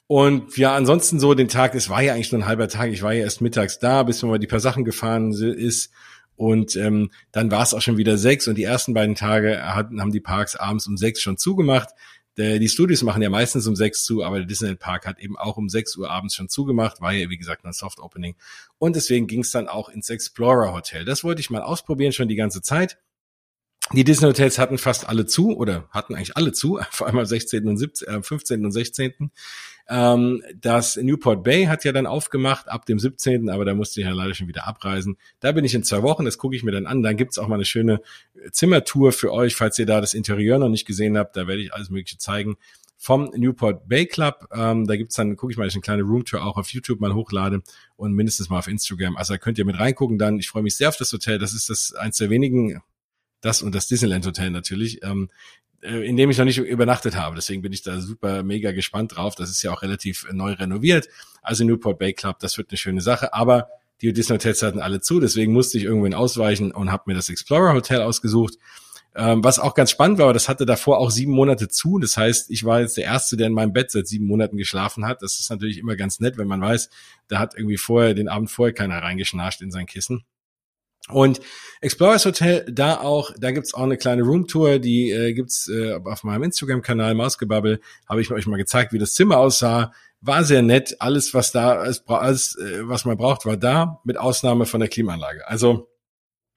Und 0.06 0.56
ja, 0.56 0.74
ansonsten 0.74 1.20
so 1.20 1.34
den 1.34 1.48
Tag, 1.48 1.74
es 1.74 1.88
war 1.88 2.02
ja 2.02 2.14
eigentlich 2.14 2.32
nur 2.32 2.42
ein 2.42 2.48
halber 2.48 2.68
Tag. 2.68 2.90
Ich 2.90 3.02
war 3.02 3.12
ja 3.12 3.22
erst 3.22 3.40
mittags 3.40 3.78
da, 3.78 4.02
bis 4.02 4.20
man 4.22 4.32
mal 4.32 4.38
die 4.38 4.46
paar 4.46 4.60
Sachen 4.60 4.84
gefahren 4.84 5.32
ist. 5.32 5.90
Und 6.36 6.74
ähm, 6.76 7.10
dann 7.32 7.50
war 7.50 7.62
es 7.62 7.74
auch 7.74 7.80
schon 7.80 7.96
wieder 7.96 8.18
sechs 8.18 8.48
und 8.48 8.56
die 8.56 8.64
ersten 8.64 8.92
beiden 8.92 9.14
Tage 9.14 9.62
hatten, 9.62 10.00
haben 10.00 10.10
die 10.10 10.20
Parks 10.20 10.56
abends 10.56 10.86
um 10.86 10.96
sechs 10.96 11.20
schon 11.20 11.36
zugemacht. 11.36 11.90
Die 12.40 12.68
Studios 12.68 13.02
machen 13.02 13.22
ja 13.22 13.30
meistens 13.30 13.66
um 13.66 13.76
sechs 13.76 14.04
zu, 14.04 14.22
aber 14.22 14.38
der 14.38 14.46
Disneyland 14.46 14.80
Park 14.80 15.06
hat 15.06 15.18
eben 15.18 15.36
auch 15.36 15.56
um 15.56 15.68
sechs 15.68 15.96
Uhr 15.96 16.10
abends 16.10 16.34
schon 16.34 16.48
zugemacht, 16.48 17.00
war 17.00 17.12
ja 17.12 17.28
wie 17.28 17.36
gesagt 17.36 17.64
ein 17.64 17.72
Soft 17.72 18.00
Opening. 18.00 18.34
Und 18.78 18.96
deswegen 18.96 19.26
ging 19.26 19.40
es 19.40 19.50
dann 19.50 19.68
auch 19.68 19.88
ins 19.88 20.10
Explorer 20.10 20.72
Hotel. 20.72 21.04
Das 21.04 21.24
wollte 21.24 21.40
ich 21.40 21.50
mal 21.50 21.62
ausprobieren 21.62 22.12
schon 22.12 22.28
die 22.28 22.36
ganze 22.36 22.62
Zeit. 22.62 22.98
Die 23.92 24.04
Disney 24.04 24.28
Hotels 24.28 24.58
hatten 24.58 24.78
fast 24.78 25.08
alle 25.08 25.26
zu 25.26 25.56
oder 25.56 25.88
hatten 25.90 26.14
eigentlich 26.14 26.36
alle 26.36 26.52
zu, 26.52 26.78
vor 26.90 27.08
allem 27.08 27.18
am 27.18 27.26
16. 27.26 27.66
und 27.66 27.76
17, 27.76 28.08
äh, 28.08 28.22
15. 28.22 28.64
und 28.64 28.70
16. 28.70 29.30
Ähm, 29.88 30.42
das 30.54 30.96
Newport 30.96 31.42
Bay 31.42 31.64
hat 31.64 31.84
ja 31.84 31.90
dann 31.90 32.06
aufgemacht 32.06 32.68
ab 32.68 32.86
dem 32.86 33.00
17., 33.00 33.50
aber 33.50 33.64
da 33.64 33.74
musste 33.74 34.00
ich 34.00 34.06
ja 34.06 34.12
leider 34.12 34.34
schon 34.34 34.46
wieder 34.46 34.68
abreisen. 34.68 35.16
Da 35.40 35.50
bin 35.50 35.64
ich 35.64 35.74
in 35.74 35.82
zwei 35.82 36.02
Wochen, 36.02 36.24
das 36.24 36.38
gucke 36.38 36.54
ich 36.54 36.62
mir 36.62 36.70
dann 36.70 36.86
an. 36.86 37.02
Dann 37.02 37.16
gibt's 37.16 37.38
auch 37.38 37.48
mal 37.48 37.56
eine 37.56 37.64
schöne 37.64 38.00
Zimmertour 38.52 39.10
für 39.10 39.32
euch, 39.32 39.56
falls 39.56 39.76
ihr 39.80 39.86
da 39.86 40.00
das 40.00 40.14
Interieur 40.14 40.60
noch 40.60 40.68
nicht 40.68 40.86
gesehen 40.86 41.18
habt. 41.18 41.36
Da 41.36 41.48
werde 41.48 41.60
ich 41.60 41.74
alles 41.74 41.90
Mögliche 41.90 42.18
zeigen 42.18 42.56
vom 42.96 43.30
Newport 43.34 43.88
Bay 43.88 44.06
Club. 44.06 44.46
Ähm, 44.52 44.86
da 44.86 44.94
gibt's 44.94 45.16
dann, 45.16 45.34
gucke 45.34 45.50
ich 45.50 45.56
mal, 45.56 45.66
ich 45.66 45.74
eine 45.74 45.80
kleine 45.80 46.02
Roomtour 46.02 46.44
auch 46.44 46.58
auf 46.58 46.68
YouTube 46.68 47.00
mal 47.00 47.14
hochlade 47.14 47.62
und 47.96 48.12
mindestens 48.12 48.50
mal 48.50 48.58
auf 48.58 48.68
Instagram. 48.68 49.16
Also 49.16 49.34
da 49.34 49.38
könnt 49.38 49.58
ihr 49.58 49.64
mit 49.64 49.80
reingucken 49.80 50.18
dann. 50.18 50.38
Ich 50.38 50.48
freue 50.48 50.62
mich 50.62 50.76
sehr 50.76 50.90
auf 50.90 50.98
das 50.98 51.12
Hotel. 51.12 51.38
Das 51.38 51.54
ist 51.54 51.70
das 51.70 51.94
eins 51.94 52.18
der 52.18 52.28
wenigen, 52.30 52.82
das 53.40 53.62
und 53.62 53.74
das 53.74 53.88
Disneyland 53.88 54.26
Hotel 54.26 54.50
natürlich, 54.50 55.02
ähm, 55.02 55.30
äh, 55.82 56.06
in 56.06 56.16
dem 56.16 56.30
ich 56.30 56.38
noch 56.38 56.44
nicht 56.44 56.58
übernachtet 56.58 57.16
habe. 57.16 57.36
Deswegen 57.36 57.62
bin 57.62 57.72
ich 57.72 57.82
da 57.82 58.00
super 58.00 58.42
mega 58.42 58.72
gespannt 58.72 59.16
drauf. 59.16 59.34
Das 59.34 59.50
ist 59.50 59.62
ja 59.62 59.72
auch 59.72 59.82
relativ 59.82 60.26
neu 60.32 60.52
renoviert. 60.52 61.08
Also 61.42 61.64
Newport 61.64 61.98
Bay 61.98 62.12
Club, 62.12 62.38
das 62.40 62.58
wird 62.58 62.70
eine 62.70 62.78
schöne 62.78 63.00
Sache. 63.00 63.32
Aber 63.34 63.68
die 64.00 64.12
Disney 64.12 64.36
Hotels 64.36 64.62
hatten 64.62 64.80
alle 64.80 65.00
zu, 65.00 65.20
deswegen 65.20 65.52
musste 65.52 65.76
ich 65.76 65.84
irgendwann 65.84 66.14
ausweichen 66.14 66.72
und 66.72 66.90
habe 66.90 67.04
mir 67.06 67.14
das 67.14 67.28
Explorer 67.28 67.74
Hotel 67.74 68.00
ausgesucht. 68.02 68.54
Ähm, 69.14 69.42
was 69.42 69.58
auch 69.58 69.74
ganz 69.74 69.90
spannend 69.90 70.18
war, 70.18 70.32
das 70.32 70.48
hatte 70.48 70.64
davor 70.64 70.98
auch 70.98 71.10
sieben 71.10 71.32
Monate 71.32 71.68
zu. 71.68 71.98
Das 71.98 72.16
heißt, 72.16 72.50
ich 72.50 72.64
war 72.64 72.80
jetzt 72.80 72.96
der 72.96 73.04
Erste, 73.04 73.36
der 73.36 73.48
in 73.48 73.52
meinem 73.52 73.72
Bett 73.72 73.90
seit 73.90 74.06
sieben 74.06 74.26
Monaten 74.26 74.56
geschlafen 74.56 75.04
hat. 75.04 75.22
Das 75.22 75.38
ist 75.40 75.50
natürlich 75.50 75.78
immer 75.78 75.96
ganz 75.96 76.20
nett, 76.20 76.38
wenn 76.38 76.46
man 76.46 76.60
weiß, 76.60 76.90
da 77.28 77.38
hat 77.38 77.54
irgendwie 77.56 77.76
vorher, 77.76 78.14
den 78.14 78.28
Abend 78.28 78.50
vorher 78.50 78.72
keiner 78.72 79.02
reingeschnarcht 79.02 79.62
in 79.62 79.72
sein 79.72 79.86
Kissen. 79.86 80.24
Und 81.08 81.40
Explorers 81.80 82.26
Hotel, 82.26 82.66
da 82.70 83.00
auch, 83.00 83.32
da 83.38 83.50
gibt's 83.52 83.72
auch 83.74 83.82
eine 83.82 83.96
kleine 83.96 84.22
Roomtour, 84.22 84.78
die 84.78 85.10
äh, 85.10 85.32
gibt's 85.32 85.68
äh, 85.68 85.94
auf 86.04 86.24
meinem 86.24 86.42
Instagram-Kanal 86.44 87.14
Mausgebabbel, 87.14 87.80
habe 88.08 88.20
ich 88.20 88.30
euch 88.30 88.46
mal 88.46 88.58
gezeigt, 88.58 88.92
wie 88.92 88.98
das 88.98 89.14
Zimmer 89.14 89.38
aussah. 89.38 89.92
War 90.20 90.44
sehr 90.44 90.60
nett, 90.60 90.96
alles, 91.00 91.32
was 91.32 91.52
da, 91.52 91.78
alles, 91.78 92.56
äh, 92.56 92.86
was 92.86 93.06
man 93.06 93.16
braucht, 93.16 93.46
war 93.46 93.56
da, 93.56 94.00
mit 94.04 94.18
Ausnahme 94.18 94.66
von 94.66 94.80
der 94.80 94.90
Klimaanlage. 94.90 95.48
Also, 95.48 95.88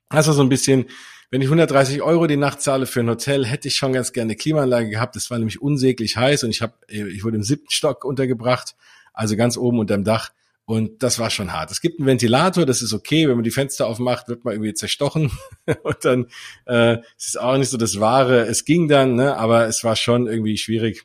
das 0.09 0.27
war 0.27 0.33
so 0.33 0.41
ein 0.41 0.49
bisschen, 0.49 0.87
wenn 1.31 1.41
ich 1.41 1.47
130 1.47 2.01
Euro 2.01 2.27
die 2.27 2.37
Nacht 2.37 2.61
zahle 2.61 2.85
für 2.85 2.99
ein 2.99 3.09
Hotel, 3.09 3.45
hätte 3.45 3.69
ich 3.69 3.75
schon 3.75 3.93
ganz 3.93 4.11
gerne 4.13 4.35
Klimaanlage 4.35 4.89
gehabt. 4.89 5.15
Das 5.15 5.31
war 5.31 5.39
nämlich 5.39 5.61
unsäglich 5.61 6.17
heiß 6.17 6.43
und 6.43 6.49
ich 6.49 6.61
habe, 6.61 6.73
äh, 6.89 7.07
ich 7.07 7.23
wurde 7.23 7.37
im 7.37 7.43
siebten 7.43 7.71
Stock 7.71 8.03
untergebracht, 8.03 8.75
also 9.13 9.37
ganz 9.37 9.57
oben 9.57 9.79
unterm 9.79 10.03
Dach. 10.03 10.31
Und 10.65 11.03
das 11.03 11.19
war 11.19 11.29
schon 11.29 11.51
hart. 11.51 11.71
Es 11.71 11.81
gibt 11.81 11.99
einen 11.99 12.07
Ventilator, 12.07 12.65
das 12.65 12.81
ist 12.81 12.93
okay. 12.93 13.27
Wenn 13.27 13.35
man 13.35 13.43
die 13.43 13.51
Fenster 13.51 13.85
aufmacht, 13.85 14.29
wird 14.29 14.45
man 14.45 14.53
irgendwie 14.53 14.73
zerstochen. 14.73 15.31
und 15.83 15.97
dann 16.05 16.27
äh, 16.65 16.97
es 17.17 17.27
ist 17.27 17.39
auch 17.39 17.57
nicht 17.57 17.69
so 17.69 17.77
das 17.77 17.99
Wahre. 17.99 18.45
Es 18.45 18.63
ging 18.63 18.87
dann, 18.87 19.15
ne, 19.15 19.35
aber 19.35 19.67
es 19.67 19.83
war 19.83 19.95
schon 19.95 20.27
irgendwie 20.27 20.57
schwierig, 20.57 21.03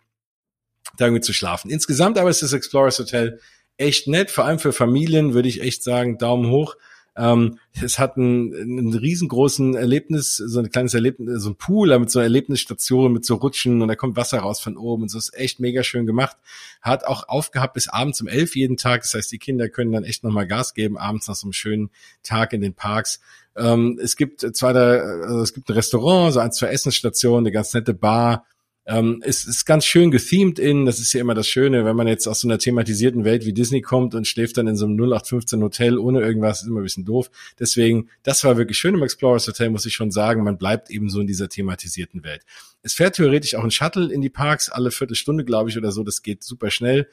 da 0.96 1.06
irgendwie 1.06 1.22
zu 1.22 1.32
schlafen. 1.32 1.70
Insgesamt 1.70 2.18
aber 2.18 2.30
ist 2.30 2.42
das 2.42 2.52
Explorers 2.52 3.00
Hotel 3.00 3.40
echt 3.78 4.06
nett. 4.06 4.30
Vor 4.30 4.44
allem 4.44 4.60
für 4.60 4.72
Familien 4.72 5.34
würde 5.34 5.48
ich 5.48 5.60
echt 5.60 5.82
sagen, 5.82 6.18
Daumen 6.18 6.50
hoch. 6.50 6.76
Ähm, 7.18 7.58
es 7.82 7.98
hat 7.98 8.16
einen, 8.16 8.54
einen 8.54 8.94
riesengroßen 8.94 9.74
Erlebnis, 9.74 10.36
so 10.36 10.60
ein 10.60 10.70
kleines 10.70 10.94
Erlebnis, 10.94 11.42
so 11.42 11.50
ein 11.50 11.56
Pool 11.56 11.98
mit 11.98 12.10
so 12.10 12.20
einer 12.20 12.24
Erlebnisstation, 12.24 13.12
mit 13.12 13.24
so 13.24 13.34
Rutschen 13.34 13.82
und 13.82 13.88
da 13.88 13.96
kommt 13.96 14.16
Wasser 14.16 14.38
raus 14.38 14.60
von 14.60 14.76
oben 14.76 15.02
und 15.02 15.08
so 15.08 15.18
ist 15.18 15.34
echt 15.34 15.58
mega 15.58 15.82
schön 15.82 16.06
gemacht. 16.06 16.36
Hat 16.80 17.04
auch 17.04 17.28
aufgehabt 17.28 17.74
bis 17.74 17.88
abends 17.88 18.20
um 18.20 18.28
elf 18.28 18.54
jeden 18.54 18.76
Tag. 18.76 19.02
Das 19.02 19.14
heißt, 19.14 19.32
die 19.32 19.38
Kinder 19.38 19.68
können 19.68 19.90
dann 19.90 20.04
echt 20.04 20.22
nochmal 20.22 20.46
Gas 20.46 20.74
geben, 20.74 20.96
abends 20.96 21.26
nach 21.26 21.34
so 21.34 21.46
einem 21.46 21.52
schönen 21.52 21.90
Tag 22.22 22.52
in 22.52 22.60
den 22.60 22.74
Parks. 22.74 23.20
Ähm, 23.56 23.98
es 24.00 24.16
gibt 24.16 24.40
zwei, 24.56 24.72
also 24.72 25.40
es 25.40 25.52
gibt 25.52 25.68
ein 25.68 25.74
Restaurant, 25.74 26.32
so 26.32 26.38
ein, 26.38 26.52
zwei 26.52 26.68
Essensstationen, 26.68 27.46
eine 27.46 27.52
ganz 27.52 27.74
nette 27.74 27.94
Bar 27.94 28.46
ähm, 28.88 29.22
es 29.22 29.44
ist 29.44 29.66
ganz 29.66 29.84
schön 29.84 30.10
gethemed 30.10 30.58
in, 30.58 30.86
das 30.86 30.98
ist 30.98 31.12
ja 31.12 31.20
immer 31.20 31.34
das 31.34 31.46
Schöne, 31.46 31.84
wenn 31.84 31.94
man 31.94 32.08
jetzt 32.08 32.26
aus 32.26 32.40
so 32.40 32.48
einer 32.48 32.58
thematisierten 32.58 33.22
Welt 33.22 33.44
wie 33.44 33.52
Disney 33.52 33.82
kommt 33.82 34.14
und 34.14 34.26
schläft 34.26 34.56
dann 34.56 34.66
in 34.66 34.76
so 34.76 34.86
einem 34.86 34.94
0815 34.94 35.62
Hotel 35.62 35.98
ohne 35.98 36.22
irgendwas, 36.22 36.62
ist 36.62 36.68
immer 36.68 36.80
ein 36.80 36.84
bisschen 36.84 37.04
doof. 37.04 37.30
Deswegen, 37.58 38.08
das 38.22 38.42
war 38.44 38.56
wirklich 38.56 38.78
schön 38.78 38.94
im 38.94 39.02
Explorers 39.02 39.46
Hotel, 39.46 39.68
muss 39.68 39.84
ich 39.84 39.92
schon 39.92 40.10
sagen. 40.10 40.42
Man 40.42 40.56
bleibt 40.56 40.90
eben 40.90 41.10
so 41.10 41.20
in 41.20 41.26
dieser 41.26 41.50
thematisierten 41.50 42.24
Welt. 42.24 42.40
Es 42.82 42.94
fährt 42.94 43.16
theoretisch 43.16 43.56
auch 43.56 43.64
ein 43.64 43.70
Shuttle 43.70 44.10
in 44.10 44.22
die 44.22 44.30
Parks, 44.30 44.70
alle 44.70 44.90
Viertelstunde, 44.90 45.44
glaube 45.44 45.68
ich, 45.68 45.76
oder 45.76 45.92
so. 45.92 46.02
Das 46.02 46.22
geht 46.22 46.42
super 46.42 46.70
schnell. 46.70 47.08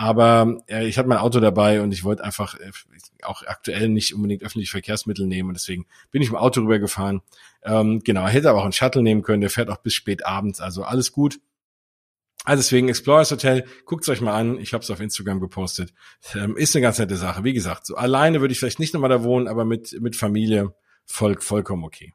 Aber 0.00 0.62
äh, 0.66 0.86
ich 0.86 0.96
hatte 0.96 1.10
mein 1.10 1.18
Auto 1.18 1.40
dabei 1.40 1.82
und 1.82 1.92
ich 1.92 2.04
wollte 2.04 2.24
einfach 2.24 2.58
äh, 2.58 2.70
auch 3.22 3.42
aktuell 3.42 3.90
nicht 3.90 4.14
unbedingt 4.14 4.42
öffentliche 4.42 4.70
Verkehrsmittel 4.70 5.26
nehmen 5.26 5.50
und 5.50 5.54
deswegen 5.58 5.84
bin 6.10 6.22
ich 6.22 6.30
im 6.30 6.36
Auto 6.36 6.62
rübergefahren. 6.62 7.20
Ähm, 7.62 8.00
genau, 8.02 8.26
hätte 8.26 8.48
aber 8.48 8.60
auch 8.60 8.64
einen 8.64 8.72
Shuttle 8.72 9.02
nehmen 9.02 9.20
können, 9.20 9.42
der 9.42 9.50
fährt 9.50 9.68
auch 9.68 9.76
bis 9.76 9.92
spät 9.92 10.24
abends, 10.24 10.58
also 10.58 10.84
alles 10.84 11.12
gut. 11.12 11.38
Also 12.44 12.62
deswegen 12.62 12.88
Explorers 12.88 13.30
Hotel, 13.30 13.66
guckt's 13.84 14.08
euch 14.08 14.22
mal 14.22 14.32
an. 14.32 14.58
Ich 14.58 14.72
habe 14.72 14.82
es 14.82 14.90
auf 14.90 15.00
Instagram 15.00 15.38
gepostet. 15.38 15.92
Ähm, 16.34 16.56
ist 16.56 16.74
eine 16.74 16.80
ganz 16.80 16.98
nette 16.98 17.16
Sache. 17.16 17.44
Wie 17.44 17.52
gesagt, 17.52 17.84
so 17.84 17.96
alleine 17.96 18.40
würde 18.40 18.52
ich 18.52 18.58
vielleicht 18.58 18.78
nicht 18.78 18.94
nochmal 18.94 19.10
da 19.10 19.22
wohnen, 19.22 19.48
aber 19.48 19.66
mit 19.66 20.00
mit 20.00 20.16
Familie 20.16 20.74
voll, 21.04 21.38
vollkommen 21.42 21.84
okay. 21.84 22.14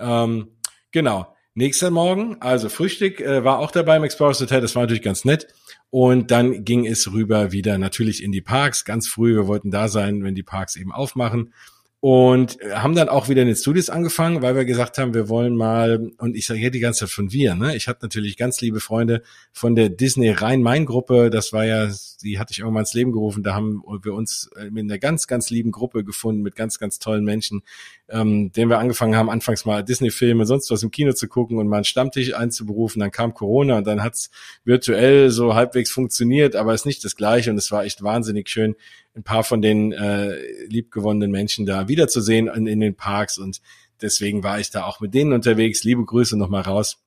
Ähm, 0.00 0.48
genau. 0.90 1.32
Nächster 1.58 1.90
Morgen, 1.90 2.36
also 2.38 2.68
Frühstück 2.68 3.20
äh, 3.20 3.42
war 3.42 3.58
auch 3.58 3.72
dabei 3.72 3.96
im 3.96 4.04
Explorers 4.04 4.40
Hotel, 4.40 4.60
das 4.60 4.76
war 4.76 4.84
natürlich 4.84 5.02
ganz 5.02 5.24
nett. 5.24 5.48
Und 5.90 6.30
dann 6.30 6.64
ging 6.64 6.86
es 6.86 7.10
rüber 7.10 7.50
wieder 7.50 7.78
natürlich 7.78 8.22
in 8.22 8.30
die 8.30 8.40
Parks, 8.40 8.84
ganz 8.84 9.08
früh, 9.08 9.34
wir 9.34 9.48
wollten 9.48 9.72
da 9.72 9.88
sein, 9.88 10.22
wenn 10.22 10.36
die 10.36 10.44
Parks 10.44 10.76
eben 10.76 10.92
aufmachen 10.92 11.52
und 12.00 12.58
haben 12.72 12.94
dann 12.94 13.08
auch 13.08 13.28
wieder 13.28 13.42
in 13.42 13.48
den 13.48 13.56
Studios 13.56 13.90
angefangen, 13.90 14.40
weil 14.40 14.54
wir 14.54 14.64
gesagt 14.64 14.98
haben, 14.98 15.14
wir 15.14 15.28
wollen 15.28 15.56
mal, 15.56 16.12
und 16.18 16.36
ich 16.36 16.46
sage 16.46 16.60
hier 16.60 16.70
die 16.70 16.78
ganze 16.78 17.00
Zeit 17.00 17.10
von 17.10 17.32
wir, 17.32 17.56
ne? 17.56 17.74
Ich 17.74 17.88
hatte 17.88 18.04
natürlich 18.04 18.36
ganz 18.36 18.60
liebe 18.60 18.78
Freunde 18.78 19.22
von 19.52 19.74
der 19.74 19.88
Disney 19.88 20.30
Rhein-Main-Gruppe, 20.30 21.28
das 21.28 21.52
war 21.52 21.64
ja, 21.64 21.90
die 22.22 22.38
hatte 22.38 22.52
ich 22.52 22.60
irgendwann 22.60 22.82
ins 22.82 22.94
Leben 22.94 23.10
gerufen, 23.10 23.42
da 23.42 23.54
haben 23.54 23.82
wir 24.02 24.14
uns 24.14 24.48
in 24.64 24.78
einer 24.78 24.98
ganz, 24.98 25.26
ganz 25.26 25.50
lieben 25.50 25.72
Gruppe 25.72 26.04
gefunden 26.04 26.42
mit 26.42 26.54
ganz, 26.54 26.78
ganz 26.78 27.00
tollen 27.00 27.24
Menschen, 27.24 27.62
ähm, 28.08 28.52
denen 28.52 28.70
wir 28.70 28.78
angefangen 28.78 29.16
haben, 29.16 29.28
anfangs 29.28 29.64
mal 29.64 29.84
Disney-Filme, 29.84 30.46
sonst 30.46 30.70
was 30.70 30.82
im 30.82 30.90
Kino 30.90 31.12
zu 31.12 31.28
gucken 31.28 31.58
und 31.58 31.68
mal 31.68 31.76
einen 31.76 31.84
Stammtisch 31.84 32.34
einzuberufen, 32.34 33.00
dann 33.00 33.10
kam 33.10 33.34
Corona 33.34 33.78
und 33.78 33.86
dann 33.86 34.02
hat's 34.02 34.30
virtuell 34.64 35.30
so 35.30 35.54
halbwegs 35.54 35.90
funktioniert, 35.90 36.56
aber 36.56 36.74
es 36.74 36.82
ist 36.82 36.86
nicht 36.86 37.04
das 37.04 37.16
Gleiche 37.16 37.50
und 37.50 37.58
es 37.58 37.70
war 37.70 37.84
echt 37.84 38.02
wahnsinnig 38.02 38.48
schön, 38.48 38.76
ein 39.14 39.22
paar 39.22 39.44
von 39.44 39.60
den 39.60 39.92
äh, 39.92 40.36
liebgewonnenen 40.66 41.30
Menschen 41.30 41.66
da 41.66 41.88
wiederzusehen 41.88 42.48
in, 42.48 42.66
in 42.66 42.80
den 42.80 42.94
Parks 42.94 43.38
und 43.38 43.60
deswegen 44.00 44.42
war 44.42 44.58
ich 44.60 44.70
da 44.70 44.84
auch 44.84 45.00
mit 45.00 45.12
denen 45.14 45.32
unterwegs. 45.32 45.84
Liebe 45.84 46.04
Grüße 46.04 46.38
nochmal 46.38 46.62
raus. 46.62 46.98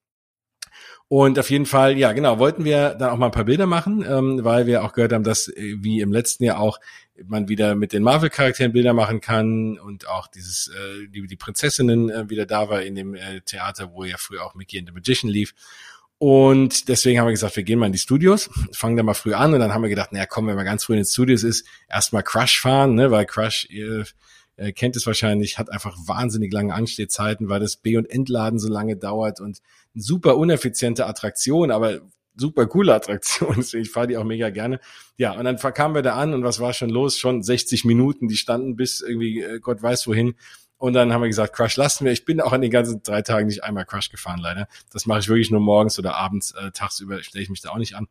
Und 1.11 1.37
auf 1.37 1.49
jeden 1.49 1.65
Fall, 1.65 1.97
ja, 1.97 2.13
genau, 2.13 2.39
wollten 2.39 2.63
wir 2.63 2.91
da 2.91 3.11
auch 3.11 3.17
mal 3.17 3.25
ein 3.25 3.33
paar 3.33 3.43
Bilder 3.43 3.65
machen, 3.65 4.05
ähm, 4.07 4.45
weil 4.45 4.65
wir 4.65 4.81
auch 4.81 4.93
gehört 4.93 5.11
haben, 5.11 5.25
dass 5.25 5.49
äh, 5.49 5.75
wie 5.77 5.99
im 5.99 6.13
letzten 6.13 6.45
Jahr 6.45 6.57
auch 6.57 6.79
man 7.25 7.49
wieder 7.49 7.75
mit 7.75 7.91
den 7.91 8.01
Marvel-Charakteren 8.01 8.71
Bilder 8.71 8.93
machen 8.93 9.19
kann 9.19 9.77
und 9.77 10.07
auch 10.07 10.27
dieses 10.27 10.69
äh, 10.69 11.09
die, 11.09 11.27
die 11.27 11.35
Prinzessinnen 11.35 12.09
äh, 12.09 12.29
wieder 12.29 12.45
da 12.45 12.69
war 12.69 12.81
in 12.81 12.95
dem 12.95 13.13
äh, 13.15 13.41
Theater, 13.41 13.91
wo 13.91 14.05
ja 14.05 14.15
früher 14.17 14.45
auch 14.45 14.55
Mickey 14.55 14.79
and 14.79 14.87
the 14.87 14.93
Magician 14.93 15.29
lief. 15.29 15.53
Und 16.17 16.87
deswegen 16.87 17.19
haben 17.19 17.27
wir 17.27 17.33
gesagt, 17.33 17.57
wir 17.57 17.63
gehen 17.63 17.79
mal 17.79 17.87
in 17.87 17.91
die 17.91 17.99
Studios, 17.99 18.49
fangen 18.71 18.95
da 18.95 19.03
mal 19.03 19.13
früh 19.13 19.33
an 19.33 19.53
und 19.53 19.59
dann 19.59 19.73
haben 19.73 19.81
wir 19.81 19.89
gedacht, 19.89 20.13
naja, 20.13 20.27
komm, 20.27 20.47
wenn 20.47 20.55
man 20.55 20.63
ganz 20.63 20.85
früh 20.85 20.93
in 20.93 20.99
den 20.99 21.05
Studios 21.05 21.43
ist, 21.43 21.67
erstmal 21.89 22.23
Crush 22.23 22.61
fahren, 22.61 22.95
ne, 22.95 23.11
weil 23.11 23.25
Crush, 23.25 23.67
ihr 23.69 24.05
äh, 24.55 24.71
kennt 24.71 24.95
es 24.95 25.05
wahrscheinlich, 25.05 25.59
hat 25.59 25.71
einfach 25.71 25.97
wahnsinnig 26.05 26.53
lange 26.53 26.73
Anstehzeiten, 26.73 27.49
weil 27.49 27.59
das 27.59 27.75
B- 27.75 27.97
und 27.97 28.09
Entladen 28.09 28.59
so 28.59 28.69
lange 28.69 28.95
dauert 28.95 29.41
und 29.41 29.61
super 29.93 30.37
uneffiziente 30.37 31.05
Attraktion, 31.05 31.71
aber 31.71 31.99
super 32.35 32.65
coole 32.67 32.93
Attraktion, 32.93 33.53
deswegen 33.57 33.83
ich 33.83 33.91
fahre 33.91 34.07
die 34.07 34.17
auch 34.17 34.23
mega 34.23 34.49
gerne. 34.49 34.79
Ja, 35.17 35.33
und 35.33 35.45
dann 35.45 35.57
kamen 35.57 35.95
wir 35.95 36.01
da 36.01 36.15
an 36.15 36.33
und 36.33 36.43
was 36.43 36.59
war 36.59 36.73
schon 36.73 36.89
los? 36.89 37.17
Schon 37.17 37.43
60 37.43 37.85
Minuten, 37.85 38.27
die 38.27 38.37
standen 38.37 38.75
bis 38.75 39.01
irgendwie 39.01 39.41
äh, 39.41 39.59
Gott 39.59 39.81
weiß 39.81 40.07
wohin 40.07 40.35
und 40.81 40.93
dann 40.93 41.13
haben 41.13 41.21
wir 41.21 41.27
gesagt, 41.27 41.55
Crush 41.55 41.77
lassen 41.77 42.05
wir. 42.05 42.11
Ich 42.11 42.25
bin 42.25 42.41
auch 42.41 42.53
an 42.53 42.61
den 42.61 42.71
ganzen 42.71 43.03
drei 43.03 43.21
Tagen 43.21 43.45
nicht 43.45 43.63
einmal 43.63 43.85
Crush 43.85 44.09
gefahren, 44.09 44.39
leider. 44.39 44.67
Das 44.91 45.05
mache 45.05 45.19
ich 45.19 45.29
wirklich 45.29 45.51
nur 45.51 45.59
morgens 45.59 45.99
oder 45.99 46.15
abends. 46.15 46.55
Äh, 46.55 46.71
tagsüber 46.71 47.21
stelle 47.21 47.43
ich 47.43 47.51
mich 47.51 47.61
da 47.61 47.69
auch 47.69 47.77
nicht 47.77 47.95
an. 47.95 48.07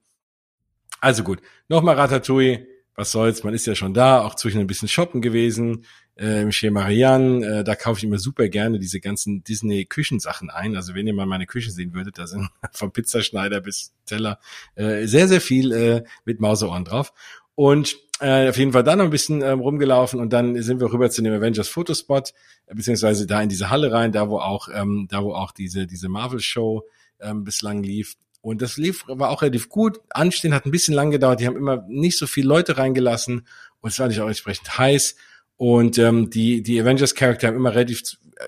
Also 1.00 1.24
gut, 1.24 1.40
nochmal 1.68 1.96
Ratatouille. 1.96 2.68
Was 2.94 3.10
soll's, 3.10 3.42
man 3.42 3.54
ist 3.54 3.66
ja 3.66 3.74
schon 3.74 3.92
da, 3.92 4.22
auch 4.22 4.36
zwischen 4.36 4.60
ein 4.60 4.68
bisschen 4.68 4.86
shoppen 4.86 5.20
gewesen, 5.20 5.84
äh, 6.16 6.50
Chez 6.50 6.70
Marianne, 6.70 7.46
äh, 7.46 7.64
da 7.64 7.74
kaufe 7.74 7.98
ich 7.98 8.04
immer 8.04 8.18
super 8.18 8.48
gerne 8.48 8.78
diese 8.78 9.00
ganzen 9.00 9.42
Disney-Küchensachen 9.44 10.50
ein. 10.50 10.76
Also 10.76 10.94
wenn 10.94 11.06
ihr 11.06 11.14
mal 11.14 11.26
meine 11.26 11.46
Küche 11.46 11.70
sehen 11.70 11.94
würdet, 11.94 12.18
da 12.18 12.26
sind 12.26 12.48
vom 12.72 12.92
Pizzaschneider 12.92 13.60
bis 13.60 13.92
Teller 14.06 14.38
äh, 14.74 15.06
sehr, 15.06 15.28
sehr 15.28 15.40
viel 15.40 15.72
äh, 15.72 16.04
mit 16.24 16.40
Mauseohren 16.40 16.84
drauf. 16.84 17.12
Und 17.54 17.96
äh, 18.20 18.48
auf 18.48 18.58
jeden 18.58 18.72
Fall 18.72 18.84
dann 18.84 18.98
noch 18.98 19.06
ein 19.06 19.10
bisschen 19.10 19.42
ähm, 19.42 19.60
rumgelaufen 19.60 20.20
und 20.20 20.32
dann 20.32 20.60
sind 20.62 20.80
wir 20.80 20.92
rüber 20.92 21.10
zu 21.10 21.22
dem 21.22 21.32
Avengers 21.32 21.68
Fotospot, 21.68 22.34
äh, 22.66 22.74
beziehungsweise 22.74 23.26
da 23.26 23.40
in 23.40 23.48
diese 23.48 23.70
Halle 23.70 23.92
rein, 23.92 24.12
da 24.12 24.28
wo 24.28 24.38
auch, 24.38 24.68
ähm, 24.72 25.08
da 25.10 25.24
wo 25.24 25.32
auch 25.34 25.52
diese, 25.52 25.86
diese 25.86 26.08
Marvel 26.08 26.40
Show 26.40 26.84
ähm, 27.20 27.44
bislang 27.44 27.82
lief. 27.82 28.16
Und 28.42 28.62
das 28.62 28.76
lief, 28.76 29.04
war 29.06 29.30
auch 29.30 29.42
relativ 29.42 29.68
gut. 29.68 30.00
Anstehen 30.10 30.54
hat 30.54 30.64
ein 30.64 30.70
bisschen 30.70 30.94
lang 30.94 31.10
gedauert. 31.10 31.40
Die 31.40 31.46
haben 31.46 31.56
immer 31.56 31.84
nicht 31.88 32.16
so 32.16 32.26
viele 32.26 32.48
Leute 32.48 32.78
reingelassen 32.78 33.46
und 33.80 33.90
es 33.90 33.98
war 33.98 34.08
nicht 34.08 34.20
auch 34.20 34.28
entsprechend 34.28 34.78
heiß. 34.78 35.16
Und 35.60 35.98
ähm, 35.98 36.30
die, 36.30 36.62
die 36.62 36.80
Avengers-Charakter 36.80 37.48
haben 37.48 37.56
immer 37.56 37.74
relativ, 37.74 38.00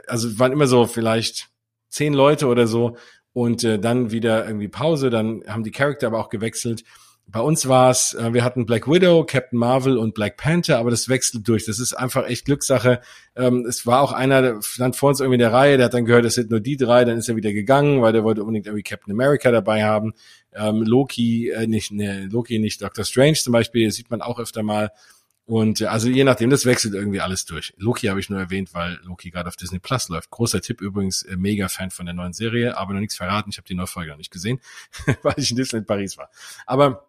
also 0.07 0.39
waren 0.39 0.51
immer 0.51 0.67
so 0.67 0.87
vielleicht 0.87 1.51
zehn 1.91 2.15
Leute 2.15 2.47
oder 2.47 2.67
so. 2.67 2.97
Und 3.35 3.65
äh, 3.65 3.79
dann 3.79 4.13
wieder 4.13 4.47
irgendwie 4.47 4.69
Pause, 4.69 5.11
dann 5.11 5.43
haben 5.47 5.63
die 5.63 5.73
Charakter 5.73 6.07
aber 6.07 6.21
auch 6.21 6.31
gewechselt. 6.31 6.85
Bei 7.27 7.41
uns 7.41 7.69
war 7.69 7.91
es, 7.91 8.15
äh, 8.15 8.33
wir 8.33 8.43
hatten 8.43 8.65
Black 8.65 8.89
Widow, 8.89 9.27
Captain 9.27 9.59
Marvel 9.59 9.99
und 9.99 10.15
Black 10.15 10.39
Panther, 10.39 10.79
aber 10.79 10.89
das 10.89 11.11
wechselt 11.11 11.47
durch. 11.47 11.67
Das 11.67 11.79
ist 11.79 11.93
einfach 11.93 12.27
echt 12.27 12.47
Glückssache. 12.47 13.03
Ähm, 13.37 13.67
es 13.69 13.87
war 13.87 14.01
auch 14.01 14.13
einer, 14.13 14.41
der 14.41 14.63
stand 14.63 14.97
vor 14.97 15.11
uns 15.11 15.21
irgendwie 15.21 15.35
in 15.35 15.41
der 15.41 15.53
Reihe, 15.53 15.77
der 15.77 15.85
hat 15.87 15.95
dann 15.95 16.07
gehört, 16.07 16.25
es 16.25 16.37
sind 16.37 16.51
nur 16.51 16.61
die 16.61 16.79
drei, 16.79 17.05
dann 17.05 17.19
ist 17.19 17.29
er 17.29 17.37
wieder 17.37 17.53
gegangen, 17.53 18.01
weil 18.01 18.15
der 18.15 18.25
wollte 18.25 18.41
unbedingt 18.41 18.69
irgendwie 18.69 18.85
Captain 18.85 19.13
America 19.13 19.51
dabei 19.51 19.85
haben. 19.85 20.15
Ähm, 20.55 20.83
Loki, 20.83 21.51
äh, 21.51 21.67
nicht, 21.67 21.93
ne, 21.93 22.27
Loki 22.33 22.59
nicht, 22.59 22.81
Doctor 22.81 23.05
Strange 23.05 23.35
zum 23.35 23.53
Beispiel, 23.53 23.91
sieht 23.91 24.11
man 24.11 24.23
auch 24.23 24.39
öfter 24.39 24.63
mal. 24.63 24.93
Und 25.45 25.81
äh, 25.81 25.87
also 25.87 26.09
je 26.09 26.25
nachdem, 26.25 26.51
das 26.51 26.67
wechselt 26.67 26.95
irgendwie 26.95 27.21
alles 27.21 27.45
durch. 27.45 27.75
Loki 27.77 28.07
habe 28.07 28.21
ich 28.21 28.31
nur 28.31 28.39
erwähnt, 28.39 28.75
weil 28.75 28.99
Loki 29.03 29.31
gerade 29.31 29.49
auf 29.49 29.57
Disney 29.57 29.81
Plus 29.81 30.09
läuft. 30.09 30.31
Großer 30.31 30.61
Tipp 30.61 30.81
übrigens, 30.81 31.23
äh, 31.23 31.37
mega 31.37 31.69
Fan 31.69 31.91
von 31.91 32.07
der 32.07 32.15
neuen 32.15 32.33
Serie, 32.33 32.77
aber 32.77 32.93
noch 32.93 33.01
nichts 33.01 33.17
verraten. 33.17 33.51
Ich 33.51 33.59
habe 33.59 33.67
die 33.67 33.75
neue 33.75 33.87
Folge 33.87 34.11
noch 34.11 34.19
nicht 34.19 34.31
gesehen, 34.31 34.61
weil 35.23 35.35
ich 35.37 35.51
in 35.51 35.57
Disneyland 35.57 35.87
Paris 35.87 36.17
war. 36.17 36.31
Aber 36.67 37.09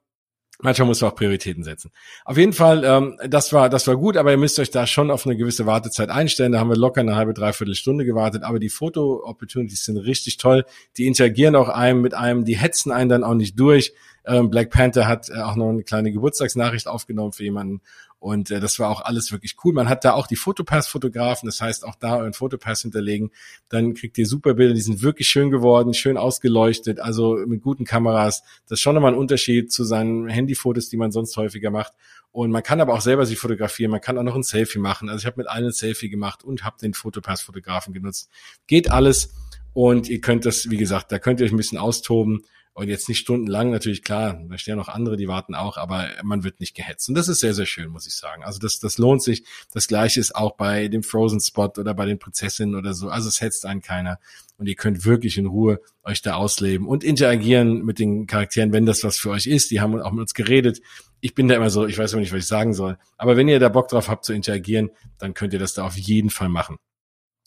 Manchmal 0.62 0.88
muss 0.88 1.02
man 1.02 1.12
auch 1.12 1.16
Prioritäten 1.16 1.64
setzen. 1.64 1.92
Auf 2.26 2.38
jeden 2.38 2.54
Fall, 2.54 2.84
ähm, 2.86 3.18
das 3.28 3.52
war, 3.52 3.70
das 3.70 3.88
war 3.88 3.98
gut, 3.98 4.16
aber 4.16 4.32
ihr 4.32 4.38
müsst 4.38 4.60
euch 4.60 4.70
da 4.70 4.86
schon 4.86 5.10
auf 5.10 5.26
eine 5.26 5.36
gewisse 5.36 5.66
Wartezeit 5.66 6.10
einstellen. 6.10 6.52
Da 6.52 6.60
haben 6.60 6.70
wir 6.70 6.78
locker 6.78 7.02
eine 7.02 7.16
halbe, 7.16 7.34
dreiviertel 7.34 7.74
Stunde 7.74 8.06
gewartet. 8.06 8.44
Aber 8.44 8.60
die 8.60 8.70
Foto-Opportunities 8.70 9.84
sind 9.84 9.98
richtig 9.98 10.38
toll. 10.38 10.64
Die 10.96 11.08
interagieren 11.08 11.56
auch 11.56 11.70
einem 11.70 12.02
mit 12.02 12.14
einem, 12.14 12.46
die 12.46 12.56
hetzen 12.56 12.92
einen 12.92 13.10
dann 13.10 13.24
auch 13.24 13.34
nicht 13.34 13.60
durch. 13.60 13.94
Ähm, 14.26 14.52
Black 14.52 14.70
Panther 14.70 15.08
hat 15.08 15.30
äh, 15.30 15.42
auch 15.42 15.56
noch 15.56 15.70
eine 15.70 15.84
kleine 15.84 16.12
Geburtstagsnachricht 16.12 16.88
aufgenommen 16.88 17.34
für 17.34 17.44
jemanden. 17.44 17.82
Und 18.24 18.52
äh, 18.52 18.62
das 18.62 18.80
war 18.80 18.90
auch 18.90 19.02
alles 19.02 19.34
wirklich 19.34 19.58
cool. 19.66 19.74
Man 19.74 19.90
hat 19.90 20.06
da 20.06 20.14
auch 20.14 20.28
die 20.28 20.38
Fotopass-Fotografen, 20.38 21.46
das 21.46 21.60
heißt 21.60 21.86
auch 21.86 21.96
da 21.96 22.16
euren 22.16 22.32
Fotopass 22.32 22.82
hinterlegen. 22.84 23.32
Dann 23.68 23.96
kriegt 23.96 24.18
ihr 24.18 24.26
super 24.26 24.54
Bilder, 24.54 24.74
die 24.74 24.80
sind 24.80 25.02
wirklich 25.02 25.28
schön 25.28 25.52
geworden, 25.52 25.94
schön 25.94 26.16
ausgeleuchtet, 26.16 27.02
also 27.02 27.36
mit 27.46 27.62
guten 27.62 27.84
Kameras. 27.84 28.44
Das 28.70 28.78
ist 28.78 28.82
schon 28.82 28.96
nochmal 28.96 29.12
ein 29.12 29.18
Unterschied 29.18 29.74
zu 29.74 29.84
seinen 29.84 30.30
Handyfotos, 30.30 30.88
die 30.88 30.96
man 30.96 31.12
sonst 31.12 31.36
häufiger 31.36 31.70
macht. 31.70 31.92
Und 32.32 32.50
man 32.52 32.64
kann 32.64 32.80
aber 32.80 32.94
auch 32.94 33.02
selber 33.02 33.26
sich 33.26 33.38
fotografieren, 33.38 33.92
man 33.92 34.00
kann 34.00 34.18
auch 34.18 34.24
noch 34.24 34.36
ein 34.36 34.44
Selfie 34.44 34.80
machen. 34.80 35.10
Also 35.10 35.24
ich 35.24 35.26
habe 35.26 35.42
mit 35.42 35.50
allen 35.50 35.66
ein 35.66 35.72
Selfie 35.74 36.08
gemacht 36.08 36.46
und 36.46 36.64
habe 36.64 36.78
den 36.82 36.94
Fotopass-Fotografen 36.94 37.94
genutzt. 37.94 38.30
Geht 38.68 38.90
alles. 38.90 39.34
Und 39.74 40.08
ihr 40.08 40.22
könnt 40.22 40.46
das, 40.46 40.70
wie 40.70 40.78
gesagt, 40.78 41.12
da 41.12 41.20
könnt 41.20 41.42
ihr 41.42 41.46
euch 41.46 41.52
ein 41.52 41.58
bisschen 41.58 41.78
austoben 41.78 42.44
und 42.76 42.90
jetzt 42.90 43.08
nicht 43.08 43.20
stundenlang, 43.20 43.70
natürlich 43.70 44.02
klar, 44.02 44.42
da 44.50 44.58
stehen 44.58 44.78
noch 44.78 44.90
andere, 44.90 45.16
die 45.16 45.28
warten 45.28 45.54
auch, 45.54 45.78
aber 45.78 46.08
man 46.24 46.44
wird 46.44 46.60
nicht 46.60 46.76
gehetzt. 46.76 47.08
Und 47.08 47.16
das 47.16 47.28
ist 47.28 47.40
sehr, 47.40 47.54
sehr 47.54 47.68
schön, 47.68 47.90
muss 47.90 48.08
ich 48.08 48.16
sagen. 48.16 48.44
Also 48.44 48.60
das, 48.60 48.80
das 48.80 48.98
lohnt 48.98 49.22
sich. 49.22 49.44
Das 49.72 49.88
gleiche 49.88 50.20
ist 50.20 50.36
auch 50.36 50.56
bei 50.56 50.88
dem 50.88 51.04
Frozen 51.04 51.40
Spot 51.40 51.72
oder 51.78 51.94
bei 51.94 52.08
den 52.08 52.18
Prinzessinnen 52.18 52.74
oder 52.74 52.96
so. 52.96 53.10
Also 53.10 53.30
es 53.30 53.42
hetzt 53.42 53.68
einen 53.68 53.82
keiner. 53.82 54.20
Und 54.58 54.68
ihr 54.68 54.76
könnt 54.76 55.06
wirklich 55.06 55.38
in 55.38 55.46
Ruhe 55.46 55.82
euch 56.04 56.24
da 56.24 56.34
ausleben 56.34 56.88
und 56.88 57.04
interagieren 57.04 57.84
mit 57.86 58.00
den 58.00 58.26
Charakteren, 58.26 58.74
wenn 58.74 58.88
das 58.88 59.04
was 59.04 59.18
für 59.18 59.30
euch 59.30 59.46
ist. 59.46 59.70
Die 59.70 59.80
haben 59.80 60.00
auch 60.02 60.12
mit 60.12 60.22
uns 60.22 60.34
geredet. 60.34 60.82
Ich 61.22 61.36
bin 61.36 61.48
da 61.48 61.56
immer 61.56 61.70
so, 61.70 61.86
ich 61.86 61.98
weiß 61.98 62.14
immer 62.14 62.22
nicht, 62.22 62.34
was 62.34 62.40
ich 62.40 62.48
sagen 62.48 62.74
soll. 62.74 62.98
Aber 63.18 63.38
wenn 63.38 63.48
ihr 63.48 63.60
da 63.60 63.70
Bock 63.70 63.88
drauf 63.90 64.10
habt 64.10 64.26
zu 64.26 64.34
interagieren, 64.34 64.90
dann 65.20 65.36
könnt 65.36 65.54
ihr 65.54 65.60
das 65.60 65.76
da 65.76 65.86
auf 65.86 65.98
jeden 65.98 66.32
Fall 66.32 66.50
machen 66.50 66.78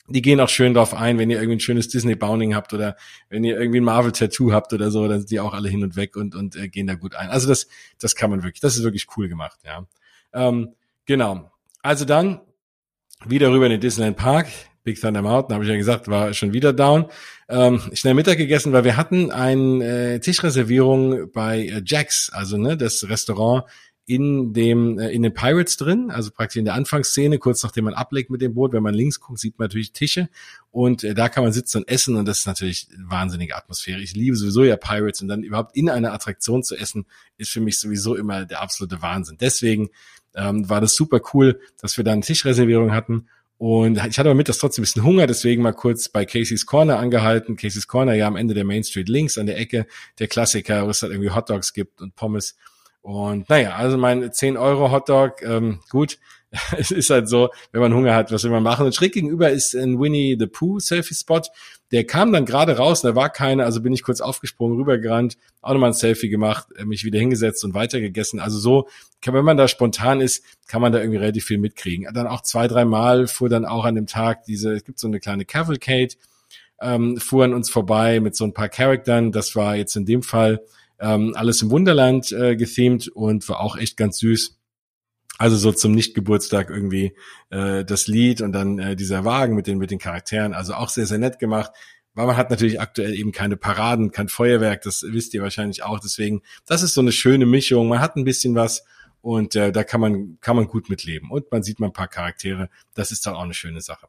die 0.09 0.23
gehen 0.23 0.41
auch 0.41 0.49
schön 0.49 0.75
drauf 0.75 0.95
ein, 0.95 1.19
wenn 1.19 1.31
ihr 1.31 1.39
irgendwie 1.39 1.57
ein 1.57 1.61
schönes 1.61 1.89
Disney-Bounding 1.89 2.55
habt 2.55 2.73
oder 2.73 2.97
wenn 3.29 3.45
ihr 3.45 3.59
irgendwie 3.59 3.81
ein 3.81 3.85
Marvel-Tattoo 3.85 4.53
habt 4.53 4.73
oder 4.73 4.91
so, 4.91 5.07
dann 5.09 5.21
sind 5.21 5.31
die 5.31 5.41
auch 5.41 5.55
alle 5.55 5.69
hin 5.69 5.83
und 5.83 5.97
weg 5.97 6.17
und, 6.17 6.35
und 6.35 6.57
äh, 6.57 6.69
gehen 6.69 6.87
da 6.87 6.95
gut 6.95 7.15
ein. 7.15 7.29
Also 7.29 7.49
das, 7.49 7.67
das 7.99 8.15
kann 8.15 8.31
man 8.31 8.43
wirklich, 8.43 8.61
das 8.61 8.77
ist 8.77 8.85
wirklich 8.85 9.07
cool 9.17 9.29
gemacht, 9.29 9.59
ja. 9.65 9.87
Ähm, 10.33 10.75
genau. 11.07 11.51
Also 11.83 12.05
dann 12.05 12.41
wieder 13.27 13.51
rüber 13.51 13.67
in 13.67 13.73
den 13.73 13.81
Disneyland 13.81 14.17
Park. 14.17 14.49
Big 14.87 15.01
Thunder 15.01 15.21
Mountain, 15.21 15.53
habe 15.53 15.65
ich 15.65 15.71
ja 15.71 15.77
gesagt, 15.77 16.07
war 16.07 16.33
schon 16.33 16.53
wieder 16.53 16.73
down. 16.73 17.07
Ähm, 17.49 17.81
schnell 17.93 18.15
Mittag 18.15 18.39
gegessen, 18.39 18.73
weil 18.73 18.85
wir 18.85 18.97
hatten 18.97 19.33
eine 19.33 20.15
äh, 20.15 20.21
Tischreservierung 20.21 21.33
bei 21.33 21.67
äh, 21.67 21.83
Jack's, 21.85 22.31
also 22.33 22.57
ne, 22.57 22.77
das 22.77 23.09
Restaurant 23.09 23.65
in 24.07 24.53
dem 24.53 24.99
äh, 24.99 25.11
in 25.11 25.23
den 25.23 25.35
Pirates 25.35 25.77
drin, 25.77 26.11
also 26.11 26.31
praktisch 26.31 26.57
in 26.59 26.65
der 26.65 26.75
Anfangsszene, 26.75 27.39
kurz 27.39 27.63
nachdem 27.63 27.85
man 27.85 27.95
ablegt 27.95 28.31
mit 28.31 28.41
dem 28.41 28.55
Boot. 28.55 28.73
Wenn 28.73 28.83
man 28.83 28.95
links 28.95 29.21
guckt, 29.21 29.39
sieht 29.39 29.59
man 29.59 29.67
natürlich 29.67 29.93
Tische 29.93 30.29
und 30.71 31.05
äh, 31.05 31.15
da 31.15 31.29
kann 31.29 31.43
man 31.43 31.53
sitzen 31.53 31.79
und 31.79 31.89
essen 31.89 32.17
und 32.17 32.27
das 32.27 32.41
ist 32.41 32.47
natürlich 32.47 32.89
eine 32.97 33.11
wahnsinnige 33.11 33.57
Atmosphäre. 33.57 34.01
Ich 34.01 34.15
liebe 34.15 34.37
sowieso 34.37 34.65
ja 34.65 34.77
Pirates 34.77 35.23
und 35.23 35.29
dann 35.29 35.43
überhaupt 35.43 35.77
in 35.77 35.91
einer 35.91 36.13
Attraktion 36.13 36.63
zu 36.63 36.77
essen, 36.77 37.07
ist 37.37 37.51
für 37.51 37.61
mich 37.61 37.81
sowieso 37.81 38.15
immer 38.15 38.45
der 38.45 38.63
absolute 38.63 39.03
Wahnsinn. 39.03 39.39
Deswegen 39.41 39.91
ähm, 40.35 40.69
war 40.69 40.81
das 40.81 40.95
super 40.95 41.21
cool, 41.35 41.61
dass 41.81 41.97
wir 41.97 42.05
da 42.05 42.13
eine 42.13 42.23
Tischreservierung 42.23 42.93
hatten 42.93 43.27
und 43.59 43.97
ich 43.97 44.19
hatte 44.19 44.29
aber 44.29 44.35
mit 44.35 44.49
das 44.49 44.59
trotzdem 44.59 44.83
ein 44.83 44.85
bisschen 44.85 45.05
Hunger, 45.05 45.27
deswegen 45.27 45.63
mal 45.63 45.73
kurz 45.73 46.11
bei 46.11 46.27
Casey's 46.27 46.67
Corner 46.67 46.99
angehalten. 46.99 47.57
Casey's 47.57 47.87
Corner 47.87 48.13
ja 48.13 48.27
am 48.27 48.37
Ende 48.37 48.53
der 48.53 48.65
Main 48.65 48.85
Street 48.85 49.09
links 49.09 49.39
an 49.39 49.47
der 49.47 49.59
Ecke, 49.59 49.87
der 50.19 50.29
Klassiker, 50.29 50.87
wo 50.87 50.91
es 50.91 51.01
halt 51.01 51.13
irgendwie 51.13 51.31
Hot 51.31 51.49
Dogs 51.49 51.73
gibt 51.73 52.03
und 52.03 52.15
Pommes. 52.15 52.57
Und 53.07 53.49
naja, 53.49 53.77
also 53.77 53.97
mein 53.97 54.33
10 54.33 54.57
Euro 54.57 54.91
Hotdog, 54.91 55.41
ähm, 55.43 55.79
gut, 55.91 56.19
es 56.77 56.91
ist 56.91 57.09
halt 57.09 57.29
so, 57.29 57.51
wenn 57.71 57.81
man 57.81 57.95
Hunger 57.95 58.17
hat, 58.17 58.33
was 58.33 58.43
will 58.43 58.51
man 58.51 58.65
machen? 58.65 58.85
Und 58.85 58.97
schräg 58.97 59.13
gegenüber 59.13 59.49
ist 59.49 59.77
ein 59.77 60.01
Winnie 60.01 60.37
the 60.37 60.49
Pooh 60.49 60.81
Selfie 60.81 61.15
Spot. 61.15 61.43
Der 61.93 62.05
kam 62.05 62.33
dann 62.33 62.45
gerade 62.45 62.79
raus, 62.79 63.03
da 63.03 63.15
war 63.15 63.31
keiner, 63.31 63.65
also 63.65 63.81
bin 63.81 63.93
ich 63.93 64.03
kurz 64.03 64.21
aufgesprungen, 64.21 64.77
rübergerannt, 64.77 65.39
auch 65.63 65.73
nochmal 65.73 65.91
ein 65.91 65.95
Selfie 65.95 66.29
gemacht, 66.29 66.67
äh, 66.77 66.85
mich 66.85 67.05
wieder 67.05 67.21
hingesetzt 67.21 67.65
und 67.65 67.75
weitergegessen. 67.75 68.41
Also 68.41 68.59
so, 68.59 68.89
wenn 69.25 69.45
man 69.45 69.57
da 69.57 69.69
spontan 69.69 70.21
ist, 70.21 70.43
kann 70.67 70.83
man 70.83 70.91
da 70.91 70.99
irgendwie 70.99 71.19
relativ 71.19 71.45
viel 71.45 71.59
mitkriegen. 71.59 72.13
Dann 72.13 72.27
auch 72.27 72.43
zwei, 72.43 72.67
drei 72.67 72.85
Mal 72.85 73.29
fuhr 73.29 73.49
dann 73.49 73.65
auch 73.65 73.85
an 73.85 73.95
dem 73.95 74.09
Tag 74.09 74.43
diese, 74.47 74.73
es 74.73 74.83
gibt 74.83 74.99
so 74.99 75.07
eine 75.07 75.21
kleine 75.21 75.45
Cavalcade, 75.45 76.17
ähm, 76.81 77.19
fuhren 77.19 77.55
uns 77.55 77.71
vorbei 77.71 78.19
mit 78.19 78.35
so 78.35 78.43
ein 78.43 78.53
paar 78.53 78.69
Charaktern. 78.69 79.31
Das 79.31 79.55
war 79.55 79.77
jetzt 79.77 79.95
in 79.95 80.07
dem 80.07 80.25
Fall 80.25 80.61
ähm, 80.99 81.35
alles 81.37 81.63
im 81.63 81.71
Wunderland 81.71 82.33
äh, 82.33 82.57
gethemed 82.57 83.09
und 83.09 83.49
war 83.49 83.61
auch 83.61 83.77
echt 83.77 83.97
ganz 83.97 84.19
süß. 84.19 84.59
Also 85.39 85.57
so 85.57 85.73
zum 85.73 85.93
Nichtgeburtstag 85.93 86.71
irgendwie 86.71 87.15
äh, 87.51 87.85
das 87.85 88.07
Lied 88.07 88.41
und 88.41 88.53
dann 88.53 88.79
äh, 88.79 88.97
dieser 88.97 89.25
Wagen 89.25 89.55
mit 89.55 89.67
den 89.67 89.79
mit 89.79 89.91
den 89.91 89.99
Charakteren. 89.99 90.55
Also 90.55 90.75
auch 90.75 90.89
sehr 90.89 91.07
sehr 91.07 91.19
nett 91.19 91.39
gemacht. 91.39 91.73
Weil 92.15 92.27
man 92.27 92.39
hat 92.39 92.49
natürlich 92.49 92.81
aktuell 92.81 93.15
eben 93.15 93.31
keine 93.31 93.59
Paraden, 93.59 94.11
kein 94.11 94.29
Feuerwerk. 94.29 94.81
Das 94.81 95.05
wisst 95.07 95.35
ihr 95.35 95.43
wahrscheinlich 95.43 95.83
auch. 95.83 96.01
Deswegen, 96.01 96.41
das 96.65 96.83
ist 96.83 96.95
so 96.95 97.03
eine 97.03 97.13
schöne 97.13 97.45
Mischung. 97.45 97.89
Man 97.89 98.01
hat 98.01 98.17
ein 98.17 98.25
bisschen 98.25 98.55
was 98.55 98.85
und 99.21 99.55
äh, 99.55 99.71
da 99.71 99.85
kann 99.85 100.01
man 100.01 100.39
kann 100.41 100.57
man 100.57 100.67
gut 100.67 100.89
mitleben 100.89 101.31
und 101.31 101.53
man 101.53 101.63
sieht 101.63 101.79
mal 101.79 101.89
ein 101.89 101.93
paar 101.93 102.09
Charaktere. 102.09 102.71
Das 102.95 103.11
ist 103.11 103.27
dann 103.27 103.35
auch 103.35 103.43
eine 103.43 103.55
schöne 103.55 103.83
Sache. 103.83 104.09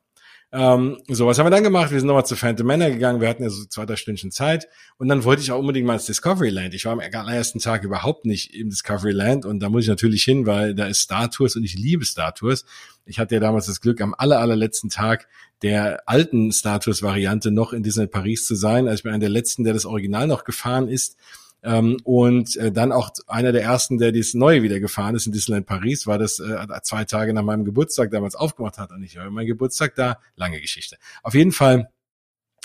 Ähm, 0.57 0.97
so, 1.07 1.27
was 1.27 1.37
haben 1.37 1.45
wir 1.45 1.51
dann 1.51 1.63
gemacht? 1.63 1.91
Wir 1.91 1.99
sind 1.99 2.07
nochmal 2.07 2.25
zu 2.25 2.35
Phantom 2.35 2.65
Manor 2.65 2.89
gegangen. 2.89 3.21
Wir 3.21 3.29
hatten 3.29 3.43
ja 3.43 3.49
so 3.51 3.63
zwei, 3.65 3.85
drei 3.85 3.95
Stündchen 3.95 4.31
Zeit. 4.31 4.67
Und 4.97 5.07
dann 5.07 5.23
wollte 5.23 5.43
ich 5.43 5.51
auch 5.51 5.59
unbedingt 5.59 5.85
mal 5.85 5.93
ins 5.93 6.07
Discovery 6.07 6.49
Land. 6.49 6.73
Ich 6.73 6.85
war 6.85 6.93
am 6.93 6.99
allerersten 6.99 7.59
Tag 7.59 7.83
überhaupt 7.83 8.25
nicht 8.25 8.55
im 8.55 8.71
Discovery 8.71 9.11
Land. 9.11 9.45
Und 9.45 9.59
da 9.59 9.69
muss 9.69 9.83
ich 9.83 9.87
natürlich 9.87 10.23
hin, 10.23 10.47
weil 10.47 10.73
da 10.73 10.87
ist 10.87 11.01
Star 11.01 11.29
Tours 11.29 11.55
und 11.55 11.63
ich 11.63 11.75
liebe 11.75 12.05
Star 12.05 12.33
Tours. 12.33 12.65
Ich 13.05 13.19
hatte 13.19 13.35
ja 13.35 13.39
damals 13.39 13.67
das 13.67 13.81
Glück, 13.81 14.01
am 14.01 14.15
aller, 14.17 14.39
allerletzten 14.39 14.89
Tag 14.89 15.27
der 15.61 16.01
alten 16.07 16.51
Star 16.51 16.79
Tours 16.79 17.03
Variante 17.03 17.51
noch 17.51 17.71
in 17.71 17.83
Disney 17.83 18.07
Paris 18.07 18.47
zu 18.47 18.55
sein. 18.55 18.87
Also 18.87 18.95
ich 18.95 19.03
bin 19.03 19.11
einer 19.11 19.19
der 19.19 19.29
letzten, 19.29 19.63
der 19.63 19.73
das 19.73 19.85
Original 19.85 20.25
noch 20.25 20.43
gefahren 20.43 20.87
ist. 20.87 21.17
Ähm, 21.63 21.97
und 22.03 22.55
äh, 22.57 22.71
dann 22.71 22.91
auch 22.91 23.11
einer 23.27 23.51
der 23.51 23.63
ersten, 23.63 23.97
der 23.97 24.11
dieses 24.11 24.33
Neue 24.33 24.63
wieder 24.63 24.79
gefahren 24.79 25.15
ist 25.15 25.25
in 25.25 25.33
Disneyland 25.33 25.65
Paris, 25.65 26.07
war 26.07 26.17
das 26.17 26.39
äh, 26.39 26.65
zwei 26.83 27.03
Tage 27.05 27.33
nach 27.33 27.43
meinem 27.43 27.65
Geburtstag 27.65 28.11
damals 28.11 28.35
aufgemacht 28.35 28.77
hat. 28.77 28.91
Und 28.91 29.03
ich 29.03 29.17
höre 29.17 29.29
mein 29.31 29.47
Geburtstag 29.47 29.95
da, 29.95 30.19
lange 30.35 30.61
Geschichte. 30.61 30.97
Auf 31.23 31.33
jeden 31.33 31.51
Fall 31.51 31.89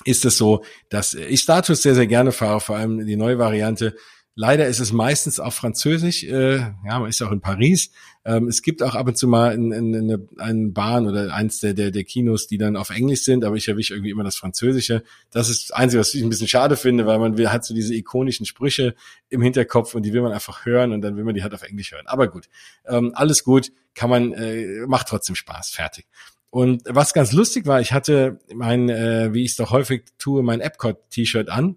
ist 0.04 0.24
es 0.24 0.36
so, 0.36 0.64
dass 0.88 1.14
ich 1.14 1.40
Status 1.40 1.82
sehr, 1.82 1.94
sehr 1.94 2.06
gerne 2.06 2.32
fahre, 2.32 2.60
vor 2.60 2.76
allem 2.76 3.06
die 3.06 3.16
neue 3.16 3.38
Variante. 3.38 3.94
Leider 4.34 4.66
ist 4.66 4.80
es 4.80 4.92
meistens 4.92 5.40
auf 5.40 5.54
Französisch. 5.54 6.24
Äh, 6.24 6.56
ja, 6.56 6.98
man 6.98 7.10
ist 7.10 7.20
auch 7.20 7.32
in 7.32 7.42
Paris. 7.42 7.90
Ähm, 8.24 8.48
es 8.48 8.62
gibt 8.62 8.82
auch 8.82 8.94
ab 8.94 9.06
und 9.06 9.18
zu 9.18 9.28
mal 9.28 9.52
in, 9.52 9.72
in, 9.72 9.92
in 9.92 10.28
eine, 10.38 10.68
Bahn 10.68 11.06
oder 11.06 11.34
eins 11.34 11.60
der, 11.60 11.74
der, 11.74 11.90
der 11.90 12.04
Kinos, 12.04 12.46
die 12.46 12.56
dann 12.56 12.76
auf 12.76 12.88
Englisch 12.88 13.24
sind, 13.24 13.44
aber 13.44 13.56
ich 13.56 13.68
erwische 13.68 13.92
irgendwie 13.92 14.10
immer 14.10 14.24
das 14.24 14.36
Französische. 14.36 15.02
Das 15.30 15.50
ist 15.50 15.68
das 15.68 15.76
Einzige, 15.76 16.00
was 16.00 16.14
ich 16.14 16.22
ein 16.22 16.30
bisschen 16.30 16.48
schade 16.48 16.76
finde, 16.76 17.04
weil 17.04 17.18
man 17.18 17.36
hat 17.52 17.64
so 17.64 17.74
diese 17.74 17.94
ikonischen 17.94 18.46
Sprüche 18.46 18.94
im 19.28 19.42
Hinterkopf 19.42 19.94
und 19.94 20.02
die 20.04 20.14
will 20.14 20.22
man 20.22 20.32
einfach 20.32 20.64
hören 20.64 20.92
und 20.92 21.02
dann 21.02 21.16
will 21.16 21.24
man 21.24 21.34
die 21.34 21.42
halt 21.42 21.52
auf 21.52 21.62
Englisch 21.62 21.92
hören. 21.92 22.06
Aber 22.06 22.28
gut, 22.28 22.48
ähm, 22.86 23.12
alles 23.14 23.44
gut, 23.44 23.70
kann 23.94 24.08
man, 24.08 24.32
äh, 24.32 24.86
macht 24.86 25.08
trotzdem 25.08 25.36
Spaß, 25.36 25.70
fertig. 25.70 26.06
Und 26.48 26.84
was 26.86 27.12
ganz 27.12 27.32
lustig 27.32 27.66
war, 27.66 27.82
ich 27.82 27.92
hatte 27.92 28.40
mein, 28.54 28.88
äh, 28.88 29.34
wie 29.34 29.44
ich 29.44 29.50
es 29.50 29.56
doch 29.56 29.70
häufig 29.70 30.04
tue, 30.18 30.42
mein 30.42 30.60
Epcot-T-Shirt 30.60 31.50
an 31.50 31.76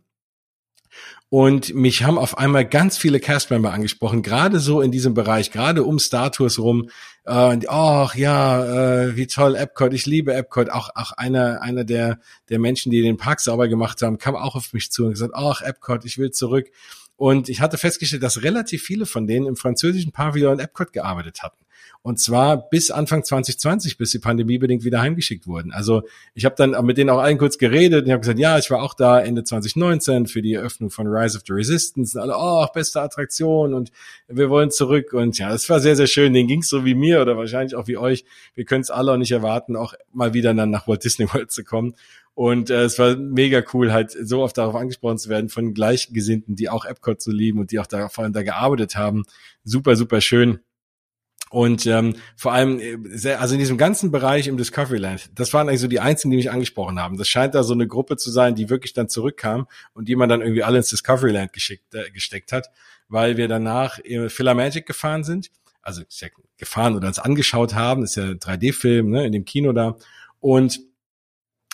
und 1.29 1.73
mich 1.73 2.03
haben 2.03 2.17
auf 2.17 2.37
einmal 2.37 2.65
ganz 2.65 2.97
viele 2.97 3.19
Castmember 3.19 3.73
angesprochen, 3.73 4.21
gerade 4.21 4.59
so 4.59 4.81
in 4.81 4.91
diesem 4.91 5.13
Bereich, 5.13 5.51
gerade 5.51 5.83
um 5.83 5.99
Star 5.99 6.31
Tours 6.31 6.59
rum. 6.59 6.89
Äh, 7.25 7.59
ach 7.67 8.15
ja, 8.15 9.03
äh, 9.03 9.15
wie 9.17 9.27
toll 9.27 9.55
Epcot, 9.55 9.93
ich 9.93 10.05
liebe 10.05 10.33
Epcot. 10.33 10.69
Auch, 10.69 10.89
auch 10.95 11.11
einer, 11.13 11.61
einer 11.61 11.83
der, 11.83 12.19
der 12.49 12.59
Menschen, 12.59 12.91
die 12.91 13.01
den 13.01 13.17
Park 13.17 13.41
sauber 13.41 13.67
gemacht 13.67 14.01
haben, 14.01 14.17
kam 14.17 14.35
auch 14.35 14.55
auf 14.55 14.71
mich 14.71 14.91
zu 14.91 15.05
und 15.05 15.11
gesagt, 15.11 15.33
ach 15.35 15.61
Epcot, 15.61 16.05
ich 16.05 16.17
will 16.17 16.31
zurück. 16.31 16.67
Und 17.17 17.49
ich 17.49 17.61
hatte 17.61 17.77
festgestellt, 17.77 18.23
dass 18.23 18.43
relativ 18.43 18.83
viele 18.83 19.05
von 19.05 19.25
denen 19.25 19.47
im 19.47 19.55
französischen 19.55 20.11
Pavillon 20.11 20.59
Epcot 20.59 20.93
gearbeitet 20.93 21.43
hatten. 21.43 21.64
Und 22.05 22.19
zwar 22.19 22.69
bis 22.69 22.91
Anfang 22.91 23.23
2020, 23.23 23.97
bis 23.97 24.11
die 24.11 24.19
Pandemie 24.19 24.59
bedingt 24.59 24.83
wieder 24.83 25.01
heimgeschickt 25.01 25.47
wurden. 25.47 25.73
Also 25.73 26.03
ich 26.35 26.45
habe 26.45 26.53
dann 26.55 26.85
mit 26.85 26.99
denen 26.99 27.09
auch 27.09 27.17
allen 27.17 27.39
kurz 27.39 27.57
geredet 27.57 28.01
und 28.01 28.05
ich 28.05 28.11
habe 28.11 28.19
gesagt, 28.19 28.37
ja, 28.37 28.59
ich 28.59 28.69
war 28.69 28.83
auch 28.83 28.93
da 28.93 29.19
Ende 29.19 29.43
2019 29.43 30.27
für 30.27 30.43
die 30.43 30.53
Eröffnung 30.53 30.91
von 30.91 31.07
Rise 31.07 31.35
of 31.35 31.45
the 31.47 31.53
Resistance. 31.53 32.15
Und 32.15 32.21
alle, 32.21 32.35
oh, 32.37 32.63
beste 32.71 33.01
Attraktion 33.01 33.73
und 33.73 33.89
wir 34.27 34.51
wollen 34.51 34.69
zurück. 34.69 35.13
Und 35.13 35.39
ja, 35.39 35.49
das 35.49 35.67
war 35.67 35.79
sehr, 35.79 35.95
sehr 35.95 36.05
schön. 36.05 36.33
Den 36.33 36.45
ging's 36.45 36.69
so 36.69 36.85
wie 36.85 36.93
mir 36.93 37.23
oder 37.23 37.37
wahrscheinlich 37.37 37.73
auch 37.73 37.87
wie 37.87 37.97
euch. 37.97 38.23
Wir 38.53 38.65
können 38.65 38.81
es 38.81 38.91
alle 38.91 39.13
auch 39.13 39.17
nicht 39.17 39.31
erwarten, 39.31 39.75
auch 39.75 39.95
mal 40.13 40.35
wieder 40.35 40.53
dann 40.53 40.69
nach 40.69 40.87
Walt 40.87 41.03
Disney 41.03 41.27
World 41.33 41.49
zu 41.49 41.63
kommen. 41.63 41.95
Und 42.35 42.69
äh, 42.69 42.83
es 42.83 42.99
war 42.99 43.15
mega 43.15 43.63
cool, 43.73 43.91
halt 43.91 44.11
so 44.11 44.43
oft 44.43 44.59
darauf 44.59 44.75
angesprochen 44.75 45.17
zu 45.17 45.29
werden 45.29 45.49
von 45.49 45.73
Gleichgesinnten, 45.73 46.55
die 46.55 46.69
auch 46.69 46.85
Epcot 46.85 47.19
so 47.19 47.31
lieben 47.31 47.57
und 47.59 47.71
die 47.71 47.79
auch 47.79 47.87
da 47.87 48.09
vor 48.09 48.25
allem 48.25 48.33
da 48.33 48.43
gearbeitet 48.43 48.95
haben. 48.95 49.23
Super, 49.63 49.95
super 49.95 50.21
schön. 50.21 50.59
Und 51.51 51.85
ähm, 51.85 52.15
vor 52.35 52.53
allem, 52.53 52.79
äh, 52.79 53.33
also 53.33 53.53
in 53.53 53.59
diesem 53.59 53.77
ganzen 53.77 54.11
Bereich 54.11 54.47
im 54.47 54.57
Discoveryland, 54.57 55.29
das 55.35 55.53
waren 55.53 55.69
eigentlich 55.69 55.81
so 55.81 55.87
die 55.87 55.99
einzigen, 55.99 56.31
die 56.31 56.37
mich 56.37 56.51
angesprochen 56.51 56.99
haben. 56.99 57.17
Das 57.17 57.27
scheint 57.27 57.55
da 57.55 57.63
so 57.63 57.73
eine 57.73 57.87
Gruppe 57.87 58.17
zu 58.17 58.31
sein, 58.31 58.55
die 58.55 58.69
wirklich 58.69 58.93
dann 58.93 59.09
zurückkam 59.09 59.67
und 59.93 60.07
die 60.07 60.15
man 60.15 60.27
dann 60.27 60.41
irgendwie 60.41 60.63
alle 60.63 60.77
ins 60.77 60.89
Discoveryland 60.89 61.53
geschickt, 61.53 61.93
äh, 61.93 62.09
gesteckt 62.11 62.51
hat, 62.51 62.69
weil 63.07 63.37
wir 63.37 63.47
danach 63.47 63.99
äh, 63.99 64.29
Filler 64.29 64.53
Magic 64.55 64.85
gefahren 64.85 65.23
sind. 65.23 65.51
Also 65.81 66.01
gefahren 66.57 66.95
oder 66.95 67.07
uns 67.07 67.19
angeschaut 67.19 67.75
haben, 67.75 68.01
das 68.01 68.11
ist 68.11 68.15
ja 68.15 68.23
ein 68.23 68.39
3D-Film, 68.39 69.11
ne, 69.11 69.25
in 69.25 69.31
dem 69.31 69.45
Kino 69.45 69.71
da. 69.71 69.97
Und 70.39 70.79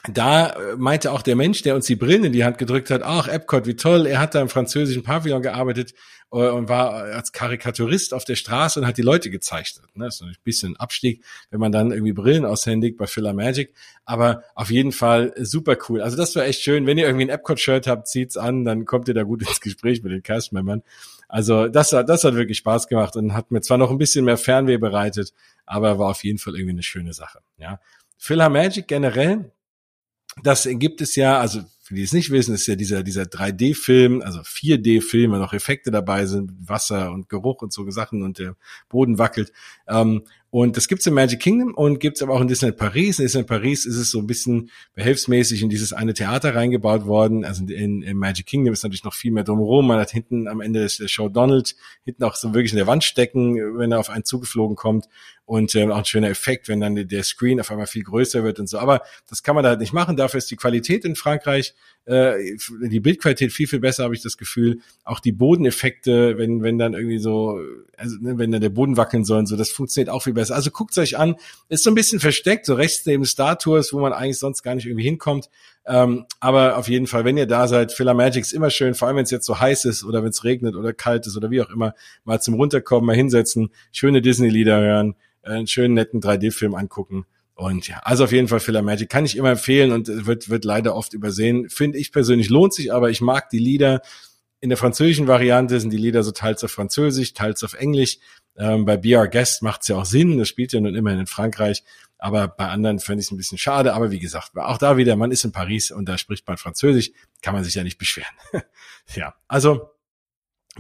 da 0.10 0.49
äh, 0.49 0.76
meinte 0.78 1.12
auch 1.12 1.22
der 1.22 1.36
Mensch, 1.36 1.62
der 1.62 1.76
uns 1.76 1.86
die 1.86 1.95
Brillen 1.95 2.24
in 2.24 2.34
die 2.34 2.43
Hand 2.43 2.58
gedrückt 2.58 2.89
hat, 2.89 3.04
ach, 3.04 3.28
Epcot, 3.28 3.68
wie 3.68 3.76
toll, 3.76 4.08
er 4.08 4.20
hat 4.20 4.34
da 4.34 4.41
im 4.41 4.49
französischen 4.49 5.04
Pavillon 5.04 5.41
gearbeitet 5.41 5.93
äh, 6.32 6.38
und 6.49 6.70
war 6.70 6.93
als 6.93 7.32
Karikaturist 7.32 8.14
auf 8.14 8.26
der 8.26 8.36
Straße 8.36 8.80
und 8.80 8.88
hat 8.88 8.97
die 8.97 9.04
Leute 9.04 9.30
gezeichnet. 9.30 9.86
Ne? 9.95 10.06
Das 10.06 10.16
ist 10.16 10.24
ein 10.24 10.36
bisschen 10.43 10.74
ein 10.74 10.78
Abstieg, 10.78 11.24
wenn 11.52 11.60
man 11.60 11.72
dann 11.72 11.91
irgendwie 11.91 12.14
Brillen 12.14 12.45
aushändigt 12.45 12.97
bei 12.97 13.06
Filler 13.06 13.34
Magic, 13.34 13.74
aber 14.04 14.43
auf 14.56 14.72
jeden 14.72 14.91
Fall 14.91 15.34
super 15.38 15.78
cool. 15.88 16.02
Also 16.02 16.18
das 16.18 16.36
war 16.36 16.45
echt 16.45 16.62
schön. 16.62 16.88
Wenn 16.88 16.97
ihr 16.97 17.06
irgendwie 17.06 17.26
ein 17.26 17.30
Epcot-Shirt 17.30 17.86
habt, 17.86 18.08
zieht's 18.08 18.38
an, 18.38 18.66
dann 18.66 18.86
kommt 18.86 19.08
ihr 19.08 19.14
da 19.14 19.24
gut 19.24 19.41
ins 19.47 19.62
Gespräch 19.62 20.02
mit 20.02 20.12
den 20.12 20.24
Castmembern. 20.24 20.82
Also 21.28 21.68
das 21.68 21.93
hat, 21.93 22.10
das 22.10 22.24
hat 22.24 22.34
wirklich 22.34 22.58
Spaß 22.58 22.88
gemacht 22.88 23.16
und 23.16 23.34
hat 23.34 23.52
mir 23.52 23.62
zwar 23.62 23.78
noch 23.78 23.91
ein 23.91 23.97
bisschen 23.97 24.26
mehr 24.26 24.38
Fernweh 24.38 24.78
bereitet, 24.78 25.34
aber 25.66 25.99
war 25.99 26.10
auf 26.10 26.24
jeden 26.24 26.39
Fall 26.39 26.56
irgendwie 26.56 26.72
eine 26.72 26.84
schöne 26.84 27.14
Sache. 27.14 27.39
Ja. 27.58 27.80
Filler 28.18 28.49
Magic 28.49 28.88
generell, 28.88 29.52
das 30.43 30.67
gibt 30.69 31.01
es 31.01 31.15
ja, 31.15 31.39
also 31.39 31.61
für 31.82 31.95
die 31.95 32.03
es 32.03 32.13
nicht 32.13 32.32
wissen, 32.32 32.55
ist 32.55 32.67
ja 32.67 32.75
dieser, 32.75 33.03
dieser 33.03 33.23
3D-Film, 33.23 34.21
also 34.21 34.39
4D-Film, 34.39 35.34
wo 35.34 35.36
noch 35.36 35.53
Effekte 35.53 35.91
dabei 35.91 36.25
sind, 36.25 36.53
Wasser 36.61 37.11
und 37.11 37.27
Geruch 37.27 37.61
und 37.61 37.73
so 37.73 37.89
Sachen 37.91 38.23
und 38.23 38.39
der 38.39 38.55
Boden 38.88 39.17
wackelt. 39.17 39.51
Ähm, 39.89 40.23
und 40.54 40.76
das 40.76 40.89
gibt's 40.89 41.08
im 41.08 41.14
Magic 41.14 41.39
Kingdom 41.39 41.74
und 41.74 42.02
gibt's 42.02 42.22
aber 42.22 42.34
auch 42.34 42.41
in 42.41 42.49
Disneyland 42.49 42.78
Paris. 42.78 43.20
In 43.20 43.24
Disneyland 43.24 43.47
Paris 43.47 43.86
ist 43.86 43.95
es 43.95 44.12
so 44.12 44.20
ein 44.20 44.28
bisschen 44.28 44.70
behelfsmäßig 44.95 45.62
in 45.62 45.70
dieses 45.70 45.93
eine 45.93 46.14
Theater 46.14 46.54
reingebaut 46.54 47.06
worden. 47.06 47.45
Also 47.45 47.64
in, 47.64 48.02
in 48.02 48.18
Magic 48.18 48.47
Kingdom 48.47 48.74
ist 48.74 48.84
natürlich 48.84 49.06
noch 49.06 49.14
viel 49.14 49.32
mehr 49.32 49.45
drumherum. 49.45 49.88
Man 49.88 49.97
hat 49.97 50.12
hinten 50.12 50.49
am 50.49 50.60
Ende 50.60 50.86
der 50.86 51.08
Show 51.08 51.30
Donald 51.30 51.78
hinten 52.04 52.26
auch 52.26 52.36
so 52.36 52.54
wirklich 52.54 52.74
in 52.74 52.78
der 52.78 52.88
Wand 52.88 53.06
stecken, 53.06 53.56
wenn 53.78 53.93
er 53.93 53.99
auf 53.99 54.10
einen 54.10 54.26
zugeflogen 54.26 54.76
kommt. 54.76 55.08
Und 55.45 55.74
äh, 55.74 55.88
auch 55.88 55.97
ein 55.97 56.06
schöner 56.06 56.30
Effekt, 56.30 56.68
wenn 56.68 56.82
dann 56.82 56.95
der 57.08 57.24
Screen 57.24 57.62
auf 57.62 57.72
einmal 57.72 57.88
viel 57.88 58.04
größer 58.04 58.43
wird 58.43 58.60
und 58.60 58.68
so. 58.68 58.78
Aber 58.78 59.04
das 59.30 59.43
kann 59.43 59.56
man 59.56 59.64
da 59.64 59.70
halt 59.70 59.80
nicht 59.80 59.93
machen. 59.93 60.18
Dafür 60.18 60.38
ist 60.38 60.52
die 60.52 60.58
Qualität 60.58 61.06
in 61.06 61.16
Frankreich 61.16 61.76
äh, 62.06 62.58
die 62.82 62.99
Bildqualität 62.99 63.52
viel, 63.52 63.68
viel 63.68 63.80
besser, 63.80 64.04
habe 64.04 64.16
ich 64.16 64.22
das 64.22 64.38
Gefühl. 64.38 64.80
Auch 65.04 65.20
die 65.20 65.32
Bodeneffekte, 65.32 66.38
wenn, 66.38 66.64
wenn 66.64 66.78
dann 66.78 66.93
irgendwie 66.93 67.20
so, 67.20 67.60
also 67.95 68.18
ne, 68.20 68.38
wenn 68.38 68.52
dann 68.52 68.62
der 68.62 68.70
Boden 68.70 68.97
wackeln 68.97 69.24
soll 69.24 69.39
und 69.39 69.45
so, 69.45 69.56
das 69.56 69.70
funktioniert 69.70 70.10
auch 70.10 70.24
viel 70.24 70.34
besser. 70.34 70.56
Also 70.56 70.72
guckt 70.72 70.97
euch 70.97 71.18
an, 71.18 71.36
ist 71.70 71.84
so 71.84 71.91
ein 71.91 71.95
bisschen 71.95 72.20
versteckt, 72.20 72.66
so 72.66 72.74
rechts 72.74 73.06
neben 73.06 73.26
Star 73.26 73.58
Tours, 73.60 73.93
wo 73.93 73.99
man 73.99 74.14
eigentlich 74.14 74.39
sonst 74.39 74.64
gar 74.64 74.76
nicht 74.76 74.88
irgendwie 74.88 75.04
hinkommt. 75.04 75.49
Ähm, 75.86 76.26
aber 76.39 76.78
auf 76.78 76.88
jeden 76.88 77.08
Fall, 77.08 77.26
wenn 77.26 77.38
ihr 77.38 77.47
da 77.47 77.68
seid, 77.68 77.91
Filler 77.91 78.14
Magic 78.14 78.43
ist 78.43 78.54
immer 78.54 78.70
schön, 78.70 78.93
vor 78.93 79.08
allem 79.08 79.18
wenn 79.18 79.24
es 79.24 79.32
jetzt 79.32 79.45
so 79.45 79.60
heiß 79.60 79.86
ist 79.86 80.04
oder 80.04 80.24
wenn 80.24 80.30
es 80.30 80.43
regnet 80.43 80.76
oder 80.76 80.93
kalt 80.93 81.28
ist 81.28 81.38
oder 81.38 81.52
wie 81.52 81.62
auch 81.62 81.70
immer, 81.70 81.93
mal 82.24 82.41
zum 82.41 82.56
Runterkommen, 82.56 83.06
mal 83.06 83.16
hinsetzen, 83.16 83.70
schöne 83.91 84.22
Disney-Lieder 84.22 84.80
hören, 84.80 85.16
äh, 85.43 85.52
einen 85.52 85.68
schönen 85.68 85.93
netten 85.93 86.20
3D-Film 86.20 86.76
angucken 86.76 87.26
und 87.56 87.88
ja, 87.88 87.99
also 88.04 88.24
auf 88.24 88.32
jeden 88.32 88.47
Fall 88.47 88.60
Filler 88.60 88.82
Magic 88.82 89.10
kann 89.10 89.26
ich 89.26 89.38
immer 89.38 89.52
empfehlen 89.52 89.91
und 89.91 90.08
wird, 90.26 90.49
wird 90.49 90.66
leider 90.66 90.95
oft 90.95 91.14
übersehen. 91.14 91.70
Finde 91.70 91.97
ich 91.97 92.12
persönlich 92.12 92.49
lohnt 92.49 92.74
sich, 92.74 92.93
aber 92.93 93.10
ich 93.10 93.22
mag 93.22 93.49
die 93.49 93.60
Lieder. 93.60 94.02
In 94.60 94.70
der 94.70 94.78
französischen 94.78 95.28
Variante 95.28 95.80
sind 95.80 95.91
die 95.91 95.97
Lieder 95.97 96.24
so 96.24 96.32
teils 96.32 96.64
auf 96.64 96.72
Französisch, 96.72 97.34
teils 97.34 97.64
auf 97.64 97.74
Englisch. 97.74 98.18
Ähm, 98.58 98.86
bei 98.86 98.97
Be 98.97 99.18
Our 99.18 99.28
Guest 99.28 99.64
macht 99.64 99.82
es 99.82 99.88
ja 99.89 99.97
auch 99.97 100.06
Sinn, 100.06 100.38
das 100.38 100.47
spielt 100.47 100.74
ja 100.74 100.80
nun 100.80 100.95
immerhin 100.95 101.20
in 101.20 101.28
Frankreich. 101.28 101.84
Aber 102.18 102.47
bei 102.47 102.68
anderen 102.68 102.99
fände 102.99 103.22
ich 103.22 103.28
es 103.28 103.32
ein 103.32 103.38
bisschen 103.38 103.58
schade. 103.58 103.93
Aber 103.93 104.12
wie 104.12 104.20
gesagt, 104.20 104.56
auch 104.56 104.78
da 104.78 104.97
wieder, 104.97 105.16
man 105.16 105.32
ist 105.32 105.43
in 105.43 105.52
Paris 105.52 105.91
und 105.91 106.08
da 106.08 106.18
spricht 106.18 106.47
man 106.47 106.58
Französisch, 106.58 107.12
kann 107.41 107.54
man 107.54 107.64
sich 107.64 107.76
ja 107.76 107.84
nicht 107.84 107.97
beschweren. 107.97 108.34
ja, 109.16 109.34
also 109.47 109.90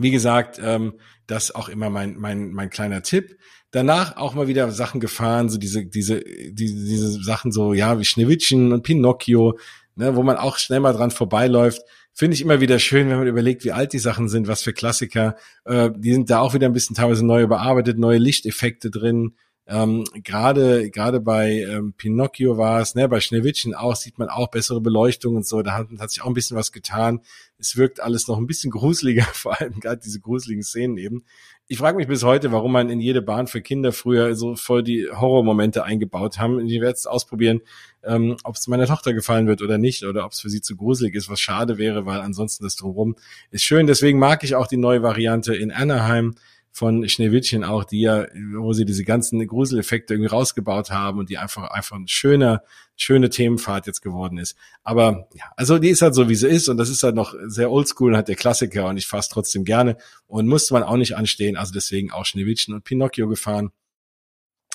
wie 0.01 0.11
gesagt, 0.11 0.59
ähm, 0.63 0.93
das 1.27 1.53
auch 1.53 1.69
immer 1.69 1.89
mein, 1.89 2.17
mein, 2.17 2.51
mein 2.51 2.69
kleiner 2.69 3.01
Tipp. 3.03 3.37
Danach 3.71 4.17
auch 4.17 4.33
mal 4.33 4.47
wieder 4.47 4.69
Sachen 4.71 4.99
gefahren, 4.99 5.49
so 5.49 5.57
diese, 5.57 5.85
diese, 5.85 6.19
diese, 6.19 6.85
diese 6.85 7.23
Sachen 7.23 7.51
so, 7.51 7.73
ja, 7.73 7.99
wie 7.99 8.05
Schneewittchen 8.05 8.73
und 8.73 8.83
Pinocchio, 8.83 9.57
ne, 9.95 10.15
wo 10.15 10.23
man 10.23 10.37
auch 10.37 10.57
schnell 10.57 10.81
mal 10.81 10.93
dran 10.93 11.11
vorbeiläuft. 11.11 11.81
Finde 12.13 12.35
ich 12.35 12.41
immer 12.41 12.59
wieder 12.59 12.79
schön, 12.79 13.09
wenn 13.09 13.17
man 13.17 13.27
überlegt, 13.27 13.63
wie 13.63 13.71
alt 13.71 13.93
die 13.93 13.99
Sachen 13.99 14.27
sind, 14.27 14.49
was 14.49 14.61
für 14.61 14.73
Klassiker. 14.73 15.37
Äh, 15.63 15.91
die 15.95 16.11
sind 16.13 16.29
da 16.29 16.39
auch 16.39 16.53
wieder 16.53 16.67
ein 16.67 16.73
bisschen 16.73 16.95
teilweise 16.95 17.25
neu 17.25 17.41
überarbeitet, 17.43 17.97
neue 17.97 18.17
Lichteffekte 18.17 18.91
drin. 18.91 19.35
Ähm, 19.71 20.03
gerade 20.21 20.91
gerade 20.91 21.21
bei 21.21 21.61
ähm, 21.61 21.93
Pinocchio 21.93 22.57
war 22.57 22.81
es, 22.81 22.93
ne, 22.93 23.07
bei 23.07 23.21
Schneewittchen 23.21 23.73
auch 23.73 23.95
sieht 23.95 24.19
man 24.19 24.27
auch 24.27 24.49
bessere 24.49 24.81
Beleuchtung 24.81 25.37
und 25.37 25.47
so. 25.47 25.61
Da 25.61 25.73
hat, 25.77 25.87
hat 25.97 26.11
sich 26.11 26.21
auch 26.21 26.27
ein 26.27 26.33
bisschen 26.33 26.57
was 26.57 26.73
getan. 26.73 27.21
Es 27.57 27.77
wirkt 27.77 28.01
alles 28.01 28.27
noch 28.27 28.37
ein 28.37 28.47
bisschen 28.47 28.69
gruseliger, 28.71 29.23
vor 29.23 29.61
allem 29.61 29.79
gerade 29.79 30.01
diese 30.03 30.19
gruseligen 30.19 30.61
Szenen 30.61 30.97
eben. 30.97 31.23
Ich 31.67 31.77
frage 31.77 31.95
mich 31.95 32.07
bis 32.07 32.23
heute, 32.23 32.51
warum 32.51 32.73
man 32.73 32.89
in 32.89 32.99
jede 32.99 33.21
Bahn 33.21 33.47
für 33.47 33.61
Kinder 33.61 33.93
früher 33.93 34.35
so 34.35 34.57
voll 34.57 34.83
die 34.83 35.07
Horrormomente 35.09 35.85
eingebaut 35.85 36.37
haben. 36.37 36.59
Ich 36.67 36.81
werde 36.81 36.95
es 36.95 37.07
ausprobieren, 37.07 37.61
ähm, 38.03 38.35
ob 38.43 38.55
es 38.55 38.67
meiner 38.67 38.87
Tochter 38.87 39.13
gefallen 39.13 39.47
wird 39.47 39.61
oder 39.61 39.77
nicht, 39.77 40.03
oder 40.03 40.25
ob 40.25 40.33
es 40.33 40.41
für 40.41 40.49
sie 40.49 40.59
zu 40.59 40.75
gruselig 40.75 41.15
ist, 41.15 41.29
was 41.29 41.39
schade 41.39 41.77
wäre, 41.77 42.05
weil 42.05 42.19
ansonsten 42.19 42.65
das 42.65 42.75
drumherum 42.75 43.15
ist 43.51 43.63
schön. 43.63 43.87
Deswegen 43.87 44.19
mag 44.19 44.43
ich 44.43 44.55
auch 44.55 44.67
die 44.67 44.75
neue 44.75 45.01
Variante 45.01 45.55
in 45.55 45.71
Anaheim 45.71 46.35
von 46.71 47.07
Schneewittchen 47.07 47.63
auch, 47.63 47.83
die 47.83 48.01
ja, 48.01 48.25
wo 48.55 48.73
sie 48.73 48.85
diese 48.85 49.03
ganzen 49.03 49.45
Gruseleffekte 49.45 50.13
irgendwie 50.13 50.29
rausgebaut 50.29 50.89
haben 50.89 51.19
und 51.19 51.29
die 51.29 51.37
einfach, 51.37 51.69
einfach 51.69 51.97
ein 51.97 52.07
schöner, 52.07 52.63
schöne 52.95 53.29
Themenfahrt 53.29 53.87
jetzt 53.87 54.01
geworden 54.01 54.37
ist. 54.37 54.55
Aber 54.83 55.27
ja, 55.33 55.45
also 55.57 55.79
die 55.79 55.89
ist 55.89 56.01
halt 56.01 56.15
so, 56.15 56.29
wie 56.29 56.35
sie 56.35 56.47
ist 56.47 56.69
und 56.69 56.77
das 56.77 56.89
ist 56.89 57.03
halt 57.03 57.15
noch 57.15 57.35
sehr 57.45 57.71
oldschool 57.71 58.11
und 58.11 58.17
hat 58.17 58.29
der 58.29 58.35
Klassiker 58.35 58.87
und 58.87 58.97
ich 58.97 59.07
fasse 59.07 59.29
trotzdem 59.31 59.65
gerne 59.65 59.97
und 60.27 60.47
musste 60.47 60.73
man 60.73 60.83
auch 60.83 60.97
nicht 60.97 61.15
anstehen, 61.17 61.57
also 61.57 61.73
deswegen 61.73 62.11
auch 62.11 62.25
Schneewittchen 62.25 62.73
und 62.73 62.83
Pinocchio 62.83 63.27
gefahren. 63.27 63.71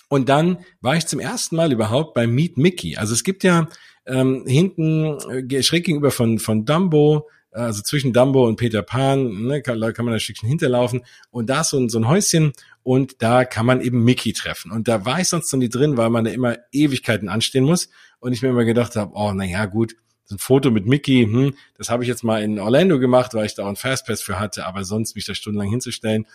Und 0.08 0.28
dann 0.28 0.58
war 0.80 0.96
ich 0.96 1.06
zum 1.06 1.18
ersten 1.18 1.56
Mal 1.56 1.72
überhaupt 1.72 2.14
bei 2.14 2.26
Meet 2.26 2.58
Mickey. 2.58 2.96
Also 2.96 3.12
es 3.12 3.24
gibt 3.24 3.42
ja 3.42 3.68
ähm, 4.06 4.44
hinten 4.46 5.18
äh, 5.30 5.62
schräg 5.62 5.84
gegenüber 5.84 6.10
von, 6.10 6.38
von 6.38 6.64
Dumbo 6.64 7.28
also 7.56 7.82
zwischen 7.82 8.12
Dumbo 8.12 8.46
und 8.46 8.56
Peter 8.56 8.82
Pan, 8.82 9.46
ne, 9.46 9.62
kann, 9.62 9.80
kann 9.94 10.04
man 10.04 10.14
ein 10.14 10.20
Stückchen 10.20 10.48
hinterlaufen 10.48 11.02
und 11.30 11.48
da 11.48 11.62
ist 11.62 11.70
so 11.70 11.78
ein, 11.78 11.88
so 11.88 11.98
ein 11.98 12.08
Häuschen 12.08 12.52
und 12.82 13.22
da 13.22 13.44
kann 13.44 13.66
man 13.66 13.80
eben 13.80 14.04
Mickey 14.04 14.32
treffen. 14.32 14.70
Und 14.70 14.88
da 14.88 15.04
war 15.04 15.20
ich 15.20 15.28
sonst 15.28 15.52
noch 15.52 15.58
nie 15.58 15.68
drin, 15.68 15.96
weil 15.96 16.10
man 16.10 16.24
da 16.24 16.30
immer 16.30 16.56
Ewigkeiten 16.70 17.28
anstehen 17.28 17.64
muss 17.64 17.88
und 18.20 18.32
ich 18.32 18.42
mir 18.42 18.48
immer 18.48 18.64
gedacht 18.64 18.96
habe, 18.96 19.12
oh, 19.14 19.32
na 19.34 19.44
ja, 19.44 19.66
gut, 19.66 19.96
ein 20.30 20.38
Foto 20.38 20.70
mit 20.70 20.86
Mickey, 20.86 21.24
hm, 21.24 21.54
das 21.78 21.88
habe 21.88 22.02
ich 22.02 22.08
jetzt 22.08 22.24
mal 22.24 22.42
in 22.42 22.58
Orlando 22.58 22.98
gemacht, 22.98 23.34
weil 23.34 23.46
ich 23.46 23.54
da 23.54 23.62
auch 23.62 23.68
einen 23.68 23.76
Fastpass 23.76 24.22
für 24.22 24.38
hatte, 24.38 24.66
aber 24.66 24.84
sonst 24.84 25.14
mich 25.14 25.24
da 25.24 25.34
stundenlang 25.34 25.70
hinzustellen. 25.70 26.26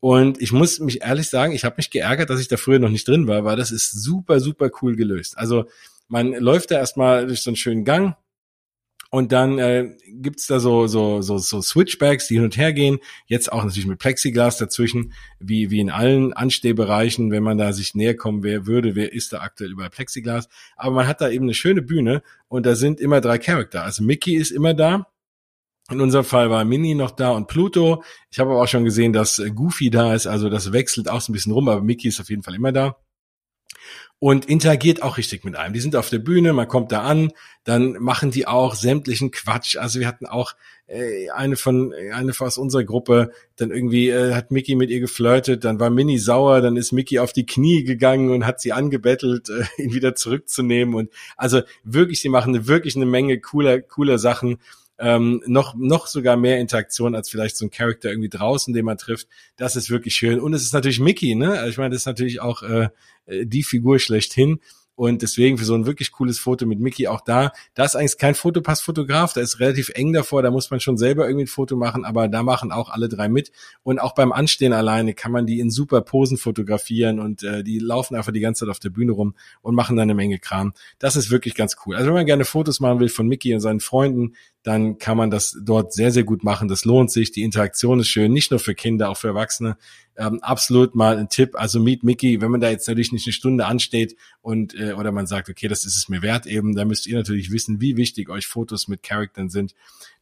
Und 0.00 0.40
ich 0.42 0.52
muss 0.52 0.80
mich 0.80 1.02
ehrlich 1.02 1.30
sagen, 1.30 1.52
ich 1.52 1.64
habe 1.64 1.76
mich 1.78 1.90
geärgert, 1.90 2.28
dass 2.30 2.40
ich 2.40 2.48
da 2.48 2.56
früher 2.56 2.78
noch 2.78 2.90
nicht 2.90 3.08
drin 3.08 3.26
war, 3.26 3.44
weil 3.44 3.56
das 3.56 3.70
ist 3.70 3.90
super, 3.90 4.40
super 4.40 4.70
cool 4.82 4.96
gelöst. 4.96 5.38
Also 5.38 5.66
man 6.08 6.32
läuft 6.32 6.70
da 6.70 6.76
erstmal 6.76 7.26
durch 7.26 7.40
so 7.40 7.50
einen 7.50 7.56
schönen 7.56 7.84
Gang, 7.84 8.14
und 9.14 9.30
dann 9.30 9.60
äh, 9.60 9.94
gibt's 10.08 10.48
da 10.48 10.58
so, 10.58 10.88
so, 10.88 11.22
so, 11.22 11.38
so 11.38 11.62
Switchbacks, 11.62 12.26
die 12.26 12.34
hin 12.34 12.42
und 12.42 12.56
her 12.56 12.72
gehen. 12.72 12.98
Jetzt 13.26 13.52
auch 13.52 13.62
natürlich 13.62 13.86
mit 13.86 14.00
Plexiglas 14.00 14.58
dazwischen, 14.58 15.12
wie, 15.38 15.70
wie 15.70 15.78
in 15.78 15.88
allen 15.88 16.32
Anstehbereichen, 16.32 17.30
wenn 17.30 17.44
man 17.44 17.56
da 17.56 17.72
sich 17.72 17.94
näher 17.94 18.16
kommen 18.16 18.42
wer 18.42 18.66
würde, 18.66 18.96
wer 18.96 19.12
ist 19.12 19.32
da 19.32 19.38
aktuell 19.38 19.70
über 19.70 19.88
Plexiglas. 19.88 20.48
Aber 20.74 20.96
man 20.96 21.06
hat 21.06 21.20
da 21.20 21.30
eben 21.30 21.44
eine 21.44 21.54
schöne 21.54 21.80
Bühne 21.80 22.24
und 22.48 22.66
da 22.66 22.74
sind 22.74 22.98
immer 22.98 23.20
drei 23.20 23.38
Charakter. 23.38 23.84
Also 23.84 24.02
Mickey 24.02 24.34
ist 24.34 24.50
immer 24.50 24.74
da. 24.74 25.06
In 25.92 26.00
unserem 26.00 26.24
Fall 26.24 26.50
war 26.50 26.64
Minnie 26.64 26.96
noch 26.96 27.12
da 27.12 27.30
und 27.30 27.46
Pluto. 27.46 28.02
Ich 28.32 28.40
habe 28.40 28.50
aber 28.50 28.62
auch 28.62 28.68
schon 28.68 28.84
gesehen, 28.84 29.12
dass 29.12 29.40
Goofy 29.54 29.90
da 29.90 30.12
ist. 30.12 30.26
Also 30.26 30.48
das 30.48 30.72
wechselt 30.72 31.08
auch 31.08 31.20
so 31.20 31.30
ein 31.30 31.34
bisschen 31.34 31.52
rum, 31.52 31.68
aber 31.68 31.82
Mickey 31.82 32.08
ist 32.08 32.18
auf 32.18 32.30
jeden 32.30 32.42
Fall 32.42 32.56
immer 32.56 32.72
da 32.72 32.96
und 34.18 34.46
interagiert 34.46 35.02
auch 35.02 35.18
richtig 35.18 35.44
mit 35.44 35.56
einem. 35.56 35.74
Die 35.74 35.80
sind 35.80 35.96
auf 35.96 36.08
der 36.08 36.18
Bühne, 36.18 36.52
man 36.52 36.68
kommt 36.68 36.92
da 36.92 37.02
an, 37.02 37.32
dann 37.64 37.92
machen 38.00 38.30
die 38.30 38.46
auch 38.46 38.74
sämtlichen 38.74 39.30
Quatsch. 39.30 39.76
Also 39.76 40.00
wir 40.00 40.06
hatten 40.06 40.26
auch 40.26 40.54
äh, 40.86 41.30
eine 41.30 41.56
von 41.56 41.92
eine 42.12 42.32
aus 42.38 42.58
unserer 42.58 42.84
Gruppe, 42.84 43.30
dann 43.56 43.70
irgendwie 43.70 44.10
äh, 44.10 44.34
hat 44.34 44.50
Mickey 44.50 44.76
mit 44.76 44.90
ihr 44.90 45.00
geflirtet, 45.00 45.64
dann 45.64 45.80
war 45.80 45.90
Minnie 45.90 46.18
sauer, 46.18 46.60
dann 46.60 46.76
ist 46.76 46.92
Mickey 46.92 47.18
auf 47.18 47.32
die 47.32 47.46
Knie 47.46 47.84
gegangen 47.84 48.30
und 48.30 48.46
hat 48.46 48.60
sie 48.60 48.72
angebettelt, 48.72 49.48
äh, 49.48 49.64
ihn 49.82 49.92
wieder 49.94 50.14
zurückzunehmen 50.14 50.94
und 50.94 51.10
also 51.36 51.62
wirklich, 51.84 52.20
sie 52.20 52.28
machen 52.28 52.66
wirklich 52.66 52.96
eine 52.96 53.06
Menge 53.06 53.40
cooler 53.40 53.80
cooler 53.80 54.18
Sachen 54.18 54.58
ähm, 54.98 55.42
noch, 55.46 55.74
noch 55.74 56.06
sogar 56.06 56.36
mehr 56.36 56.60
Interaktion 56.60 57.14
als 57.14 57.28
vielleicht 57.28 57.56
so 57.56 57.66
ein 57.66 57.70
Charakter 57.70 58.10
irgendwie 58.10 58.28
draußen, 58.28 58.72
den 58.72 58.84
man 58.84 58.98
trifft. 58.98 59.28
Das 59.56 59.76
ist 59.76 59.90
wirklich 59.90 60.14
schön. 60.14 60.40
Und 60.40 60.54
es 60.54 60.62
ist 60.62 60.72
natürlich 60.72 61.00
Mickey, 61.00 61.34
ne? 61.34 61.58
Also 61.58 61.70
ich 61.70 61.78
meine, 61.78 61.90
das 61.90 62.02
ist 62.02 62.06
natürlich 62.06 62.40
auch 62.40 62.62
äh, 62.62 62.88
die 63.26 63.64
Figur 63.64 63.98
schlechthin. 63.98 64.60
Und 64.96 65.22
deswegen 65.22 65.58
für 65.58 65.64
so 65.64 65.74
ein 65.74 65.86
wirklich 65.86 66.12
cooles 66.12 66.38
Foto 66.38 66.66
mit 66.66 66.78
Mickey 66.78 67.08
auch 67.08 67.20
da. 67.20 67.52
Da 67.74 67.84
ist 67.84 67.96
eigentlich 67.96 68.16
kein 68.18 68.34
Fotopassfotograf, 68.34 69.32
da 69.32 69.40
ist 69.40 69.58
relativ 69.58 69.90
eng 69.90 70.12
davor, 70.12 70.42
da 70.42 70.50
muss 70.50 70.70
man 70.70 70.80
schon 70.80 70.96
selber 70.96 71.26
irgendwie 71.26 71.44
ein 71.44 71.48
Foto 71.48 71.76
machen, 71.76 72.04
aber 72.04 72.28
da 72.28 72.42
machen 72.42 72.70
auch 72.70 72.90
alle 72.90 73.08
drei 73.08 73.28
mit. 73.28 73.50
Und 73.82 73.98
auch 73.98 74.14
beim 74.14 74.32
Anstehen 74.32 74.72
alleine 74.72 75.14
kann 75.14 75.32
man 75.32 75.46
die 75.46 75.58
in 75.60 75.70
super 75.70 76.00
Posen 76.00 76.36
fotografieren 76.36 77.18
und 77.18 77.42
äh, 77.42 77.64
die 77.64 77.78
laufen 77.78 78.14
einfach 78.14 78.32
die 78.32 78.40
ganze 78.40 78.64
Zeit 78.64 78.70
auf 78.70 78.78
der 78.78 78.90
Bühne 78.90 79.12
rum 79.12 79.34
und 79.62 79.74
machen 79.74 79.96
dann 79.96 80.04
eine 80.04 80.14
Menge 80.14 80.38
Kram. 80.38 80.74
Das 80.98 81.16
ist 81.16 81.30
wirklich 81.30 81.54
ganz 81.54 81.76
cool. 81.84 81.96
Also 81.96 82.06
wenn 82.06 82.14
man 82.14 82.26
gerne 82.26 82.44
Fotos 82.44 82.80
machen 82.80 83.00
will 83.00 83.08
von 83.08 83.26
Mickey 83.26 83.52
und 83.52 83.60
seinen 83.60 83.80
Freunden, 83.80 84.34
dann 84.64 84.98
kann 84.98 85.18
man 85.18 85.30
das 85.30 85.58
dort 85.62 85.92
sehr, 85.92 86.10
sehr 86.10 86.24
gut 86.24 86.42
machen. 86.42 86.68
Das 86.68 86.86
lohnt 86.86 87.10
sich. 87.10 87.30
Die 87.30 87.42
Interaktion 87.42 88.00
ist 88.00 88.08
schön, 88.08 88.32
nicht 88.32 88.50
nur 88.50 88.58
für 88.58 88.74
Kinder, 88.74 89.10
auch 89.10 89.18
für 89.18 89.28
Erwachsene. 89.28 89.76
Ähm, 90.16 90.40
absolut 90.42 90.94
mal 90.94 91.16
ein 91.18 91.28
Tipp. 91.28 91.54
Also 91.54 91.80
Meet 91.80 92.04
Mickey, 92.04 92.40
wenn 92.40 92.50
man 92.50 92.60
da 92.60 92.70
jetzt 92.70 92.86
natürlich 92.86 93.12
nicht 93.12 93.26
eine 93.26 93.32
Stunde 93.32 93.66
ansteht 93.66 94.16
und 94.42 94.74
äh, 94.78 94.92
oder 94.92 95.10
man 95.12 95.26
sagt, 95.26 95.48
okay, 95.48 95.66
das 95.66 95.84
ist 95.84 95.96
es 95.96 96.08
mir 96.08 96.22
wert 96.22 96.46
eben, 96.46 96.74
dann 96.74 96.88
müsst 96.88 97.06
ihr 97.06 97.16
natürlich 97.16 97.50
wissen, 97.50 97.80
wie 97.80 97.96
wichtig 97.96 98.28
euch 98.28 98.46
Fotos 98.46 98.86
mit 98.88 99.02
Charaktern 99.02 99.50
sind. 99.50 99.74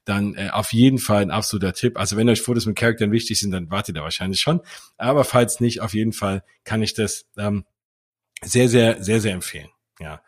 Dann 0.04 0.34
äh, 0.34 0.48
auf 0.50 0.72
jeden 0.72 0.98
Fall 0.98 1.22
ein 1.22 1.30
absoluter 1.30 1.74
Tipp. 1.74 1.98
Also 1.98 2.16
wenn 2.16 2.28
euch 2.28 2.40
Fotos 2.40 2.66
mit 2.66 2.76
Charaktern 2.76 3.12
wichtig 3.12 3.38
sind, 3.38 3.50
dann 3.50 3.70
wartet 3.70 3.96
ihr 3.96 4.02
wahrscheinlich 4.02 4.40
schon. 4.40 4.60
Aber 4.96 5.24
falls 5.24 5.60
nicht, 5.60 5.80
auf 5.80 5.94
jeden 5.94 6.12
Fall 6.12 6.42
kann 6.64 6.82
ich 6.82 6.94
das 6.94 7.26
ähm, 7.36 7.64
sehr, 8.42 8.68
sehr, 8.68 9.02
sehr, 9.02 9.20
sehr 9.20 9.34
empfehlen. 9.34 9.68
Ja. 10.00 10.22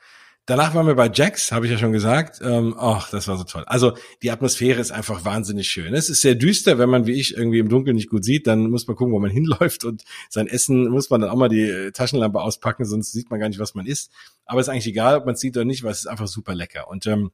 Danach 0.46 0.74
waren 0.74 0.86
wir 0.86 0.94
bei 0.94 1.10
Jax, 1.10 1.52
habe 1.52 1.64
ich 1.64 1.72
ja 1.72 1.78
schon 1.78 1.92
gesagt. 1.92 2.40
Ähm, 2.42 2.74
ach, 2.78 3.08
das 3.08 3.28
war 3.28 3.38
so 3.38 3.44
toll. 3.44 3.64
Also 3.66 3.96
die 4.22 4.30
Atmosphäre 4.30 4.78
ist 4.78 4.90
einfach 4.90 5.24
wahnsinnig 5.24 5.68
schön. 5.68 5.94
Es 5.94 6.10
ist 6.10 6.20
sehr 6.20 6.34
düster, 6.34 6.78
wenn 6.78 6.90
man 6.90 7.06
wie 7.06 7.12
ich 7.12 7.34
irgendwie 7.34 7.60
im 7.60 7.70
Dunkeln 7.70 7.96
nicht 7.96 8.10
gut 8.10 8.24
sieht, 8.24 8.46
dann 8.46 8.68
muss 8.68 8.86
man 8.86 8.94
gucken, 8.94 9.14
wo 9.14 9.18
man 9.18 9.30
hinläuft 9.32 9.84
und 9.84 10.04
sein 10.28 10.46
Essen 10.46 10.88
muss 10.88 11.08
man 11.08 11.22
dann 11.22 11.30
auch 11.30 11.36
mal 11.36 11.48
die 11.48 11.62
äh, 11.62 11.92
Taschenlampe 11.92 12.40
auspacken, 12.40 12.84
sonst 12.84 13.12
sieht 13.12 13.30
man 13.30 13.40
gar 13.40 13.48
nicht, 13.48 13.58
was 13.58 13.74
man 13.74 13.86
isst. 13.86 14.10
Aber 14.44 14.60
ist 14.60 14.68
eigentlich 14.68 14.86
egal, 14.86 15.16
ob 15.16 15.24
man 15.24 15.34
es 15.34 15.40
sieht 15.40 15.56
oder 15.56 15.64
nicht, 15.64 15.82
weil 15.82 15.92
es 15.92 16.00
ist 16.00 16.06
einfach 16.08 16.28
super 16.28 16.54
lecker. 16.54 16.88
Und 16.88 17.06
ähm, 17.06 17.30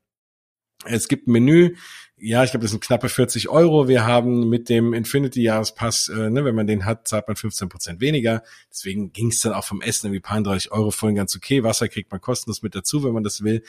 es 0.85 1.09
gibt 1.09 1.29
ein 1.29 1.33
Menü, 1.33 1.75
ja, 2.23 2.45
ich 2.45 2.51
glaube, 2.51 2.65
das 2.65 2.73
sind 2.73 2.85
knappe 2.85 3.09
40 3.09 3.49
Euro. 3.49 3.89
Wir 3.89 4.07
haben 4.07 4.51
mit 4.51 4.69
dem 4.69 4.93
Infinity-Jahrespass, 4.93 6.09
äh, 6.11 6.29
ne, 6.29 6.45
wenn 6.45 6.55
man 6.55 6.67
den 6.67 6.85
hat, 6.85 7.09
zahlt 7.09 7.27
man 7.27 7.37
15 7.37 7.71
Prozent 7.71 8.01
weniger. 8.01 8.43
Deswegen 8.71 9.13
ging 9.13 9.29
es 9.29 9.41
dann 9.41 9.55
auch 9.55 9.65
vom 9.65 9.81
Essen 9.81 10.07
irgendwie 10.07 10.21
paar 10.21 10.43
30 10.43 10.71
Euro 10.71 10.91
vorhin 10.91 11.17
ganz 11.17 11.35
okay. 11.35 11.63
Wasser 11.63 11.89
kriegt 11.89 12.11
man 12.11 12.21
kostenlos 12.21 12.61
mit 12.63 12.75
dazu, 12.75 13.05
wenn 13.05 13.15
man 13.15 13.25
das 13.25 13.43
will. 13.43 13.63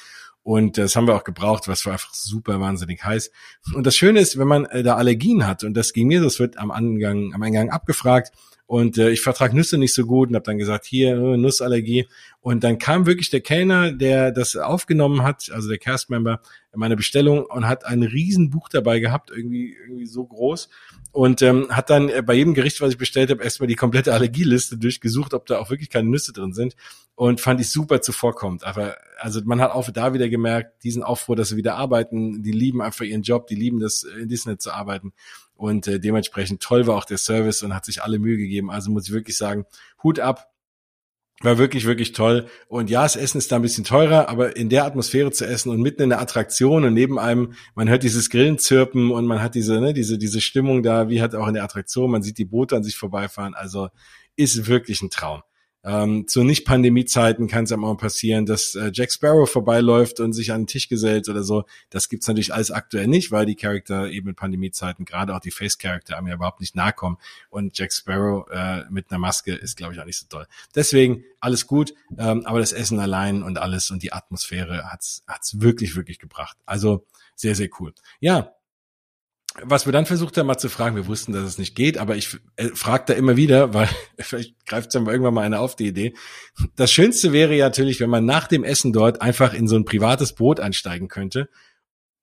Und 0.43 0.77
das 0.77 0.97
haben 0.97 1.07
wir 1.07 1.15
auch 1.15 1.23
gebraucht, 1.23 1.69
was 1.69 1.85
war 1.85 1.93
einfach 1.93 2.13
super 2.13 2.59
wahnsinnig 2.59 3.03
heiß. 3.03 3.31
Und 3.73 3.87
das 3.87 3.95
Schöne 3.95 4.19
ist, 4.19 4.37
wenn 4.37 4.47
man 4.47 4.65
äh, 4.65 4.83
da 4.83 4.95
Allergien 4.95 5.47
hat, 5.47 5.63
und 5.63 5.73
das 5.75 5.93
ging 5.93 6.07
mir, 6.07 6.21
das 6.21 6.39
wird 6.39 6.57
am 6.57 6.71
Angang, 6.71 7.33
am 7.33 7.41
Eingang 7.41 7.69
abgefragt, 7.69 8.33
und 8.71 8.97
äh, 8.97 9.09
ich 9.09 9.19
vertrag 9.19 9.51
Nüsse 9.51 9.77
nicht 9.77 9.93
so 9.93 10.05
gut 10.05 10.29
und 10.29 10.35
habe 10.35 10.45
dann 10.45 10.57
gesagt, 10.57 10.85
hier, 10.85 11.17
äh, 11.17 11.35
Nussallergie. 11.35 12.07
Und 12.39 12.63
dann 12.63 12.77
kam 12.77 13.05
wirklich 13.05 13.29
der 13.29 13.41
Kellner, 13.41 13.91
der 13.91 14.31
das 14.31 14.55
aufgenommen 14.55 15.23
hat, 15.23 15.51
also 15.51 15.67
der 15.67 15.77
Castmember, 15.77 16.39
meine 16.73 16.95
Bestellung 16.95 17.43
und 17.43 17.67
hat 17.67 17.85
ein 17.85 18.01
Riesenbuch 18.01 18.69
dabei 18.69 19.01
gehabt, 19.01 19.29
irgendwie, 19.29 19.75
irgendwie 19.75 20.05
so 20.05 20.25
groß. 20.25 20.69
Und 21.11 21.41
ähm, 21.41 21.67
hat 21.69 21.89
dann 21.89 22.09
bei 22.25 22.33
jedem 22.33 22.53
Gericht, 22.53 22.79
was 22.79 22.91
ich 22.91 22.97
bestellt 22.97 23.29
habe, 23.29 23.43
erstmal 23.43 23.67
die 23.67 23.75
komplette 23.75 24.13
Allergieliste 24.13 24.77
durchgesucht, 24.77 25.33
ob 25.33 25.47
da 25.47 25.59
auch 25.59 25.69
wirklich 25.69 25.89
keine 25.89 26.07
Nüsse 26.07 26.31
drin 26.31 26.53
sind. 26.53 26.77
Und 27.15 27.41
fand 27.41 27.59
ich 27.59 27.69
super 27.69 28.01
zuvorkommt. 28.01 28.63
Aber 28.63 28.95
also 29.19 29.41
man 29.43 29.59
hat 29.59 29.71
auch 29.71 29.89
da 29.91 30.13
wieder 30.13 30.29
gemerkt, 30.29 30.85
diesen 30.85 31.03
Aufruhr, 31.03 31.35
dass 31.35 31.49
sie 31.49 31.57
wieder 31.57 31.75
arbeiten, 31.75 32.41
die 32.41 32.53
lieben 32.53 32.81
einfach 32.81 33.03
ihren 33.03 33.23
Job, 33.23 33.47
die 33.47 33.55
lieben 33.55 33.81
das, 33.81 34.03
in 34.03 34.29
Disney 34.29 34.57
zu 34.57 34.71
arbeiten. 34.71 35.11
Und 35.61 35.87
äh, 35.87 35.99
dementsprechend 35.99 36.59
toll 36.63 36.87
war 36.87 36.95
auch 36.95 37.05
der 37.05 37.19
Service 37.19 37.61
und 37.61 37.75
hat 37.75 37.85
sich 37.85 38.01
alle 38.01 38.17
Mühe 38.17 38.35
gegeben. 38.35 38.71
Also 38.71 38.89
muss 38.89 39.07
ich 39.07 39.13
wirklich 39.13 39.37
sagen, 39.37 39.65
Hut 40.01 40.19
ab. 40.19 40.47
War 41.41 41.59
wirklich, 41.59 41.85
wirklich 41.85 42.13
toll. 42.13 42.47
Und 42.67 42.89
ja, 42.89 43.03
das 43.03 43.15
Essen 43.15 43.37
ist 43.37 43.51
da 43.51 43.57
ein 43.57 43.61
bisschen 43.61 43.83
teurer, 43.83 44.27
aber 44.27 44.55
in 44.55 44.69
der 44.69 44.85
Atmosphäre 44.85 45.31
zu 45.31 45.45
essen 45.45 45.69
und 45.69 45.81
mitten 45.81 46.01
in 46.01 46.09
der 46.09 46.19
Attraktion 46.19 46.83
und 46.83 46.93
neben 46.93 47.19
einem, 47.19 47.53
man 47.75 47.89
hört 47.89 48.01
dieses 48.01 48.31
Grillen 48.31 48.57
zirpen 48.57 49.11
und 49.11 49.25
man 49.25 49.41
hat 49.41 49.53
diese, 49.53 49.79
ne, 49.81 49.93
diese, 49.93 50.17
diese 50.17 50.41
Stimmung 50.41 50.81
da, 50.81 51.09
wie 51.09 51.21
halt 51.21 51.35
auch 51.35 51.47
in 51.47 51.53
der 51.53 51.63
Attraktion, 51.63 52.11
man 52.11 52.23
sieht 52.23 52.39
die 52.39 52.45
Boote 52.45 52.75
an 52.75 52.83
sich 52.83 52.95
vorbeifahren. 52.95 53.53
Also 53.53 53.89
ist 54.35 54.67
wirklich 54.67 55.01
ein 55.03 55.11
Traum. 55.11 55.41
Ähm, 55.83 56.27
zu 56.27 56.43
Nicht-Pandemie-Zeiten 56.43 57.47
kann 57.47 57.63
es 57.63 57.71
ja 57.71 57.77
mal 57.77 57.95
passieren, 57.97 58.45
dass 58.45 58.75
äh, 58.75 58.91
Jack 58.93 59.11
Sparrow 59.11 59.49
vorbeiläuft 59.49 60.19
und 60.19 60.33
sich 60.33 60.51
an 60.51 60.61
den 60.61 60.67
Tisch 60.67 60.89
gesellt 60.89 61.27
oder 61.27 61.43
so. 61.43 61.63
Das 61.89 62.07
gibt's 62.07 62.27
natürlich 62.27 62.53
alles 62.53 62.71
aktuell 62.71 63.07
nicht, 63.07 63.31
weil 63.31 63.45
die 63.45 63.55
Charakter 63.55 64.09
eben 64.09 64.29
in 64.29 64.35
Pandemie-Zeiten, 64.35 65.05
gerade 65.05 65.35
auch 65.35 65.39
die 65.39 65.51
Face-Charakter, 65.51 66.17
einem 66.17 66.27
ja 66.27 66.35
überhaupt 66.35 66.59
nicht 66.59 66.75
nahe 66.75 66.93
kommen. 66.93 67.17
Und 67.49 67.77
Jack 67.77 67.93
Sparrow 67.93 68.47
äh, 68.51 68.83
mit 68.89 69.09
einer 69.09 69.19
Maske 69.19 69.53
ist, 69.53 69.77
glaube 69.77 69.93
ich, 69.93 69.99
auch 69.99 70.05
nicht 70.05 70.19
so 70.19 70.27
toll. 70.29 70.45
Deswegen 70.75 71.23
alles 71.39 71.65
gut, 71.65 71.93
ähm, 72.17 72.45
aber 72.45 72.59
das 72.59 72.73
Essen 72.73 72.99
allein 72.99 73.41
und 73.41 73.57
alles 73.57 73.89
und 73.89 74.03
die 74.03 74.13
Atmosphäre 74.13 74.91
hat's 74.91 75.23
hat's 75.27 75.61
wirklich, 75.61 75.95
wirklich 75.95 76.19
gebracht. 76.19 76.57
Also 76.65 77.05
sehr, 77.35 77.55
sehr 77.55 77.69
cool. 77.79 77.93
Ja, 78.19 78.53
was 79.61 79.85
wir 79.85 79.91
dann 79.91 80.05
versucht 80.05 80.37
haben, 80.37 80.47
mal 80.47 80.57
zu 80.57 80.69
fragen, 80.69 80.95
wir 80.95 81.07
wussten, 81.07 81.33
dass 81.33 81.43
es 81.43 81.57
nicht 81.57 81.75
geht, 81.75 81.97
aber 81.97 82.15
ich 82.15 82.37
äh, 82.55 82.69
frage 82.69 83.03
da 83.07 83.13
immer 83.13 83.35
wieder, 83.35 83.73
weil 83.73 83.89
vielleicht 84.19 84.65
greift 84.65 84.95
dann 84.95 85.07
irgendwann 85.07 85.33
mal 85.33 85.43
einer 85.43 85.59
auf 85.59 85.75
die 85.75 85.87
Idee. 85.87 86.13
Das 86.75 86.91
Schönste 86.91 87.33
wäre 87.33 87.55
ja 87.55 87.65
natürlich, 87.65 87.99
wenn 87.99 88.09
man 88.09 88.25
nach 88.25 88.47
dem 88.47 88.63
Essen 88.63 88.93
dort 88.93 89.21
einfach 89.21 89.53
in 89.53 89.67
so 89.67 89.75
ein 89.75 89.85
privates 89.85 90.33
Boot 90.33 90.59
einsteigen 90.59 91.09
könnte 91.09 91.49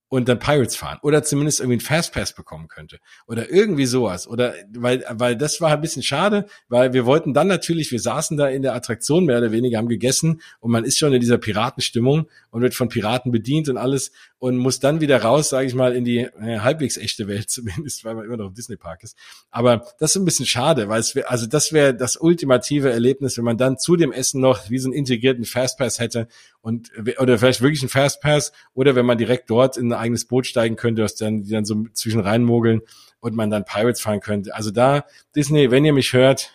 und 0.08 0.28
dann 0.28 0.38
Pirates 0.38 0.76
fahren 0.76 0.98
oder 1.02 1.22
zumindest 1.22 1.60
irgendwie 1.60 1.74
einen 1.74 1.80
Fastpass 1.80 2.32
bekommen 2.32 2.68
könnte 2.68 2.98
oder 3.26 3.50
irgendwie 3.50 3.86
sowas 3.86 4.26
oder 4.26 4.54
weil 4.74 5.04
weil 5.10 5.36
das 5.36 5.60
war 5.60 5.72
ein 5.72 5.80
bisschen 5.80 6.02
schade, 6.02 6.46
weil 6.68 6.92
wir 6.92 7.04
wollten 7.04 7.34
dann 7.34 7.46
natürlich, 7.46 7.92
wir 7.92 8.00
saßen 8.00 8.36
da 8.36 8.48
in 8.48 8.62
der 8.62 8.74
Attraktion 8.74 9.26
mehr 9.26 9.38
oder 9.38 9.52
weniger 9.52 9.78
haben 9.78 9.88
gegessen 9.88 10.40
und 10.60 10.70
man 10.70 10.84
ist 10.84 10.98
schon 10.98 11.12
in 11.12 11.20
dieser 11.20 11.38
Piratenstimmung 11.38 12.28
und 12.50 12.62
wird 12.62 12.74
von 12.74 12.88
Piraten 12.88 13.32
bedient 13.32 13.68
und 13.68 13.76
alles 13.76 14.10
und 14.39 14.57
muss 14.57 14.78
dann 14.78 15.01
wieder 15.01 15.22
raus, 15.22 15.49
sage 15.49 15.66
ich 15.66 15.74
mal, 15.74 15.95
in 15.95 16.05
die 16.05 16.18
äh, 16.18 16.61
halbwegs 16.61 16.97
echte 16.97 17.26
Welt 17.26 17.51
zumindest, 17.51 18.05
weil 18.05 18.14
man 18.14 18.24
immer 18.24 18.36
noch 18.36 18.49
im 18.49 18.55
Disney 18.55 18.76
Park 18.76 19.03
ist. 19.03 19.16
Aber 19.51 19.86
das 19.99 20.11
ist 20.11 20.16
ein 20.16 20.24
bisschen 20.24 20.47
schade, 20.47 20.89
weil 20.89 21.01
es 21.01 21.14
wär, 21.14 21.30
also 21.30 21.47
das 21.47 21.72
wäre 21.72 21.95
das 21.95 22.16
ultimative 22.16 22.91
Erlebnis, 22.91 23.36
wenn 23.36 23.45
man 23.45 23.59
dann 23.59 23.78
zu 23.78 23.97
dem 23.97 24.12
Essen 24.12 24.41
noch 24.41 24.70
wie 24.70 24.78
so 24.78 24.89
einen 24.89 24.95
integrierten 24.95 25.45
Fastpass 25.45 25.99
hätte 25.99 26.28
und 26.61 26.91
oder 27.18 27.39
vielleicht 27.39 27.62
wirklich 27.62 27.82
einen 27.82 27.89
Fastpass 27.89 28.53
oder 28.74 28.95
wenn 28.95 29.07
man 29.07 29.18
direkt 29.18 29.51
dort 29.51 29.76
in 29.76 29.93
ein 29.93 29.99
eigenes 29.99 30.26
Boot 30.26 30.47
steigen 30.47 30.76
könnte, 30.76 31.03
was 31.03 31.14
dann 31.14 31.43
die 31.43 31.51
dann 31.51 31.64
so 31.64 31.84
zwischen 31.93 32.20
reinmogeln 32.20 32.82
und 33.20 33.34
man 33.34 33.51
dann 33.51 33.64
Pirates 33.64 34.01
fahren 34.01 34.20
könnte. 34.20 34.55
Also 34.55 34.70
da 34.70 35.05
Disney, 35.34 35.70
wenn 35.70 35.84
ihr 35.84 35.93
mich 35.93 36.12
hört, 36.12 36.53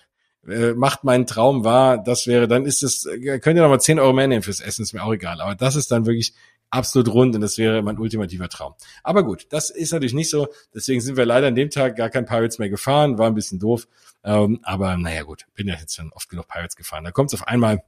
äh, 0.48 0.74
macht 0.74 1.04
meinen 1.04 1.26
Traum 1.26 1.64
wahr, 1.64 2.02
das 2.04 2.28
wäre, 2.28 2.48
dann 2.48 2.66
ist 2.66 2.84
es, 2.84 3.06
äh, 3.06 3.40
könnt 3.40 3.58
ihr 3.58 3.64
noch 3.64 3.70
mal 3.70 3.80
10 3.80 4.00
Euro 4.00 4.14
mehr 4.14 4.28
nehmen 4.28 4.44
fürs 4.44 4.60
Essen, 4.60 4.84
ist 4.84 4.94
mir 4.94 5.04
auch 5.04 5.14
egal. 5.14 5.40
Aber 5.42 5.56
das 5.56 5.76
ist 5.76 5.92
dann 5.92 6.06
wirklich 6.06 6.34
absolut 6.74 7.13
rund 7.13 7.36
und 7.36 7.41
das 7.41 7.57
wäre 7.57 7.82
mein 7.82 7.97
ultimativer 7.97 8.49
Traum. 8.49 8.74
Aber 9.03 9.24
gut, 9.24 9.45
das 9.49 9.69
ist 9.69 9.93
natürlich 9.93 10.13
nicht 10.13 10.30
so. 10.30 10.47
Deswegen 10.74 11.01
sind 11.01 11.17
wir 11.17 11.26
leider 11.26 11.47
an 11.47 11.55
dem 11.55 11.69
Tag 11.69 11.95
gar 11.95 12.09
kein 12.09 12.26
Pirates 12.26 12.59
mehr 12.59 12.69
gefahren, 12.69 13.17
war 13.17 13.28
ein 13.28 13.36
bisschen 13.36 13.59
doof. 13.59 13.88
Ähm, 14.24 14.59
aber 14.63 14.97
naja 14.97 15.24
gut, 15.24 15.45
bin 15.53 15.67
ja 15.67 15.76
jetzt 15.76 15.95
schon 15.95 16.11
oft 16.11 16.30
genug 16.30 16.47
Pirates 16.47 16.76
gefahren. 16.76 17.03
Da 17.03 17.11
kommt 17.11 17.32
es 17.32 17.39
auf 17.39 17.47
einmal 17.47 17.84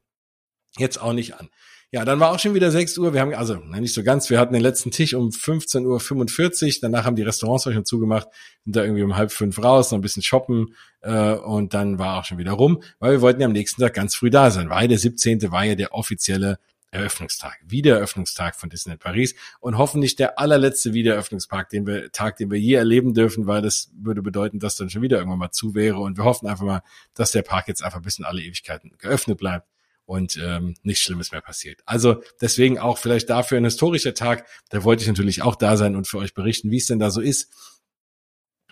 jetzt 0.77 1.01
auch 1.01 1.13
nicht 1.13 1.35
an. 1.35 1.49
Ja, 1.91 2.03
dann 2.03 2.19
war 2.19 2.31
auch 2.31 2.39
schon 2.39 2.53
wieder 2.53 2.71
6 2.71 2.97
Uhr. 2.97 3.13
Wir 3.13 3.21
haben, 3.21 3.33
also 3.33 3.55
nicht 3.55 3.93
so 3.93 4.03
ganz, 4.03 4.29
wir 4.29 4.39
hatten 4.39 4.53
den 4.53 4.61
letzten 4.61 4.91
Tisch 4.91 5.13
um 5.13 5.29
15.45 5.29 6.65
Uhr. 6.65 6.73
Danach 6.81 7.05
haben 7.05 7.15
die 7.15 7.21
Restaurants 7.23 7.65
auch 7.65 7.71
schon 7.71 7.85
zugemacht, 7.85 8.27
sind 8.65 8.75
da 8.75 8.83
irgendwie 8.83 9.03
um 9.03 9.15
halb 9.15 9.31
fünf 9.31 9.63
raus, 9.63 9.91
noch 9.91 9.99
ein 9.99 10.01
bisschen 10.01 10.23
shoppen 10.23 10.75
äh, 11.01 11.33
und 11.33 11.73
dann 11.73 11.97
war 11.97 12.19
auch 12.19 12.25
schon 12.25 12.37
wieder 12.37 12.51
rum, 12.51 12.83
weil 12.99 13.13
wir 13.13 13.21
wollten 13.21 13.39
ja 13.39 13.47
am 13.47 13.53
nächsten 13.53 13.81
Tag 13.81 13.93
ganz 13.93 14.13
früh 14.13 14.29
da 14.29 14.51
sein, 14.51 14.69
weil 14.69 14.87
der 14.89 14.97
17. 14.97 15.51
war 15.51 15.63
ja 15.63 15.75
der 15.75 15.93
offizielle 15.93 16.59
Eröffnungstag, 16.95 17.59
Wiedereröffnungstag 17.65 18.55
von 18.55 18.69
Disneyland 18.69 19.01
Paris 19.01 19.35
und 19.59 19.77
hoffentlich 19.77 20.15
der 20.15 20.39
allerletzte 20.39 20.93
Wiedereröffnungstag, 20.93 21.69
den 21.69 21.85
wir, 21.85 22.11
Tag, 22.11 22.37
den 22.37 22.49
wir 22.49 22.59
je 22.59 22.75
erleben 22.75 23.13
dürfen, 23.13 23.47
weil 23.47 23.61
das 23.61 23.91
würde 23.95 24.21
bedeuten, 24.21 24.59
dass 24.59 24.75
dann 24.77 24.89
schon 24.89 25.01
wieder 25.01 25.17
irgendwann 25.17 25.39
mal 25.39 25.51
zu 25.51 25.75
wäre 25.75 25.99
und 25.99 26.17
wir 26.17 26.23
hoffen 26.23 26.47
einfach 26.47 26.65
mal, 26.65 26.81
dass 27.13 27.31
der 27.31 27.41
Park 27.41 27.67
jetzt 27.67 27.83
einfach 27.83 28.01
bis 28.01 28.17
in 28.17 28.25
alle 28.25 28.41
Ewigkeiten 28.41 28.91
geöffnet 28.97 29.37
bleibt 29.37 29.67
und 30.05 30.37
ähm, 30.37 30.75
nichts 30.83 31.03
Schlimmes 31.03 31.31
mehr 31.31 31.41
passiert. 31.41 31.81
Also 31.85 32.21
deswegen 32.39 32.79
auch 32.79 32.97
vielleicht 32.97 33.29
dafür 33.29 33.57
ein 33.57 33.65
historischer 33.65 34.13
Tag. 34.13 34.47
Da 34.69 34.83
wollte 34.83 35.01
ich 35.03 35.07
natürlich 35.07 35.41
auch 35.41 35.55
da 35.55 35.77
sein 35.77 35.95
und 35.95 36.07
für 36.07 36.19
euch 36.19 36.33
berichten, 36.33 36.71
wie 36.71 36.77
es 36.77 36.85
denn 36.85 36.99
da 36.99 37.09
so 37.09 37.21
ist. 37.21 37.51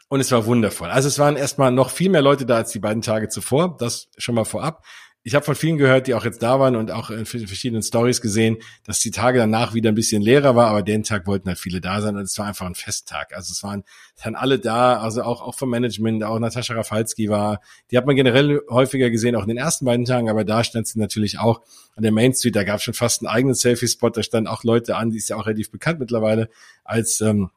Und 0.10 0.20
es 0.20 0.32
war 0.32 0.46
wundervoll. 0.46 0.90
Also 0.90 1.08
es 1.08 1.18
waren 1.18 1.36
erstmal 1.36 1.72
noch 1.72 1.90
viel 1.90 2.10
mehr 2.10 2.22
Leute 2.22 2.46
da 2.46 2.58
als 2.58 2.72
die 2.72 2.80
beiden 2.80 3.02
Tage 3.02 3.30
zuvor. 3.30 3.78
Das 3.78 4.10
schon 4.18 4.36
mal 4.36 4.46
vorab 4.46 4.86
ich 5.26 5.36
habe 5.36 5.46
von 5.46 5.56
vielen 5.56 5.78
gehört, 5.78 6.08
die 6.08 6.16
auch 6.16 6.26
jetzt 6.26 6.44
da 6.44 6.60
waren 6.60 6.76
und 6.76 6.92
auch 6.92 7.10
in 7.10 7.26
verschiedenen 7.26 7.82
Stories 7.82 8.20
gesehen, 8.20 8.58
dass 8.84 9.00
die 9.00 9.12
Tage 9.12 9.40
danach 9.40 9.74
wieder 9.74 9.90
ein 9.90 9.96
bisschen 9.96 10.22
leerer 10.22 10.58
war, 10.58 10.68
aber 10.68 10.84
den 10.84 11.04
Tag 11.04 11.28
wollten 11.28 11.48
halt 11.48 11.60
viele 11.60 11.80
da 11.80 12.02
sein 12.02 12.18
und 12.18 12.24
es 12.24 12.38
war 12.38 12.46
einfach 12.46 12.66
ein 12.66 12.76
Festtag. 12.76 13.34
Also 13.34 13.54
es 13.54 13.64
waren, 13.64 13.84
waren 14.22 14.36
alle 14.36 14.60
da, 14.60 14.98
also 14.98 15.24
auch, 15.24 15.42
auch 15.42 15.56
vom 15.56 15.70
Management, 15.70 16.26
auch 16.26 16.38
Natascha 16.40 16.74
Rafalski 16.74 17.30
war, 17.30 17.62
die 17.90 17.98
hat 17.98 18.06
man 18.06 18.18
generell 18.18 18.60
häufiger 18.70 19.10
gesehen, 19.10 19.38
auch 19.38 19.44
in 19.44 19.48
den 19.48 19.58
ersten 19.58 19.86
beiden 19.86 20.06
Tagen, 20.06 20.30
aber 20.30 20.44
da 20.44 20.62
stand 20.64 20.88
sie 20.88 21.00
natürlich 21.00 21.40
auch 21.40 21.62
an 21.96 22.04
der 22.04 22.12
Main 22.12 22.34
Street, 22.34 22.58
da 22.58 22.66
gab 22.66 22.78
es 22.78 22.84
schon 22.84 22.94
fast 22.94 23.22
einen 23.22 23.34
eigenen 23.34 23.56
Selfie-Spot, 23.56 24.10
da 24.10 24.24
standen 24.24 24.48
auch 24.48 24.66
Leute 24.66 24.98
an, 24.98 25.10
die 25.10 25.18
ist 25.18 25.30
ja 25.30 25.38
auch 25.38 25.46
relativ 25.46 25.72
bekannt 25.72 26.00
mittlerweile 26.00 26.50
als, 26.84 27.22
ähm, 27.22 27.50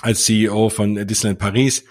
als 0.00 0.24
CEO 0.24 0.70
von 0.70 0.94
Disneyland 1.06 1.38
Paris. 1.38 1.84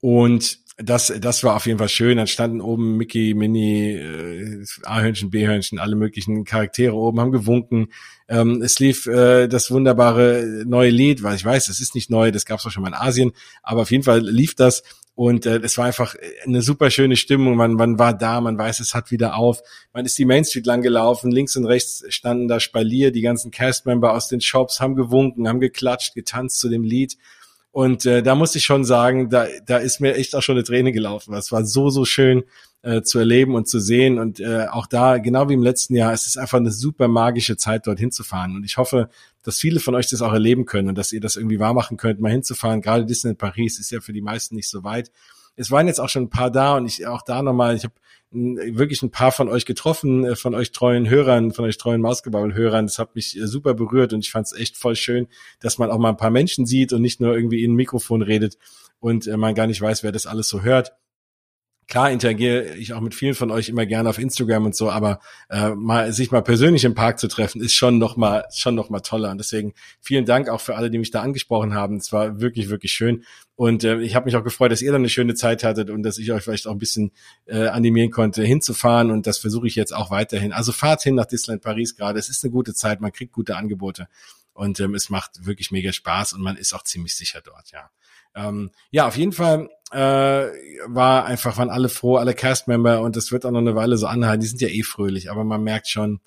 Und 0.00 0.58
das, 0.76 1.12
das 1.20 1.44
war 1.44 1.54
auf 1.54 1.66
jeden 1.66 1.78
Fall 1.78 1.88
schön. 1.88 2.16
Dann 2.16 2.26
standen 2.26 2.60
oben 2.60 2.96
Mickey, 2.96 3.34
Minnie, 3.34 3.92
äh, 3.92 4.64
A-Hörnchen, 4.82 5.30
B-Hörnchen, 5.30 5.78
alle 5.78 5.94
möglichen 5.94 6.44
Charaktere 6.44 6.94
oben, 6.94 7.20
haben 7.20 7.32
gewunken. 7.32 7.88
Ähm, 8.28 8.60
es 8.62 8.78
lief 8.78 9.06
äh, 9.06 9.46
das 9.46 9.70
wunderbare 9.70 10.64
neue 10.66 10.90
Lied, 10.90 11.22
weil 11.22 11.36
ich 11.36 11.44
weiß, 11.44 11.68
es 11.68 11.80
ist 11.80 11.94
nicht 11.94 12.10
neu, 12.10 12.32
das 12.32 12.44
gab 12.44 12.58
es 12.58 12.66
auch 12.66 12.70
schon 12.70 12.82
mal 12.82 12.88
in 12.88 12.94
Asien, 12.94 13.32
aber 13.62 13.82
auf 13.82 13.90
jeden 13.90 14.02
Fall 14.02 14.20
lief 14.20 14.54
das 14.54 14.82
und 15.16 15.46
äh, 15.46 15.60
es 15.62 15.78
war 15.78 15.84
einfach 15.86 16.16
eine 16.44 16.60
super 16.60 16.90
schöne 16.90 17.16
Stimmung. 17.16 17.56
Man, 17.56 17.74
man 17.74 17.98
war 17.98 18.16
da, 18.16 18.40
man 18.40 18.58
weiß, 18.58 18.80
es 18.80 18.94
hat 18.94 19.12
wieder 19.12 19.36
auf. 19.36 19.62
Man 19.92 20.04
ist 20.04 20.18
die 20.18 20.24
Main 20.24 20.44
Street 20.44 20.66
lang 20.66 20.82
gelaufen, 20.82 21.30
links 21.30 21.56
und 21.56 21.66
rechts 21.66 22.04
standen 22.08 22.48
da 22.48 22.58
Spalier, 22.58 23.12
die 23.12 23.20
ganzen 23.20 23.52
Castmember 23.52 24.12
aus 24.12 24.28
den 24.28 24.40
Shops 24.40 24.80
haben 24.80 24.96
gewunken, 24.96 25.46
haben 25.46 25.60
geklatscht, 25.60 26.14
getanzt 26.14 26.58
zu 26.58 26.68
dem 26.68 26.82
Lied. 26.82 27.16
Und 27.74 28.06
äh, 28.06 28.22
da 28.22 28.36
muss 28.36 28.54
ich 28.54 28.64
schon 28.64 28.84
sagen, 28.84 29.30
da, 29.30 29.48
da 29.66 29.78
ist 29.78 29.98
mir 29.98 30.14
echt 30.14 30.36
auch 30.36 30.42
schon 30.42 30.54
eine 30.54 30.62
Träne 30.62 30.92
gelaufen. 30.92 31.34
Es 31.34 31.50
war 31.50 31.64
so, 31.64 31.90
so 31.90 32.04
schön 32.04 32.44
äh, 32.82 33.02
zu 33.02 33.18
erleben 33.18 33.56
und 33.56 33.66
zu 33.66 33.80
sehen. 33.80 34.20
Und 34.20 34.38
äh, 34.38 34.68
auch 34.70 34.86
da, 34.86 35.18
genau 35.18 35.48
wie 35.48 35.54
im 35.54 35.62
letzten 35.62 35.96
Jahr, 35.96 36.12
es 36.12 36.28
ist 36.28 36.38
einfach 36.38 36.58
eine 36.58 36.70
super 36.70 37.08
magische 37.08 37.56
Zeit, 37.56 37.88
dort 37.88 37.98
hinzufahren. 37.98 38.54
Und 38.54 38.62
ich 38.62 38.76
hoffe, 38.76 39.08
dass 39.42 39.58
viele 39.58 39.80
von 39.80 39.96
euch 39.96 40.08
das 40.08 40.22
auch 40.22 40.32
erleben 40.32 40.66
können 40.66 40.88
und 40.88 40.96
dass 40.96 41.12
ihr 41.12 41.20
das 41.20 41.34
irgendwie 41.34 41.58
wahrmachen 41.58 41.96
könnt, 41.96 42.20
mal 42.20 42.30
hinzufahren. 42.30 42.80
Gerade 42.80 43.06
Disney 43.06 43.30
in 43.30 43.36
Paris 43.36 43.80
ist 43.80 43.90
ja 43.90 44.00
für 44.00 44.12
die 44.12 44.22
meisten 44.22 44.54
nicht 44.54 44.68
so 44.68 44.84
weit. 44.84 45.10
Es 45.56 45.70
waren 45.70 45.86
jetzt 45.86 46.00
auch 46.00 46.08
schon 46.08 46.24
ein 46.24 46.30
paar 46.30 46.50
da 46.50 46.76
und 46.76 46.86
ich 46.86 47.06
auch 47.06 47.22
da 47.22 47.42
nochmal, 47.42 47.76
ich 47.76 47.84
habe 47.84 47.94
wirklich 48.34 49.02
ein 49.02 49.10
paar 49.10 49.30
von 49.30 49.48
euch 49.48 49.64
getroffen, 49.64 50.24
äh, 50.24 50.36
von 50.36 50.54
euch 50.54 50.72
treuen 50.72 51.08
Hörern, 51.08 51.52
von 51.52 51.64
euch 51.64 51.78
treuen 51.78 52.00
Mausgebabbel-Hörern. 52.00 52.86
Das 52.86 52.98
hat 52.98 53.14
mich 53.14 53.36
äh, 53.36 53.46
super 53.46 53.74
berührt 53.74 54.12
und 54.12 54.24
ich 54.24 54.32
fand 54.32 54.46
es 54.46 54.52
echt 54.52 54.76
voll 54.76 54.96
schön, 54.96 55.28
dass 55.60 55.78
man 55.78 55.90
auch 55.90 55.98
mal 55.98 56.10
ein 56.10 56.16
paar 56.16 56.30
Menschen 56.30 56.66
sieht 56.66 56.92
und 56.92 57.00
nicht 57.00 57.20
nur 57.20 57.34
irgendwie 57.34 57.62
in 57.62 57.72
ein 57.72 57.76
Mikrofon 57.76 58.22
redet 58.22 58.58
und 58.98 59.26
äh, 59.26 59.36
man 59.36 59.54
gar 59.54 59.68
nicht 59.68 59.80
weiß, 59.80 60.02
wer 60.02 60.12
das 60.12 60.26
alles 60.26 60.48
so 60.48 60.62
hört. 60.62 60.92
Klar 61.86 62.10
interagiere 62.10 62.76
ich 62.76 62.94
auch 62.94 63.00
mit 63.00 63.14
vielen 63.14 63.34
von 63.34 63.50
euch 63.50 63.68
immer 63.68 63.84
gerne 63.84 64.08
auf 64.08 64.18
Instagram 64.18 64.64
und 64.64 64.74
so, 64.74 64.90
aber 64.90 65.20
äh, 65.50 65.74
mal 65.74 66.12
sich 66.14 66.30
mal 66.30 66.40
persönlich 66.40 66.84
im 66.84 66.94
Park 66.94 67.20
zu 67.20 67.28
treffen, 67.28 67.60
ist 67.60 67.74
schon 67.74 67.98
noch 67.98 68.16
mal 68.16 68.46
schon 68.54 68.74
noch 68.74 68.88
mal 68.88 69.00
toller. 69.00 69.30
Und 69.30 69.38
deswegen 69.38 69.74
vielen 70.00 70.24
Dank 70.24 70.48
auch 70.48 70.62
für 70.62 70.76
alle, 70.76 70.90
die 70.90 70.98
mich 70.98 71.10
da 71.10 71.20
angesprochen 71.20 71.74
haben. 71.74 71.98
Es 71.98 72.10
war 72.10 72.40
wirklich 72.40 72.70
wirklich 72.70 72.92
schön 72.92 73.24
und 73.56 73.84
äh, 73.84 74.00
ich 74.00 74.16
habe 74.16 74.24
mich 74.24 74.36
auch 74.36 74.42
gefreut, 74.42 74.72
dass 74.72 74.82
ihr 74.82 74.90
dann 74.90 75.02
eine 75.02 75.08
schöne 75.08 75.34
Zeit 75.34 75.62
hattet 75.62 75.88
und 75.90 76.02
dass 76.02 76.18
ich 76.18 76.32
euch 76.32 76.42
vielleicht 76.42 76.66
auch 76.66 76.72
ein 76.72 76.78
bisschen 76.78 77.12
äh, 77.46 77.68
animieren 77.68 78.10
konnte, 78.10 78.42
hinzufahren. 78.42 79.10
Und 79.10 79.26
das 79.26 79.38
versuche 79.38 79.66
ich 79.66 79.76
jetzt 79.76 79.94
auch 79.94 80.10
weiterhin. 80.10 80.52
Also 80.52 80.72
fahrt 80.72 81.02
hin 81.02 81.14
nach 81.14 81.26
Disneyland 81.26 81.62
Paris 81.62 81.94
gerade. 81.94 82.18
Es 82.18 82.28
ist 82.28 82.42
eine 82.44 82.50
gute 82.50 82.74
Zeit, 82.74 83.00
man 83.00 83.12
kriegt 83.12 83.32
gute 83.32 83.56
Angebote 83.56 84.08
und 84.54 84.80
ähm, 84.80 84.94
es 84.94 85.08
macht 85.08 85.46
wirklich 85.46 85.70
mega 85.70 85.92
Spaß 85.92 86.32
und 86.32 86.40
man 86.40 86.56
ist 86.56 86.74
auch 86.74 86.82
ziemlich 86.82 87.14
sicher 87.14 87.40
dort. 87.44 87.70
Ja. 87.70 87.90
Ähm, 88.34 88.72
ja, 88.90 89.06
auf 89.06 89.16
jeden 89.16 89.32
Fall 89.32 89.68
äh, 89.92 89.96
war 90.86 91.24
einfach, 91.24 91.56
waren 91.56 91.70
alle 91.70 91.88
froh, 91.88 92.16
alle 92.16 92.34
Castmember 92.34 93.02
und 93.02 93.14
das 93.14 93.30
wird 93.30 93.46
auch 93.46 93.52
noch 93.52 93.60
eine 93.60 93.76
Weile 93.76 93.96
so 93.96 94.08
anhalten. 94.08 94.40
Die 94.40 94.48
sind 94.48 94.60
ja 94.60 94.68
eh 94.68 94.82
fröhlich, 94.82 95.30
aber 95.30 95.44
man 95.44 95.62
merkt 95.62 95.88
schon, 95.88 96.20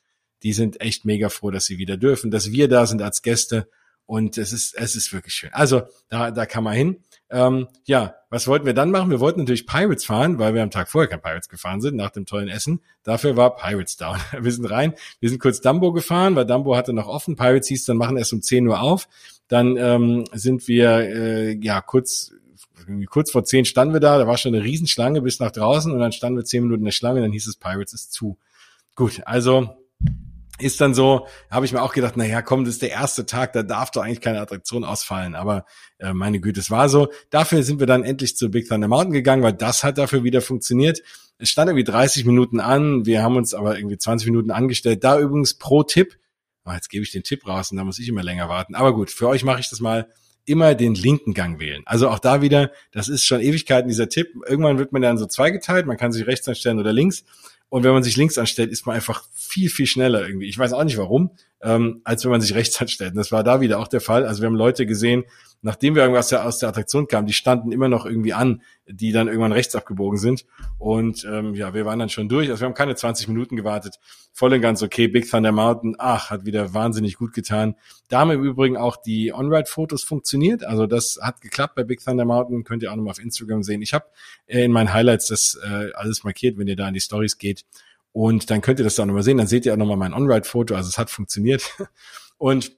die 0.44 0.54
sind 0.54 0.80
echt 0.80 1.04
mega 1.04 1.28
froh, 1.28 1.52
dass 1.52 1.66
sie 1.66 1.78
wieder 1.78 1.98
dürfen, 1.98 2.32
dass 2.32 2.52
wir 2.52 2.70
da 2.70 2.86
sind 2.86 3.02
als 3.02 3.22
Gäste 3.22 3.68
und 4.06 4.38
es 4.38 4.54
ist, 4.54 4.76
es 4.76 4.96
ist 4.96 5.12
wirklich 5.12 5.34
schön. 5.34 5.54
Also 5.54 5.84
da, 6.08 6.32
da 6.32 6.46
kann 6.46 6.64
man 6.64 6.74
hin. 6.74 7.04
Ähm, 7.30 7.68
ja, 7.86 8.16
was 8.30 8.48
wollten 8.48 8.66
wir 8.66 8.74
dann 8.74 8.92
machen? 8.92 9.10
Wir 9.10 9.20
wollten 9.20 9.40
natürlich 9.40 9.68
Pirates 9.68 10.06
fahren, 10.06 10.40
weil 10.40 10.54
wir 10.54 10.64
am 10.64 10.72
Tag 10.72 10.90
vorher 10.90 11.10
kein 11.10 11.22
Pirates 11.22 11.50
gefahren 11.50 11.82
sind, 11.82 11.96
nach 11.96 12.10
dem 12.10 12.26
tollen 12.26 12.48
Essen. 12.48 12.82
Dafür 13.04 13.36
war 13.36 13.56
Pirates 13.56 13.98
down. 13.98 14.18
Wir 14.40 14.52
sind 14.52 14.66
rein, 14.66 14.94
wir 15.20 15.30
sind 15.30 15.40
kurz 15.40 15.62
Dumbo 15.62 15.92
gefahren, 15.92 16.36
weil 16.36 16.46
Dumbo 16.46 16.76
hatte 16.76 16.94
noch 16.94 17.08
offen. 17.08 17.36
Pirates 17.36 17.68
hieß, 17.68 17.86
dann 17.86 17.98
machen 17.98 18.18
erst 18.18 18.34
um 18.34 18.42
10 18.42 18.68
Uhr 18.68 18.82
auf. 18.82 19.08
Dann 19.48 19.78
ähm, 19.78 20.26
sind 20.34 20.68
wir 20.68 20.90
äh, 21.00 21.58
ja 21.58 21.82
kurz 21.82 22.34
kurz 23.10 23.32
vor 23.32 23.44
10 23.44 23.66
standen 23.66 23.94
wir 23.94 24.00
da, 24.00 24.18
da 24.18 24.28
war 24.28 24.38
schon 24.38 24.54
eine 24.54 24.64
Riesenschlange 24.64 25.22
bis 25.22 25.40
nach 25.40 25.52
draußen 25.52 25.92
und 25.92 26.00
dann 26.00 26.12
standen 26.12 26.38
wir 26.38 26.46
10 26.46 26.64
Minuten 26.64 26.82
in 26.82 26.86
der 26.86 26.92
Schlange, 26.92 27.22
dann 27.22 27.32
hieß 27.32 27.48
es 27.48 27.58
Pirates 27.58 27.94
ist 27.94 28.14
zu. 28.14 28.38
Gut, 28.96 29.22
also 29.26 29.78
ist 30.60 30.82
dann 30.82 30.93
so, 30.93 31.28
habe 31.49 31.66
ich 31.66 31.74
mir 31.74 31.82
auch 31.82 31.93
gedacht, 31.93 32.18
naja, 32.18 32.41
komm, 32.41 32.66
das 32.66 32.76
ist 32.76 32.82
der 32.82 32.91
erste 32.91 33.26
Tag, 33.26 33.53
da 33.53 33.64
darf 33.64 33.91
doch 33.91 34.03
eigentlich 34.03 34.22
keine 34.22 34.41
Attraktion 34.41 34.84
ausfallen. 34.84 35.36
Aber 35.36 35.66
äh, 35.99 36.14
meine 36.14 36.39
Güte, 36.39 36.60
es 36.60 36.72
war 36.72 36.89
so. 36.89 37.10
Dafür 37.30 37.64
sind 37.64 37.80
wir 37.80 37.88
dann 37.88 38.03
endlich 38.03 38.36
zu 38.38 38.49
Big 38.49 38.68
Thunder 38.68 38.88
Mountain 38.88 39.14
gegangen, 39.14 39.43
weil 39.43 39.53
das 39.53 39.84
hat 39.84 39.97
dafür 39.97 40.24
wieder 40.24 40.41
funktioniert. 40.41 41.01
Es 41.38 41.49
stand 41.49 41.70
irgendwie 41.70 41.84
30 41.84 42.26
Minuten 42.26 42.60
an, 42.60 43.05
wir 43.05 43.22
haben 43.22 43.36
uns 43.36 43.53
aber 43.53 43.78
irgendwie 43.78 43.97
20 43.97 44.28
Minuten 44.28 44.51
angestellt. 44.51 45.03
Da 45.03 45.20
übrigens 45.20 45.53
pro 45.53 45.84
Tipp, 45.84 46.18
oh, 46.66 46.72
jetzt 46.72 46.89
gebe 46.89 47.03
ich 47.03 47.12
den 47.12 47.24
Tipp 47.24 47.47
raus 47.47 47.72
und 47.72 47.78
da 47.78 47.84
muss 47.84 47.99
ich 47.99 48.08
immer 48.08 48.24
länger 48.24 48.49
warten. 48.49 48.74
Aber 48.74 48.93
gut, 48.93 49.12
für 49.12 49.28
euch 49.28 49.43
mache 49.43 49.60
ich 49.60 49.70
das 49.70 49.80
mal 49.80 50.08
immer 50.45 50.76
den 50.76 50.95
linken 50.95 51.34
Gang 51.34 51.60
wählen. 51.60 51.84
Also 51.86 52.10
auch 52.10 52.20
da 52.20 52.41
wieder, 52.41 52.72
das 52.91 53.10
ist 53.10 53.26
schon 53.26 53.41
Ewigkeiten 53.41 53.89
dieser 53.89 54.10
Tipp. 54.10 54.30
Irgendwann 54.47 54.80
wird 54.80 54.93
man 54.93 55.01
dann 55.01 55.18
so 55.18 55.26
zweigeteilt, 55.26 55.86
man 55.86 55.97
kann 55.97 56.14
sich 56.14 56.26
rechts 56.26 56.47
anstellen 56.47 56.80
oder 56.80 56.93
links. 56.93 57.26
Und 57.70 57.84
wenn 57.84 57.91
man 57.91 58.03
sich 58.03 58.15
links 58.15 58.38
anstellt, 58.38 58.72
ist 58.72 58.86
man 58.86 58.95
einfach 58.95 59.26
viel, 59.34 59.70
viel 59.70 59.88
schneller 59.88 60.26
irgendwie. 60.26 60.47
Ich 60.47 60.57
weiß 60.57 60.74
auch 60.74 60.84
nicht 60.84 60.97
warum, 60.97 61.32
ähm, 61.62 62.01
als 62.03 62.24
wenn 62.24 62.32
man 62.32 62.41
sich 62.41 62.53
rechts 62.53 62.80
anstellt. 62.80 63.12
Und 63.12 63.18
das 63.18 63.32
war 63.32 63.43
da 63.43 63.62
wieder 63.62 63.80
auch 63.80 63.88
der 63.88 64.01
Fall. 64.01 64.26
Also 64.26 64.41
wir 64.41 64.47
haben 64.47 64.55
Leute 64.55 64.86
gesehen, 64.86 65.24
nachdem 65.62 65.95
wir 65.95 66.03
irgendwas 66.03 66.32
aus 66.34 66.60
der 66.60 66.70
Attraktion 66.70 67.08
kamen, 67.08 67.26
die 67.26 67.34
standen 67.34 67.72
immer 67.72 67.89
noch 67.89 68.05
irgendwie 68.05 68.34
an, 68.34 68.62
die 68.86 69.12
dann 69.12 69.28
irgendwann 69.28 69.51
rechts 69.51 69.76
abgebogen 69.76 70.20
sind. 70.20 70.45
Und 70.78 71.26
ähm, 71.30 71.55
ja, 71.55 71.74
wir 71.74 71.86
waren 71.86 71.99
dann 71.99 72.10
schon 72.10 72.30
durch. 72.30 72.49
Also 72.49 72.62
wir 72.62 72.68
haben 72.68 72.76
keine 72.76 72.95
20 72.95 73.28
Minuten 73.28 73.55
gewartet. 73.55 73.99
Voll 74.34 74.53
und 74.53 74.62
ganz 74.62 74.84
okay. 74.84 75.08
Big 75.08 75.30
Thunder 75.30 75.51
Mountain, 75.51 75.95
ach, 75.97 76.30
hat 76.30 76.45
wieder 76.45 76.74
wahnsinnig 76.74 77.16
gut 77.16 77.34
getan. 77.34 77.76
Da 78.08 78.20
haben 78.20 78.32
im 78.32 78.43
Übrigen 78.43 78.78
auch 78.78 78.95
die 78.95 79.34
On-Ride-Fotos 79.34 80.03
funktioniert. 80.03 80.64
Also 80.64 80.86
das 80.86 81.18
hat 81.22 81.41
geklappt 81.41 81.76
bei 81.76 81.84
Big 81.84 82.03
Thunder 82.03 82.26
Mountain. 82.26 82.64
Könnt 82.64 82.84
ihr 82.84 82.91
auch 82.91 82.95
nochmal 82.95 83.12
auf 83.12 83.20
Instagram 83.20 83.64
sehen. 83.64 83.82
Ich 83.82 83.93
habe 83.93 84.05
äh, 84.45 84.64
in 84.64 84.72
meinen 84.72 84.93
Highlights 84.93 85.28
das 85.28 85.60
äh, 85.64 85.91
alles 85.93 86.24
markiert, 86.24 86.58
wenn 86.58 86.68
ihr 86.68 86.76
da 86.76 86.88
in 86.88 86.93
die 86.93 87.01
Stories 87.01 87.39
geht. 87.39 87.66
Und 88.18 88.49
dann 88.49 88.61
könnt 88.61 88.80
ihr 88.80 88.84
das 88.84 88.95
da 88.95 89.05
nochmal 89.05 89.22
sehen. 89.22 89.38
Dann 89.38 89.45
seht 89.45 89.68
ihr 89.68 89.74
auch 89.74 89.78
nochmal 89.78 89.95
mein 89.95 90.11
On-Ride-Foto. 90.11 90.74
Also 90.74 90.89
es 90.89 90.97
hat 90.97 91.11
funktioniert. 91.11 91.78
Und 92.39 92.76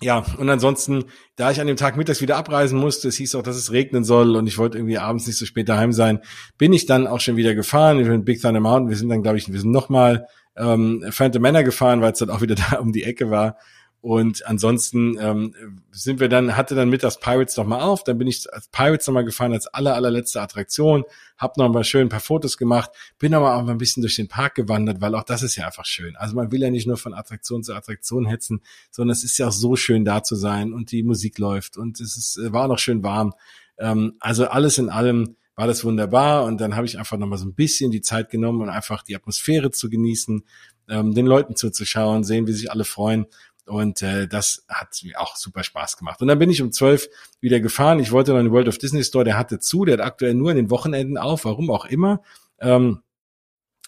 ja, 0.00 0.24
und 0.38 0.50
ansonsten, 0.50 1.04
da 1.36 1.52
ich 1.52 1.60
an 1.60 1.68
dem 1.68 1.76
Tag 1.76 1.96
mittags 1.96 2.20
wieder 2.20 2.36
abreisen 2.36 2.76
musste, 2.76 3.06
es 3.06 3.14
hieß 3.14 3.36
auch, 3.36 3.42
dass 3.42 3.54
es 3.54 3.70
regnen 3.70 4.02
soll 4.02 4.34
und 4.34 4.48
ich 4.48 4.58
wollte 4.58 4.76
irgendwie 4.76 4.98
abends 4.98 5.28
nicht 5.28 5.38
so 5.38 5.46
spät 5.46 5.68
daheim 5.68 5.92
sein, 5.92 6.18
bin 6.58 6.72
ich 6.72 6.86
dann 6.86 7.06
auch 7.06 7.20
schon 7.20 7.36
wieder 7.36 7.54
gefahren. 7.54 8.00
Ich 8.00 8.08
bin 8.08 8.24
Big 8.24 8.42
Thunder 8.42 8.58
Mountain. 8.58 8.88
Wir 8.88 8.96
sind 8.96 9.08
dann, 9.08 9.22
glaube 9.22 9.38
ich, 9.38 9.50
wir 9.52 9.60
sind 9.60 9.70
nochmal 9.70 10.26
ähm, 10.56 11.04
Phantom 11.10 11.40
Manor 11.40 11.62
gefahren, 11.62 12.00
weil 12.00 12.10
es 12.10 12.18
dann 12.18 12.30
auch 12.30 12.40
wieder 12.40 12.56
da 12.70 12.78
um 12.78 12.90
die 12.90 13.04
Ecke 13.04 13.30
war. 13.30 13.56
Und 14.04 14.46
ansonsten 14.46 15.16
ähm, 15.18 15.54
sind 15.90 16.20
wir 16.20 16.28
dann, 16.28 16.58
hatte 16.58 16.74
dann 16.74 16.90
mittags 16.90 17.18
Pirates 17.18 17.56
noch 17.56 17.64
mal 17.64 17.80
auf. 17.80 18.04
Dann 18.04 18.18
bin 18.18 18.28
ich 18.28 18.52
als 18.52 18.68
Pirates 18.68 19.06
noch 19.06 19.14
mal 19.14 19.24
gefahren 19.24 19.54
als 19.54 19.66
aller, 19.68 19.94
allerletzte 19.94 20.42
Attraktion. 20.42 21.04
Hab 21.38 21.56
noch 21.56 21.72
mal 21.72 21.84
schön 21.84 22.02
ein 22.02 22.08
paar 22.10 22.20
Fotos 22.20 22.58
gemacht. 22.58 22.90
Bin 23.18 23.32
aber 23.32 23.56
auch 23.56 23.62
mal 23.62 23.70
ein 23.70 23.78
bisschen 23.78 24.02
durch 24.02 24.16
den 24.16 24.28
Park 24.28 24.56
gewandert, 24.56 25.00
weil 25.00 25.14
auch 25.14 25.22
das 25.22 25.42
ist 25.42 25.56
ja 25.56 25.64
einfach 25.64 25.86
schön. 25.86 26.16
Also 26.16 26.36
man 26.36 26.52
will 26.52 26.60
ja 26.60 26.70
nicht 26.70 26.86
nur 26.86 26.98
von 26.98 27.14
Attraktion 27.14 27.62
zu 27.62 27.72
Attraktion 27.72 28.26
hetzen, 28.26 28.60
sondern 28.90 29.12
es 29.12 29.24
ist 29.24 29.38
ja 29.38 29.48
auch 29.48 29.52
so 29.52 29.74
schön 29.74 30.04
da 30.04 30.22
zu 30.22 30.36
sein 30.36 30.74
und 30.74 30.92
die 30.92 31.02
Musik 31.02 31.38
läuft 31.38 31.78
und 31.78 31.98
es 31.98 32.18
ist, 32.18 32.36
äh, 32.36 32.52
war 32.52 32.64
auch 32.64 32.68
noch 32.68 32.78
schön 32.78 33.02
warm. 33.02 33.32
Ähm, 33.78 34.16
also 34.20 34.48
alles 34.48 34.76
in 34.76 34.90
allem 34.90 35.36
war 35.56 35.66
das 35.66 35.82
wunderbar 35.82 36.44
und 36.44 36.60
dann 36.60 36.76
habe 36.76 36.84
ich 36.84 36.98
einfach 36.98 37.16
noch 37.16 37.26
mal 37.26 37.38
so 37.38 37.46
ein 37.46 37.54
bisschen 37.54 37.90
die 37.90 38.02
Zeit 38.02 38.28
genommen 38.28 38.60
und 38.60 38.68
einfach 38.68 39.02
die 39.02 39.16
Atmosphäre 39.16 39.70
zu 39.70 39.88
genießen, 39.88 40.44
ähm, 40.90 41.14
den 41.14 41.24
Leuten 41.24 41.56
zuzuschauen, 41.56 42.22
sehen, 42.22 42.46
wie 42.46 42.52
sich 42.52 42.70
alle 42.70 42.84
freuen 42.84 43.24
und 43.66 44.02
äh, 44.02 44.28
das 44.28 44.64
hat 44.68 45.00
mir 45.04 45.20
auch 45.20 45.36
super 45.36 45.64
Spaß 45.64 45.96
gemacht. 45.96 46.20
Und 46.20 46.28
dann 46.28 46.38
bin 46.38 46.50
ich 46.50 46.62
um 46.62 46.72
zwölf 46.72 47.08
wieder 47.40 47.60
gefahren. 47.60 47.98
Ich 47.98 48.12
wollte 48.12 48.32
noch 48.32 48.38
in 48.38 48.46
den 48.46 48.52
World 48.52 48.68
of 48.68 48.78
Disney 48.78 49.04
Store, 49.04 49.24
der 49.24 49.38
hatte 49.38 49.58
zu, 49.58 49.84
der 49.84 49.94
hat 49.94 50.04
aktuell 50.04 50.34
nur 50.34 50.50
in 50.50 50.56
den 50.56 50.70
Wochenenden 50.70 51.18
auf, 51.18 51.44
warum 51.44 51.70
auch 51.70 51.84
immer. 51.84 52.22
Ähm, 52.60 53.00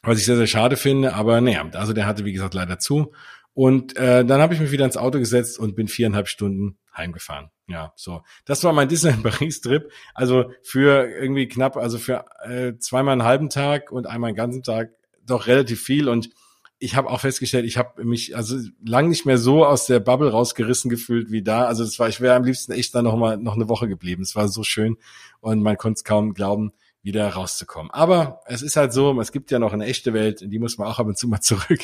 was 0.03 0.19
ich 0.19 0.25
sehr, 0.25 0.37
sehr 0.37 0.47
schade 0.47 0.77
finde, 0.77 1.15
aber 1.15 1.41
naja, 1.41 1.69
also 1.73 1.93
der 1.93 2.07
hatte, 2.07 2.25
wie 2.25 2.33
gesagt, 2.33 2.55
leider 2.55 2.79
zu. 2.79 3.13
Und 3.55 3.97
äh, 3.97 4.25
dann 4.25 4.41
habe 4.41 4.55
ich 4.55 4.61
mich 4.61 4.71
wieder 4.71 4.85
ins 4.85 4.97
Auto 4.97 5.19
gesetzt 5.19 5.59
und 5.59 5.75
bin 5.75 5.89
viereinhalb 5.89 6.29
Stunden 6.29 6.79
heimgefahren. 6.95 7.51
Ja, 7.69 7.93
so. 7.97 8.23
Das 8.45 8.63
war 8.65 8.73
mein 8.73 8.89
Disneyland 8.91 9.23
Paris-Trip. 9.23 9.91
Also 10.15 10.53
für 10.63 11.09
irgendwie 11.09 11.49
knapp, 11.49 11.77
also 11.77 11.99
für 11.99 12.27
äh, 12.45 12.79
zweimal 12.79 13.13
einen 13.13 13.25
halben 13.25 13.49
Tag 13.49 13.91
und 13.91 14.07
einmal 14.07 14.29
einen 14.29 14.37
ganzen 14.37 14.63
Tag 14.63 14.91
doch 15.25 15.47
relativ 15.47 15.83
viel. 15.83 16.09
Und 16.09 16.31
ich 16.79 16.95
habe 16.95 17.09
auch 17.09 17.21
festgestellt, 17.21 17.65
ich 17.65 17.79
habe 17.79 18.05
mich 18.05 18.37
also 18.37 18.59
lang 18.85 19.09
nicht 19.09 19.25
mehr 19.25 19.39
so 19.39 19.65
aus 19.65 19.87
der 19.87 20.01
Bubble 20.01 20.31
rausgerissen 20.31 20.91
gefühlt 20.91 21.31
wie 21.31 21.43
da. 21.43 21.65
Also 21.67 21.85
das 21.85 21.99
war, 21.99 22.09
ich 22.09 22.21
wäre 22.21 22.35
am 22.35 22.45
liebsten 22.45 22.73
echt 22.73 22.95
da 22.95 23.03
noch 23.03 23.17
mal 23.17 23.39
noch 23.39 23.55
eine 23.55 23.69
Woche 23.69 23.89
geblieben. 23.89 24.23
Es 24.23 24.37
war 24.37 24.49
so 24.49 24.63
schön 24.63 24.97
und 25.41 25.63
man 25.63 25.79
konnte 25.79 25.99
es 25.99 26.05
kaum 26.05 26.35
glauben, 26.35 26.73
wieder 27.03 27.29
rauszukommen. 27.29 27.91
Aber 27.93 28.41
es 28.47 28.63
ist 28.63 28.77
halt 28.77 28.93
so, 28.93 29.19
es 29.21 29.33
gibt 29.33 29.51
ja 29.51 29.59
noch 29.59 29.73
eine 29.73 29.87
echte 29.87 30.13
Welt, 30.13 30.43
in 30.43 30.51
die 30.51 30.59
muss 30.59 30.77
man 30.77 30.89
auch 30.89 30.99
ab 30.99 31.07
und 31.07 31.17
zu 31.17 31.29
mal 31.29 31.41
zurück. 31.41 31.81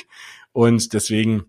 Und 0.53 0.93
deswegen 0.93 1.45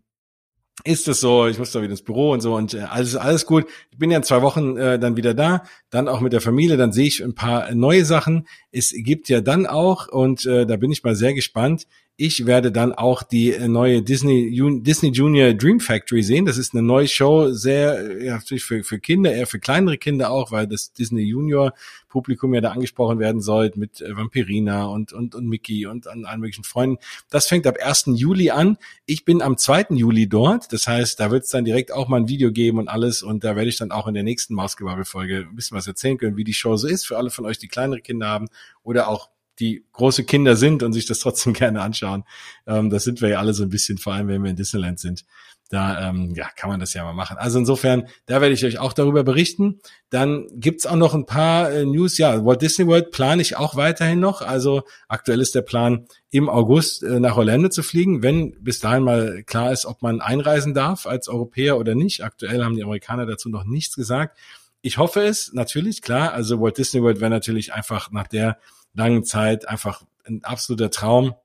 ist 0.85 1.07
es 1.07 1.19
so, 1.19 1.47
ich 1.47 1.59
muss 1.59 1.71
da 1.71 1.81
wieder 1.81 1.91
ins 1.91 2.01
Büro 2.01 2.31
und 2.31 2.41
so 2.41 2.55
und 2.55 2.73
äh, 2.73 2.81
alles 2.81 3.15
alles 3.15 3.45
gut. 3.45 3.65
Ich 3.91 3.97
bin 3.97 4.09
ja 4.09 4.17
in 4.17 4.23
zwei 4.23 4.41
Wochen 4.41 4.75
äh, 4.77 4.97
dann 4.97 5.15
wieder 5.15 5.33
da, 5.33 5.63
dann 5.89 6.07
auch 6.07 6.19
mit 6.19 6.33
der 6.33 6.41
Familie, 6.41 6.77
dann 6.77 6.91
sehe 6.91 7.05
ich 7.07 7.23
ein 7.23 7.35
paar 7.35 7.73
neue 7.75 8.05
Sachen. 8.05 8.47
Es 8.71 8.93
gibt 8.95 9.29
ja 9.29 9.41
dann 9.41 9.67
auch 9.67 10.07
und 10.07 10.45
äh, 10.45 10.65
da 10.65 10.77
bin 10.77 10.91
ich 10.91 11.03
mal 11.03 11.15
sehr 11.15 11.33
gespannt. 11.33 11.87
Ich 12.15 12.45
werde 12.45 12.71
dann 12.71 12.93
auch 12.93 13.23
die 13.23 13.53
äh, 13.53 13.67
neue 13.67 14.03
Disney, 14.03 14.51
Disney 14.83 15.09
Junior 15.09 15.53
Dream 15.53 15.79
Factory 15.79 16.21
sehen. 16.21 16.45
Das 16.45 16.59
ist 16.59 16.73
eine 16.73 16.83
neue 16.83 17.07
Show, 17.07 17.51
sehr, 17.51 18.23
ja, 18.23 18.35
natürlich 18.35 18.63
für, 18.63 18.83
für 18.83 18.99
Kinder, 18.99 19.33
eher 19.33 19.47
für 19.47 19.59
kleinere 19.59 19.97
Kinder 19.97 20.29
auch, 20.29 20.51
weil 20.51 20.67
das 20.67 20.93
Disney 20.93 21.23
Junior 21.23 21.73
Publikum 22.09 22.53
ja 22.53 22.61
da 22.61 22.69
angesprochen 22.69 23.17
werden 23.17 23.41
soll 23.41 23.71
mit 23.73 23.99
äh, 23.99 24.15
Vampirina 24.15 24.85
und, 24.85 25.11
und, 25.11 25.33
und 25.33 25.47
Mickey 25.47 25.87
und 25.87 26.07
an 26.07 26.25
allen 26.25 26.39
möglichen 26.41 26.63
Freunden. 26.63 26.99
Das 27.31 27.47
fängt 27.47 27.65
ab 27.65 27.77
1. 27.83 28.03
Juli 28.13 28.51
an. 28.51 28.77
Ich 29.07 29.25
bin 29.25 29.41
am 29.41 29.57
2. 29.57 29.87
Juli 29.89 30.29
dort. 30.29 30.71
Das 30.71 30.85
heißt, 30.85 31.19
da 31.19 31.31
wird 31.31 31.45
es 31.45 31.49
dann 31.49 31.65
direkt 31.65 31.91
auch 31.91 32.07
mal 32.07 32.17
ein 32.17 32.27
Video 32.27 32.51
geben 32.51 32.77
und 32.77 32.89
alles. 32.89 33.23
Und 33.23 33.43
da 33.43 33.55
werde 33.55 33.69
ich 33.69 33.77
dann 33.77 33.89
auch 33.89 34.07
in 34.07 34.13
der 34.13 34.21
nächsten 34.21 34.53
Mausgebabbel-Folge 34.53 35.47
ein 35.49 35.55
bisschen 35.55 35.75
was 35.75 35.87
erzählen 35.87 36.19
können, 36.19 36.37
wie 36.37 36.43
die 36.43 36.53
Show 36.53 36.77
so 36.77 36.87
ist 36.87 37.07
für 37.07 37.17
alle 37.17 37.31
von 37.31 37.47
euch, 37.47 37.57
die 37.57 37.67
kleinere 37.67 38.01
Kinder 38.01 38.27
haben 38.27 38.49
oder 38.83 39.07
auch 39.07 39.29
die 39.59 39.85
große 39.91 40.23
Kinder 40.23 40.55
sind 40.55 40.83
und 40.83 40.93
sich 40.93 41.05
das 41.05 41.19
trotzdem 41.19 41.53
gerne 41.53 41.81
anschauen. 41.81 42.23
Ähm, 42.67 42.89
das 42.89 43.03
sind 43.03 43.21
wir 43.21 43.29
ja 43.29 43.39
alle 43.39 43.53
so 43.53 43.63
ein 43.63 43.69
bisschen, 43.69 43.97
vor 43.97 44.13
allem 44.13 44.27
wenn 44.27 44.43
wir 44.43 44.51
in 44.51 44.55
Disneyland 44.55 44.99
sind. 44.99 45.25
Da 45.69 46.09
ähm, 46.09 46.33
ja, 46.35 46.49
kann 46.55 46.69
man 46.69 46.79
das 46.79 46.93
ja 46.93 47.03
mal 47.03 47.13
machen. 47.13 47.37
Also 47.37 47.57
insofern, 47.57 48.07
da 48.27 48.41
werde 48.41 48.53
ich 48.53 48.63
euch 48.63 48.77
auch 48.77 48.93
darüber 48.93 49.23
berichten. 49.23 49.79
Dann 50.11 50.45
gibt's 50.53 50.85
auch 50.85 50.97
noch 50.97 51.15
ein 51.15 51.25
paar 51.25 51.71
äh, 51.71 51.83
News. 51.83 52.19
Ja, 52.19 52.45
Walt 52.45 52.61
Disney 52.61 52.85
World 52.85 53.09
plane 53.09 53.41
ich 53.41 53.57
auch 53.57 53.75
weiterhin 53.75 54.19
noch. 54.19 54.43
Also 54.43 54.83
aktuell 55.07 55.41
ist 55.41 55.55
der 55.55 55.63
Plan, 55.63 56.05
im 56.29 56.47
August 56.47 57.01
äh, 57.01 57.19
nach 57.19 57.37
Orlando 57.37 57.69
zu 57.69 57.81
fliegen, 57.81 58.21
wenn 58.21 58.63
bis 58.63 58.81
dahin 58.81 59.03
mal 59.03 59.41
klar 59.43 59.71
ist, 59.71 59.87
ob 59.87 60.03
man 60.03 60.21
einreisen 60.21 60.75
darf 60.75 61.07
als 61.07 61.27
Europäer 61.27 61.79
oder 61.79 61.95
nicht. 61.95 62.23
Aktuell 62.23 62.63
haben 62.63 62.75
die 62.75 62.83
Amerikaner 62.83 63.25
dazu 63.25 63.49
noch 63.49 63.63
nichts 63.63 63.95
gesagt. 63.95 64.37
Ich 64.83 64.97
hoffe 64.99 65.21
es, 65.21 65.53
natürlich, 65.53 66.01
klar. 66.03 66.33
Also 66.33 66.61
Walt 66.61 66.77
Disney 66.77 67.01
World 67.01 67.19
wäre 67.19 67.31
natürlich 67.31 67.73
einfach 67.73 68.11
nach 68.11 68.27
der 68.27 68.59
langen 68.93 69.23
Zeit 69.23 69.67
einfach 69.67 70.03
ein 70.25 70.43
absoluter 70.43 70.89
Traum. 70.89 71.35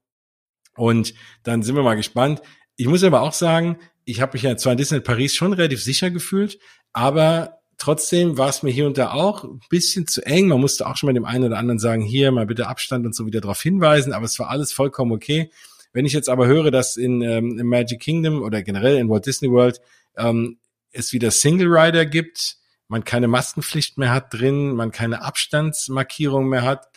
Und 0.76 1.14
dann 1.42 1.62
sind 1.62 1.74
wir 1.74 1.82
mal 1.82 1.96
gespannt. 1.96 2.42
Ich 2.76 2.86
muss 2.86 3.02
aber 3.02 3.22
auch 3.22 3.32
sagen, 3.32 3.78
ich 4.04 4.20
habe 4.20 4.34
mich 4.34 4.42
ja 4.42 4.56
zwar 4.56 4.72
in 4.72 4.78
Disneyland 4.78 5.06
Paris 5.06 5.34
schon 5.34 5.52
relativ 5.52 5.82
sicher 5.82 6.10
gefühlt, 6.10 6.58
aber 6.92 7.58
trotzdem 7.76 8.38
war 8.38 8.48
es 8.48 8.62
mir 8.62 8.70
hier 8.70 8.86
und 8.86 8.96
da 8.96 9.12
auch 9.12 9.44
ein 9.44 9.60
bisschen 9.68 10.06
zu 10.06 10.24
eng. 10.24 10.48
Man 10.48 10.60
musste 10.60 10.86
auch 10.86 10.96
schon 10.96 11.08
mal 11.08 11.14
dem 11.14 11.24
einen 11.24 11.44
oder 11.44 11.58
anderen 11.58 11.78
sagen, 11.78 12.02
hier 12.02 12.30
mal 12.30 12.46
bitte 12.46 12.68
Abstand 12.68 13.04
und 13.06 13.14
so 13.14 13.26
wieder 13.26 13.40
darauf 13.40 13.60
hinweisen, 13.60 14.12
aber 14.12 14.24
es 14.24 14.38
war 14.38 14.48
alles 14.48 14.72
vollkommen 14.72 15.12
okay. 15.12 15.50
Wenn 15.92 16.04
ich 16.04 16.12
jetzt 16.12 16.28
aber 16.28 16.46
höre, 16.46 16.70
dass 16.70 16.96
in, 16.96 17.22
ähm, 17.22 17.58
in 17.58 17.66
Magic 17.66 18.00
Kingdom 18.00 18.42
oder 18.42 18.62
generell 18.62 18.96
in 18.96 19.08
Walt 19.08 19.26
Disney 19.26 19.50
World 19.50 19.80
ähm, 20.16 20.58
es 20.92 21.12
wieder 21.12 21.30
Single 21.30 21.68
Rider 21.68 22.06
gibt, 22.06 22.56
man 22.88 23.04
keine 23.04 23.28
Maskenpflicht 23.28 23.98
mehr 23.98 24.12
hat 24.12 24.32
drin, 24.32 24.74
man 24.74 24.90
keine 24.90 25.22
Abstandsmarkierung 25.22 26.48
mehr 26.48 26.62
hat, 26.62 26.88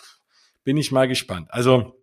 bin 0.63 0.77
ich 0.77 0.91
mal 0.91 1.07
gespannt. 1.07 1.47
Also 1.51 2.01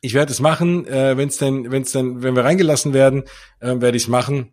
ich 0.00 0.14
werde 0.14 0.32
es 0.32 0.40
machen, 0.40 0.86
äh, 0.86 1.16
wenn 1.16 1.28
es 1.28 1.38
denn, 1.38 1.70
wenn 1.70 1.82
es 1.82 1.92
denn, 1.92 2.22
wenn 2.22 2.36
wir 2.36 2.44
reingelassen 2.44 2.92
werden, 2.92 3.24
äh, 3.60 3.80
werde 3.80 3.96
ich 3.96 4.04
es 4.04 4.08
machen. 4.08 4.52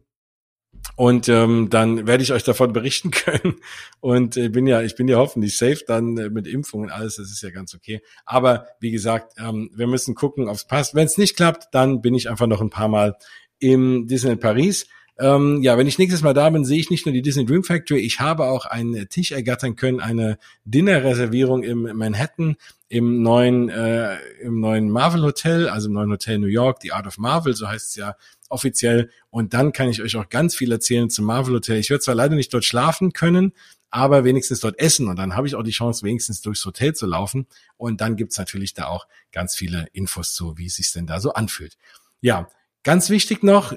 Und 0.96 1.30
ähm, 1.30 1.70
dann 1.70 2.08
werde 2.08 2.24
ich 2.24 2.34
euch 2.34 2.44
davon 2.44 2.74
berichten 2.74 3.12
können. 3.12 3.56
Und 4.00 4.38
äh, 4.38 4.50
bin 4.50 4.68
ja, 4.68 4.82
ich 4.82 4.96
bin 4.96 5.08
ja 5.08 5.18
hoffentlich 5.18 5.58
safe 5.58 5.82
dann 5.88 6.18
äh, 6.18 6.30
mit 6.30 6.48
Impfungen 6.48 6.90
alles. 6.90 7.16
Das 7.16 7.30
ist 7.30 7.42
ja 7.42 7.50
ganz 7.50 7.74
okay. 7.74 8.02
Aber 8.26 8.68
wie 8.80 8.92
gesagt, 8.92 9.34
ähm, 9.38 9.70
wir 9.74 9.88
müssen 9.88 10.16
gucken, 10.16 10.48
ob 10.48 10.56
es 10.56 10.66
passt. 10.66 10.96
Wenn 10.96 11.06
es 11.06 11.18
nicht 11.18 11.36
klappt, 11.36 11.74
dann 11.74 12.02
bin 12.02 12.16
ich 12.16 12.30
einfach 12.30 12.48
noch 12.48 12.62
ein 12.62 12.70
paar 12.70 12.90
Mal 12.90 13.16
im 13.60 14.08
Disneyland 14.08 14.42
Paris. 14.42 14.88
Ähm, 15.20 15.62
ja, 15.62 15.78
wenn 15.78 15.88
ich 15.88 16.00
nächstes 16.00 16.24
Mal 16.24 16.34
da 16.34 16.50
bin, 16.50 16.66
sehe 16.66 16.80
ich 16.80 16.90
nicht 16.90 17.06
nur 17.06 17.14
die 17.14 17.22
Disney 17.22 17.46
Dream 17.46 17.64
Factory, 17.64 18.00
ich 18.00 18.20
habe 18.20 18.46
auch 18.46 18.66
einen 18.66 19.08
Tisch 19.10 19.32
ergattern 19.32 19.76
können, 19.76 20.00
eine 20.00 20.40
Dinnerreservierung 20.66 21.62
im 21.64 21.84
Manhattan, 21.96 22.56
im 22.90 23.22
neuen, 23.22 23.70
äh, 23.70 24.18
im 24.42 24.60
neuen 24.60 24.90
Marvel 24.90 25.22
Hotel, 25.24 25.70
also 25.70 25.88
im 25.88 25.94
neuen 25.94 26.12
Hotel 26.12 26.40
New 26.40 26.48
York, 26.48 26.80
die 26.80 26.94
Art 26.94 27.06
of 27.06 27.18
Marvel, 27.18 27.54
so 27.54 27.68
heißt 27.68 27.90
es 27.90 27.96
ja 27.96 28.16
offiziell. 28.50 29.12
Und 29.30 29.54
dann 29.54 29.72
kann 29.72 29.90
ich 29.90 30.02
euch 30.02 30.16
auch 30.16 30.30
ganz 30.30 30.56
viel 30.56 30.72
erzählen 30.72 31.10
zum 31.10 31.26
Marvel 31.26 31.56
Hotel. 31.56 31.78
Ich 31.78 31.90
werde 31.90 32.02
zwar 32.02 32.16
leider 32.16 32.36
nicht 32.36 32.54
dort 32.54 32.66
schlafen 32.66 33.14
können, 33.14 33.54
aber 33.92 34.24
wenigstens 34.24 34.60
dort 34.60 34.80
essen 34.80 35.08
und 35.08 35.18
dann 35.18 35.36
habe 35.36 35.46
ich 35.46 35.54
auch 35.54 35.62
die 35.62 35.70
Chance, 35.70 36.04
wenigstens 36.04 36.42
durchs 36.42 36.66
Hotel 36.66 36.94
zu 36.94 37.06
laufen. 37.06 37.46
Und 37.78 38.02
dann 38.02 38.16
gibt's 38.16 38.40
natürlich 38.40 38.74
da 38.74 38.88
auch 38.88 39.08
ganz 39.32 39.56
viele 39.56 39.88
Infos 39.94 40.34
zu, 40.34 40.58
wie 40.58 40.66
es 40.66 40.78
sich 40.78 40.92
denn 40.92 41.06
da 41.06 41.20
so 41.20 41.34
anfühlt. 41.34 41.78
Ja, 42.20 42.50
ganz 42.82 43.12
wichtig 43.12 43.44
noch, 43.44 43.76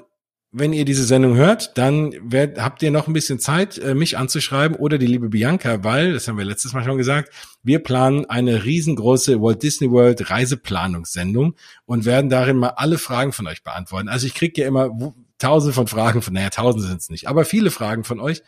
wenn 0.51 0.71
ihr 0.73 0.85
diese 0.85 1.03
Sendung 1.03 1.35
hört, 1.35 1.77
dann 1.77 2.13
werdet, 2.21 2.61
habt 2.61 2.81
ihr 2.81 2.89
noch 2.89 3.07
ein 3.07 3.13
bisschen 3.13 3.39
Zeit, 3.39 3.77
äh, 3.77 3.93
mich 3.93 4.17
anzuschreiben 4.17 4.77
oder 4.77 4.97
die 4.97 5.05
liebe 5.05 5.29
Bianca, 5.29 5.83
weil, 5.83 6.13
das 6.13 6.27
haben 6.27 6.37
wir 6.37 6.45
letztes 6.45 6.73
Mal 6.73 6.83
schon 6.83 6.97
gesagt, 6.97 7.33
wir 7.63 7.79
planen 7.79 8.25
eine 8.25 8.63
riesengroße 8.63 9.41
Walt 9.41 9.61
Disney 9.61 9.91
World 9.91 10.29
Reiseplanungssendung 10.29 11.55
und 11.85 12.05
werden 12.05 12.29
darin 12.29 12.57
mal 12.57 12.69
alle 12.69 12.97
Fragen 12.97 13.33
von 13.33 13.47
euch 13.47 13.63
beantworten. 13.63 14.07
Also 14.07 14.25
ich 14.25 14.35
kriege 14.35 14.61
ja 14.61 14.67
immer 14.67 14.89
tausende 15.37 15.73
von 15.73 15.87
Fragen 15.87 16.21
von, 16.21 16.33
naja, 16.33 16.49
tausende 16.49 16.87
sind 16.87 17.01
es 17.01 17.09
nicht, 17.09 17.27
aber 17.27 17.45
viele 17.45 17.71
Fragen 17.71 18.03
von 18.03 18.19
euch 18.19 18.41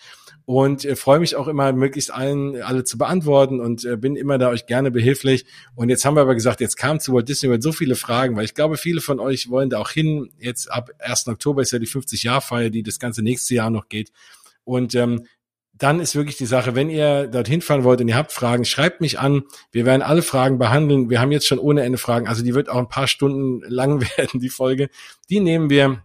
und 0.46 0.84
äh, 0.84 0.96
freue 0.96 1.20
mich 1.20 1.36
auch 1.36 1.48
immer, 1.48 1.72
möglichst 1.74 2.12
allen 2.12 2.60
alle 2.64 2.84
zu 2.84 2.98
beantworten 2.98 3.60
und 3.60 3.86
äh, 3.86 3.98
bin 3.98 4.16
immer 4.16 4.40
da 4.40 4.50
euch 4.50 4.66
gerne 4.66 4.90
behilflich. 4.90 5.46
Und 5.76 5.90
jetzt 5.90 6.06
haben 6.06 6.16
wir 6.16 6.22
aber 6.22 6.34
gesagt, 6.34 6.60
jetzt 6.60 6.76
kam 6.76 7.00
zu 7.00 7.14
Walt 7.14 7.30
Disney 7.30 7.50
World 7.50 7.62
so 7.62 7.72
viele 7.72 7.96
Fragen, 7.96 8.36
weil 8.36 8.46
ich 8.46 8.56
glaube, 8.56 8.78
viele 8.78 9.00
von 9.00 9.20
euch 9.20 9.52
wollen 9.52 9.70
da 9.70 9.78
auch 9.78 9.92
hin. 9.92 10.32
Jetzt 10.40 10.72
ab 10.72 10.90
1. 10.98 11.28
Oktober 11.28 11.62
ist 11.62 11.72
ja 11.72 11.78
die 11.78 11.88
50-Jahr-Feier, 11.88 12.72
die 12.72 12.82
das 12.82 12.98
ganze 12.98 13.22
nächste 13.22 13.54
Jahr 13.54 13.70
noch 13.70 13.90
geht. 13.90 14.12
Und 14.64 14.96
ähm, 14.96 15.28
dann 15.74 16.00
ist 16.00 16.16
wirklich 16.16 16.36
die 16.36 16.48
Sache, 16.48 16.74
wenn 16.74 16.90
ihr 16.90 17.28
dorthin 17.28 17.62
fahren 17.62 17.84
wollt 17.84 18.02
und 18.02 18.08
ihr 18.08 18.18
habt 18.18 18.32
Fragen, 18.32 18.66
schreibt 18.66 19.02
mich 19.02 19.20
an. 19.20 19.44
Wir 19.72 19.86
werden 19.86 20.02
alle 20.02 20.24
Fragen 20.24 20.58
behandeln. 20.58 21.12
Wir 21.12 21.22
haben 21.22 21.32
jetzt 21.32 21.46
schon 21.46 21.60
ohne 21.60 21.84
Ende 21.84 22.00
Fragen. 22.00 22.28
Also 22.28 22.44
die 22.44 22.56
wird 22.56 22.70
auch 22.70 22.80
ein 22.80 22.90
paar 22.90 23.08
Stunden 23.08 23.62
lang 23.70 24.02
werden, 24.18 24.40
die 24.40 24.50
Folge. 24.50 24.90
Die 25.30 25.40
nehmen 25.40 25.70
wir 25.70 26.04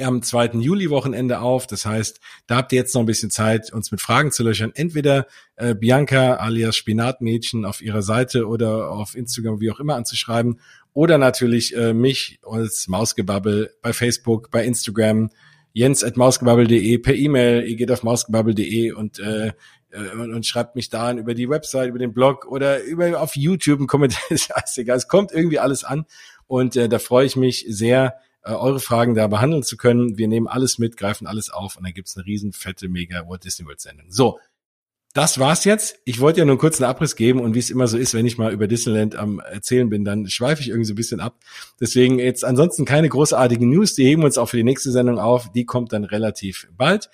am 0.00 0.22
2. 0.22 0.52
Juli-Wochenende 0.54 1.40
auf. 1.40 1.66
Das 1.66 1.86
heißt, 1.86 2.20
da 2.46 2.56
habt 2.56 2.72
ihr 2.72 2.78
jetzt 2.78 2.94
noch 2.94 3.02
ein 3.02 3.06
bisschen 3.06 3.30
Zeit, 3.30 3.72
uns 3.72 3.90
mit 3.90 4.00
Fragen 4.00 4.32
zu 4.32 4.42
löchern. 4.42 4.72
Entweder 4.74 5.26
äh, 5.56 5.74
Bianca 5.74 6.36
alias 6.36 6.76
Spinatmädchen 6.76 7.64
auf 7.64 7.80
ihrer 7.80 8.02
Seite 8.02 8.46
oder 8.46 8.90
auf 8.90 9.14
Instagram, 9.14 9.60
wie 9.60 9.70
auch 9.70 9.80
immer, 9.80 9.94
anzuschreiben. 9.94 10.60
Oder 10.92 11.18
natürlich 11.18 11.76
äh, 11.76 11.92
mich 11.92 12.40
als 12.42 12.88
Mausgebabbel 12.88 13.74
bei 13.82 13.92
Facebook, 13.92 14.50
bei 14.50 14.64
Instagram, 14.64 15.30
jens 15.72 16.02
at 16.02 16.16
mausgebabbel.de, 16.16 16.98
per 16.98 17.14
E-Mail, 17.14 17.68
ihr 17.68 17.76
geht 17.76 17.90
auf 17.90 18.02
mausgebabbel.de 18.02 18.92
und 18.92 19.18
äh, 19.18 19.52
äh, 19.90 20.10
und, 20.16 20.32
und 20.32 20.46
schreibt 20.46 20.76
mich 20.76 20.90
da 20.90 21.08
an 21.08 21.18
über 21.18 21.34
die 21.34 21.48
Website, 21.48 21.88
über 21.88 21.98
den 21.98 22.12
Blog 22.12 22.46
oder 22.46 22.82
über 22.82 23.20
auf 23.20 23.36
YouTube 23.36 23.80
ein 23.80 23.86
Kommentar. 23.86 24.22
Ist 24.30 24.50
egal. 24.78 24.96
Es 24.96 25.08
kommt 25.08 25.32
irgendwie 25.32 25.58
alles 25.58 25.84
an. 25.84 26.06
Und 26.46 26.76
äh, 26.76 26.88
da 26.88 26.98
freue 26.98 27.26
ich 27.26 27.36
mich 27.36 27.66
sehr, 27.68 28.14
äh, 28.46 28.52
eure 28.52 28.80
Fragen 28.80 29.14
da 29.14 29.26
behandeln 29.26 29.62
zu 29.62 29.76
können. 29.76 30.16
Wir 30.16 30.28
nehmen 30.28 30.46
alles 30.46 30.78
mit, 30.78 30.96
greifen 30.96 31.26
alles 31.26 31.50
auf 31.50 31.76
und 31.76 31.84
dann 31.84 31.92
gibt's 31.92 32.16
eine 32.16 32.26
riesen 32.26 32.52
fette, 32.52 32.88
mega 32.88 33.28
Walt 33.28 33.44
Disney 33.44 33.66
World 33.66 33.80
Sendung. 33.80 34.06
So, 34.08 34.38
das 35.16 35.38
war's 35.38 35.64
jetzt. 35.64 35.98
Ich 36.04 36.20
wollte 36.20 36.40
ja 36.40 36.44
nur 36.44 36.62
einen 36.62 36.84
Abriss 36.84 37.16
geben 37.16 37.40
und 37.40 37.54
wie 37.54 37.58
es 37.58 37.70
immer 37.70 37.88
so 37.88 37.96
ist, 37.96 38.12
wenn 38.12 38.26
ich 38.26 38.36
mal 38.36 38.52
über 38.52 38.68
Disneyland 38.68 39.16
am 39.16 39.40
Erzählen 39.40 39.88
bin, 39.88 40.04
dann 40.04 40.28
schweife 40.28 40.60
ich 40.60 40.68
irgendwie 40.68 40.84
so 40.84 40.92
ein 40.92 40.96
bisschen 40.96 41.20
ab. 41.20 41.40
Deswegen 41.80 42.18
jetzt 42.18 42.44
ansonsten 42.44 42.84
keine 42.84 43.08
großartigen 43.08 43.68
News. 43.70 43.94
Die 43.94 44.04
heben 44.04 44.24
uns 44.24 44.36
auch 44.36 44.50
für 44.50 44.58
die 44.58 44.64
nächste 44.64 44.90
Sendung 44.92 45.18
auf. 45.18 45.50
Die 45.52 45.64
kommt 45.64 45.92
dann 45.92 46.04
relativ 46.04 46.68
bald. 46.76 47.08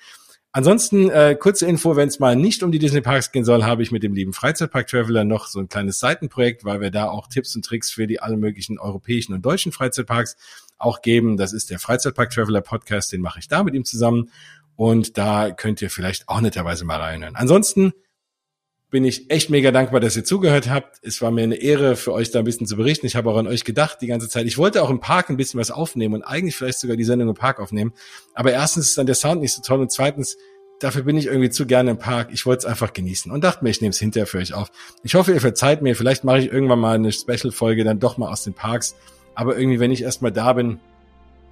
Ansonsten 0.51 1.09
äh, 1.09 1.35
kurze 1.39 1.65
Info, 1.65 1.95
wenn 1.95 2.09
es 2.09 2.19
mal 2.19 2.35
nicht 2.35 2.61
um 2.61 2.71
die 2.71 2.77
Disney 2.77 3.01
Parks 3.01 3.31
gehen 3.31 3.43
soll, 3.43 3.63
habe 3.63 3.81
ich 3.81 3.91
mit 3.91 4.03
dem 4.03 4.13
lieben 4.13 4.33
Freizeitpark 4.33 4.85
Traveler 4.85 5.23
noch 5.23 5.47
so 5.47 5.59
ein 5.59 5.67
kleines 5.67 5.97
Seitenprojekt, 5.97 6.63
weil 6.63 6.79
wir 6.79 6.91
da 6.91 7.07
auch 7.07 7.27
Tipps 7.27 7.55
und 7.55 7.65
Tricks 7.65 7.89
für 7.89 8.05
die 8.05 8.19
alle 8.19 8.37
möglichen 8.37 8.77
europäischen 8.77 9.33
und 9.33 9.43
deutschen 9.43 9.71
Freizeitparks 9.71 10.35
auch 10.83 11.01
geben. 11.01 11.37
Das 11.37 11.53
ist 11.53 11.69
der 11.69 11.79
Freizeitpark 11.79 12.29
Traveler 12.29 12.61
Podcast, 12.61 13.11
den 13.11 13.21
mache 13.21 13.39
ich 13.39 13.47
da 13.47 13.63
mit 13.63 13.73
ihm 13.73 13.85
zusammen. 13.85 14.29
Und 14.75 15.17
da 15.17 15.51
könnt 15.51 15.81
ihr 15.81 15.89
vielleicht 15.89 16.29
auch 16.29 16.41
netterweise 16.41 16.85
mal 16.85 16.99
reinhören. 16.99 17.35
Ansonsten 17.35 17.93
bin 18.93 19.05
ich 19.05 19.31
echt 19.31 19.49
mega 19.49 19.71
dankbar, 19.71 19.99
dass 19.99 20.15
ihr 20.15 20.23
zugehört 20.23 20.69
habt. 20.69 20.99
Es 21.01 21.19
war 21.19 21.31
mir 21.31 21.41
eine 21.41 21.55
Ehre, 21.55 21.95
für 21.95 22.13
euch 22.13 22.29
da 22.29 22.39
ein 22.39 22.45
bisschen 22.45 22.67
zu 22.67 22.75
berichten. 22.75 23.07
Ich 23.07 23.15
habe 23.15 23.27
auch 23.31 23.37
an 23.37 23.47
euch 23.47 23.63
gedacht 23.63 23.97
die 24.01 24.07
ganze 24.07 24.29
Zeit. 24.29 24.45
Ich 24.45 24.59
wollte 24.59 24.83
auch 24.83 24.91
im 24.91 24.99
Park 24.99 25.29
ein 25.29 25.37
bisschen 25.37 25.59
was 25.59 25.71
aufnehmen 25.71 26.13
und 26.13 26.21
eigentlich 26.21 26.55
vielleicht 26.55 26.77
sogar 26.77 26.95
die 26.95 27.03
Sendung 27.03 27.29
im 27.29 27.35
Park 27.35 27.59
aufnehmen. 27.59 27.93
Aber 28.35 28.51
erstens 28.51 28.89
ist 28.89 28.97
dann 28.99 29.07
der 29.07 29.15
Sound 29.15 29.41
nicht 29.41 29.53
so 29.53 29.63
toll 29.63 29.81
und 29.81 29.91
zweitens, 29.91 30.37
dafür 30.79 31.01
bin 31.01 31.17
ich 31.17 31.25
irgendwie 31.25 31.49
zu 31.49 31.65
gerne 31.65 31.89
im 31.89 31.97
Park. 31.97 32.29
Ich 32.31 32.45
wollte 32.45 32.59
es 32.59 32.65
einfach 32.65 32.93
genießen 32.93 33.31
und 33.31 33.43
dachte 33.43 33.63
mir, 33.63 33.71
ich 33.71 33.81
nehme 33.81 33.89
es 33.89 33.97
hinterher 33.97 34.27
für 34.27 34.37
euch 34.37 34.53
auf. 34.53 34.69
Ich 35.01 35.15
hoffe, 35.15 35.33
ihr 35.33 35.41
verzeiht 35.41 35.81
mir. 35.81 35.95
Vielleicht 35.95 36.23
mache 36.23 36.37
ich 36.37 36.51
irgendwann 36.51 36.79
mal 36.79 36.93
eine 36.93 37.11
Special-Folge 37.11 37.83
dann 37.83 37.99
doch 37.99 38.17
mal 38.17 38.31
aus 38.31 38.43
den 38.43 38.53
Parks. 38.53 38.95
Aber 39.35 39.57
irgendwie, 39.57 39.79
wenn 39.79 39.91
ich 39.91 40.03
erstmal 40.03 40.31
da 40.31 40.53
bin, 40.53 40.79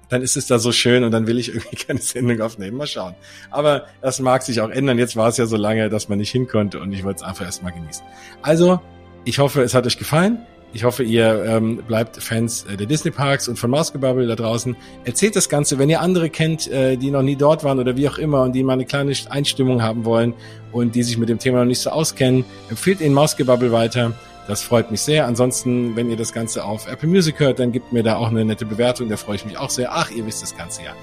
dann 0.08 0.20
ist 0.20 0.36
es 0.36 0.46
da 0.46 0.58
so 0.58 0.72
schön 0.72 1.04
und 1.04 1.10
dann 1.10 1.26
will 1.26 1.38
ich 1.38 1.48
irgendwie 1.54 1.76
keine 1.76 2.00
Sendung 2.00 2.40
aufnehmen. 2.40 2.76
Mal 2.76 2.86
schauen. 2.86 3.14
Aber 3.50 3.86
das 4.00 4.20
mag 4.20 4.42
sich 4.42 4.60
auch 4.60 4.70
ändern. 4.70 4.98
Jetzt 4.98 5.16
war 5.16 5.28
es 5.28 5.36
ja 5.36 5.46
so 5.46 5.56
lange, 5.56 5.88
dass 5.88 6.08
man 6.08 6.18
nicht 6.18 6.30
hin 6.30 6.46
konnte 6.46 6.80
und 6.80 6.92
ich 6.92 7.02
wollte 7.04 7.18
es 7.18 7.22
einfach 7.22 7.44
erstmal 7.44 7.72
genießen. 7.72 8.04
Also, 8.42 8.80
ich 9.24 9.38
hoffe, 9.38 9.62
es 9.62 9.74
hat 9.74 9.86
euch 9.86 9.98
gefallen. 9.98 10.38
Ich 10.74 10.84
hoffe, 10.84 11.02
ihr 11.02 11.44
ähm, 11.44 11.82
bleibt 11.86 12.16
Fans 12.16 12.64
äh, 12.64 12.76
der 12.76 12.86
Disney 12.86 13.10
Parks 13.10 13.46
und 13.46 13.58
von 13.58 13.70
Mausgebubble 13.70 14.26
da 14.26 14.36
draußen. 14.36 14.74
Erzählt 15.04 15.36
das 15.36 15.50
Ganze, 15.50 15.78
wenn 15.78 15.90
ihr 15.90 16.00
andere 16.00 16.30
kennt, 16.30 16.66
äh, 16.70 16.96
die 16.96 17.10
noch 17.10 17.22
nie 17.22 17.36
dort 17.36 17.62
waren 17.62 17.78
oder 17.78 17.96
wie 17.96 18.08
auch 18.08 18.16
immer 18.16 18.42
und 18.42 18.52
die 18.52 18.62
mal 18.62 18.74
eine 18.74 18.86
kleine 18.86 19.12
Einstimmung 19.28 19.82
haben 19.82 20.06
wollen 20.06 20.32
und 20.72 20.94
die 20.94 21.02
sich 21.02 21.18
mit 21.18 21.28
dem 21.28 21.38
Thema 21.38 21.58
noch 21.58 21.66
nicht 21.66 21.80
so 21.80 21.90
auskennen. 21.90 22.46
Empfehlt 22.70 23.02
ihnen 23.02 23.14
Mausgebubble 23.14 23.70
weiter 23.70 24.14
Das 24.48 24.62
freut 24.62 24.90
mich 24.90 25.02
sehr. 25.02 25.26
Ansonsten, 25.26 25.94
wenn 25.94 26.10
ihr 26.10 26.16
das 26.16 26.32
Ganze 26.32 26.64
auf 26.64 26.88
Apple 26.88 27.08
Music 27.08 27.38
hört, 27.38 27.58
dann 27.58 27.70
gebt 27.70 27.92
mir 27.92 28.02
da 28.02 28.16
auch 28.16 28.28
eine 28.28 28.44
nette 28.44 28.66
Bewertung. 28.66 29.08
Da 29.08 29.16
freue 29.16 29.36
ich 29.36 29.44
mich 29.44 29.56
auch 29.56 29.70
sehr. 29.70 29.92
Ach, 29.92 30.10
ihr 30.10 30.26
wisst 30.26 30.42
das 30.42 30.56
Ganze 30.56 30.82
ja. 30.82 30.94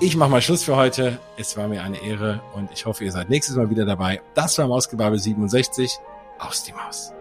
Ich 0.00 0.16
mache 0.16 0.30
mal 0.30 0.42
Schluss 0.42 0.64
für 0.64 0.74
heute. 0.74 1.18
Es 1.36 1.56
war 1.56 1.68
mir 1.68 1.82
eine 1.82 2.02
Ehre 2.02 2.40
und 2.54 2.70
ich 2.72 2.84
hoffe, 2.84 3.04
ihr 3.04 3.12
seid 3.12 3.30
nächstes 3.30 3.56
Mal 3.56 3.70
wieder 3.70 3.84
dabei. 3.84 4.20
Das 4.34 4.58
war 4.58 4.66
Mausgebabbel 4.66 5.18
67 5.18 5.98
aus 6.38 6.64
die 6.64 6.72
Maus. 6.72 7.12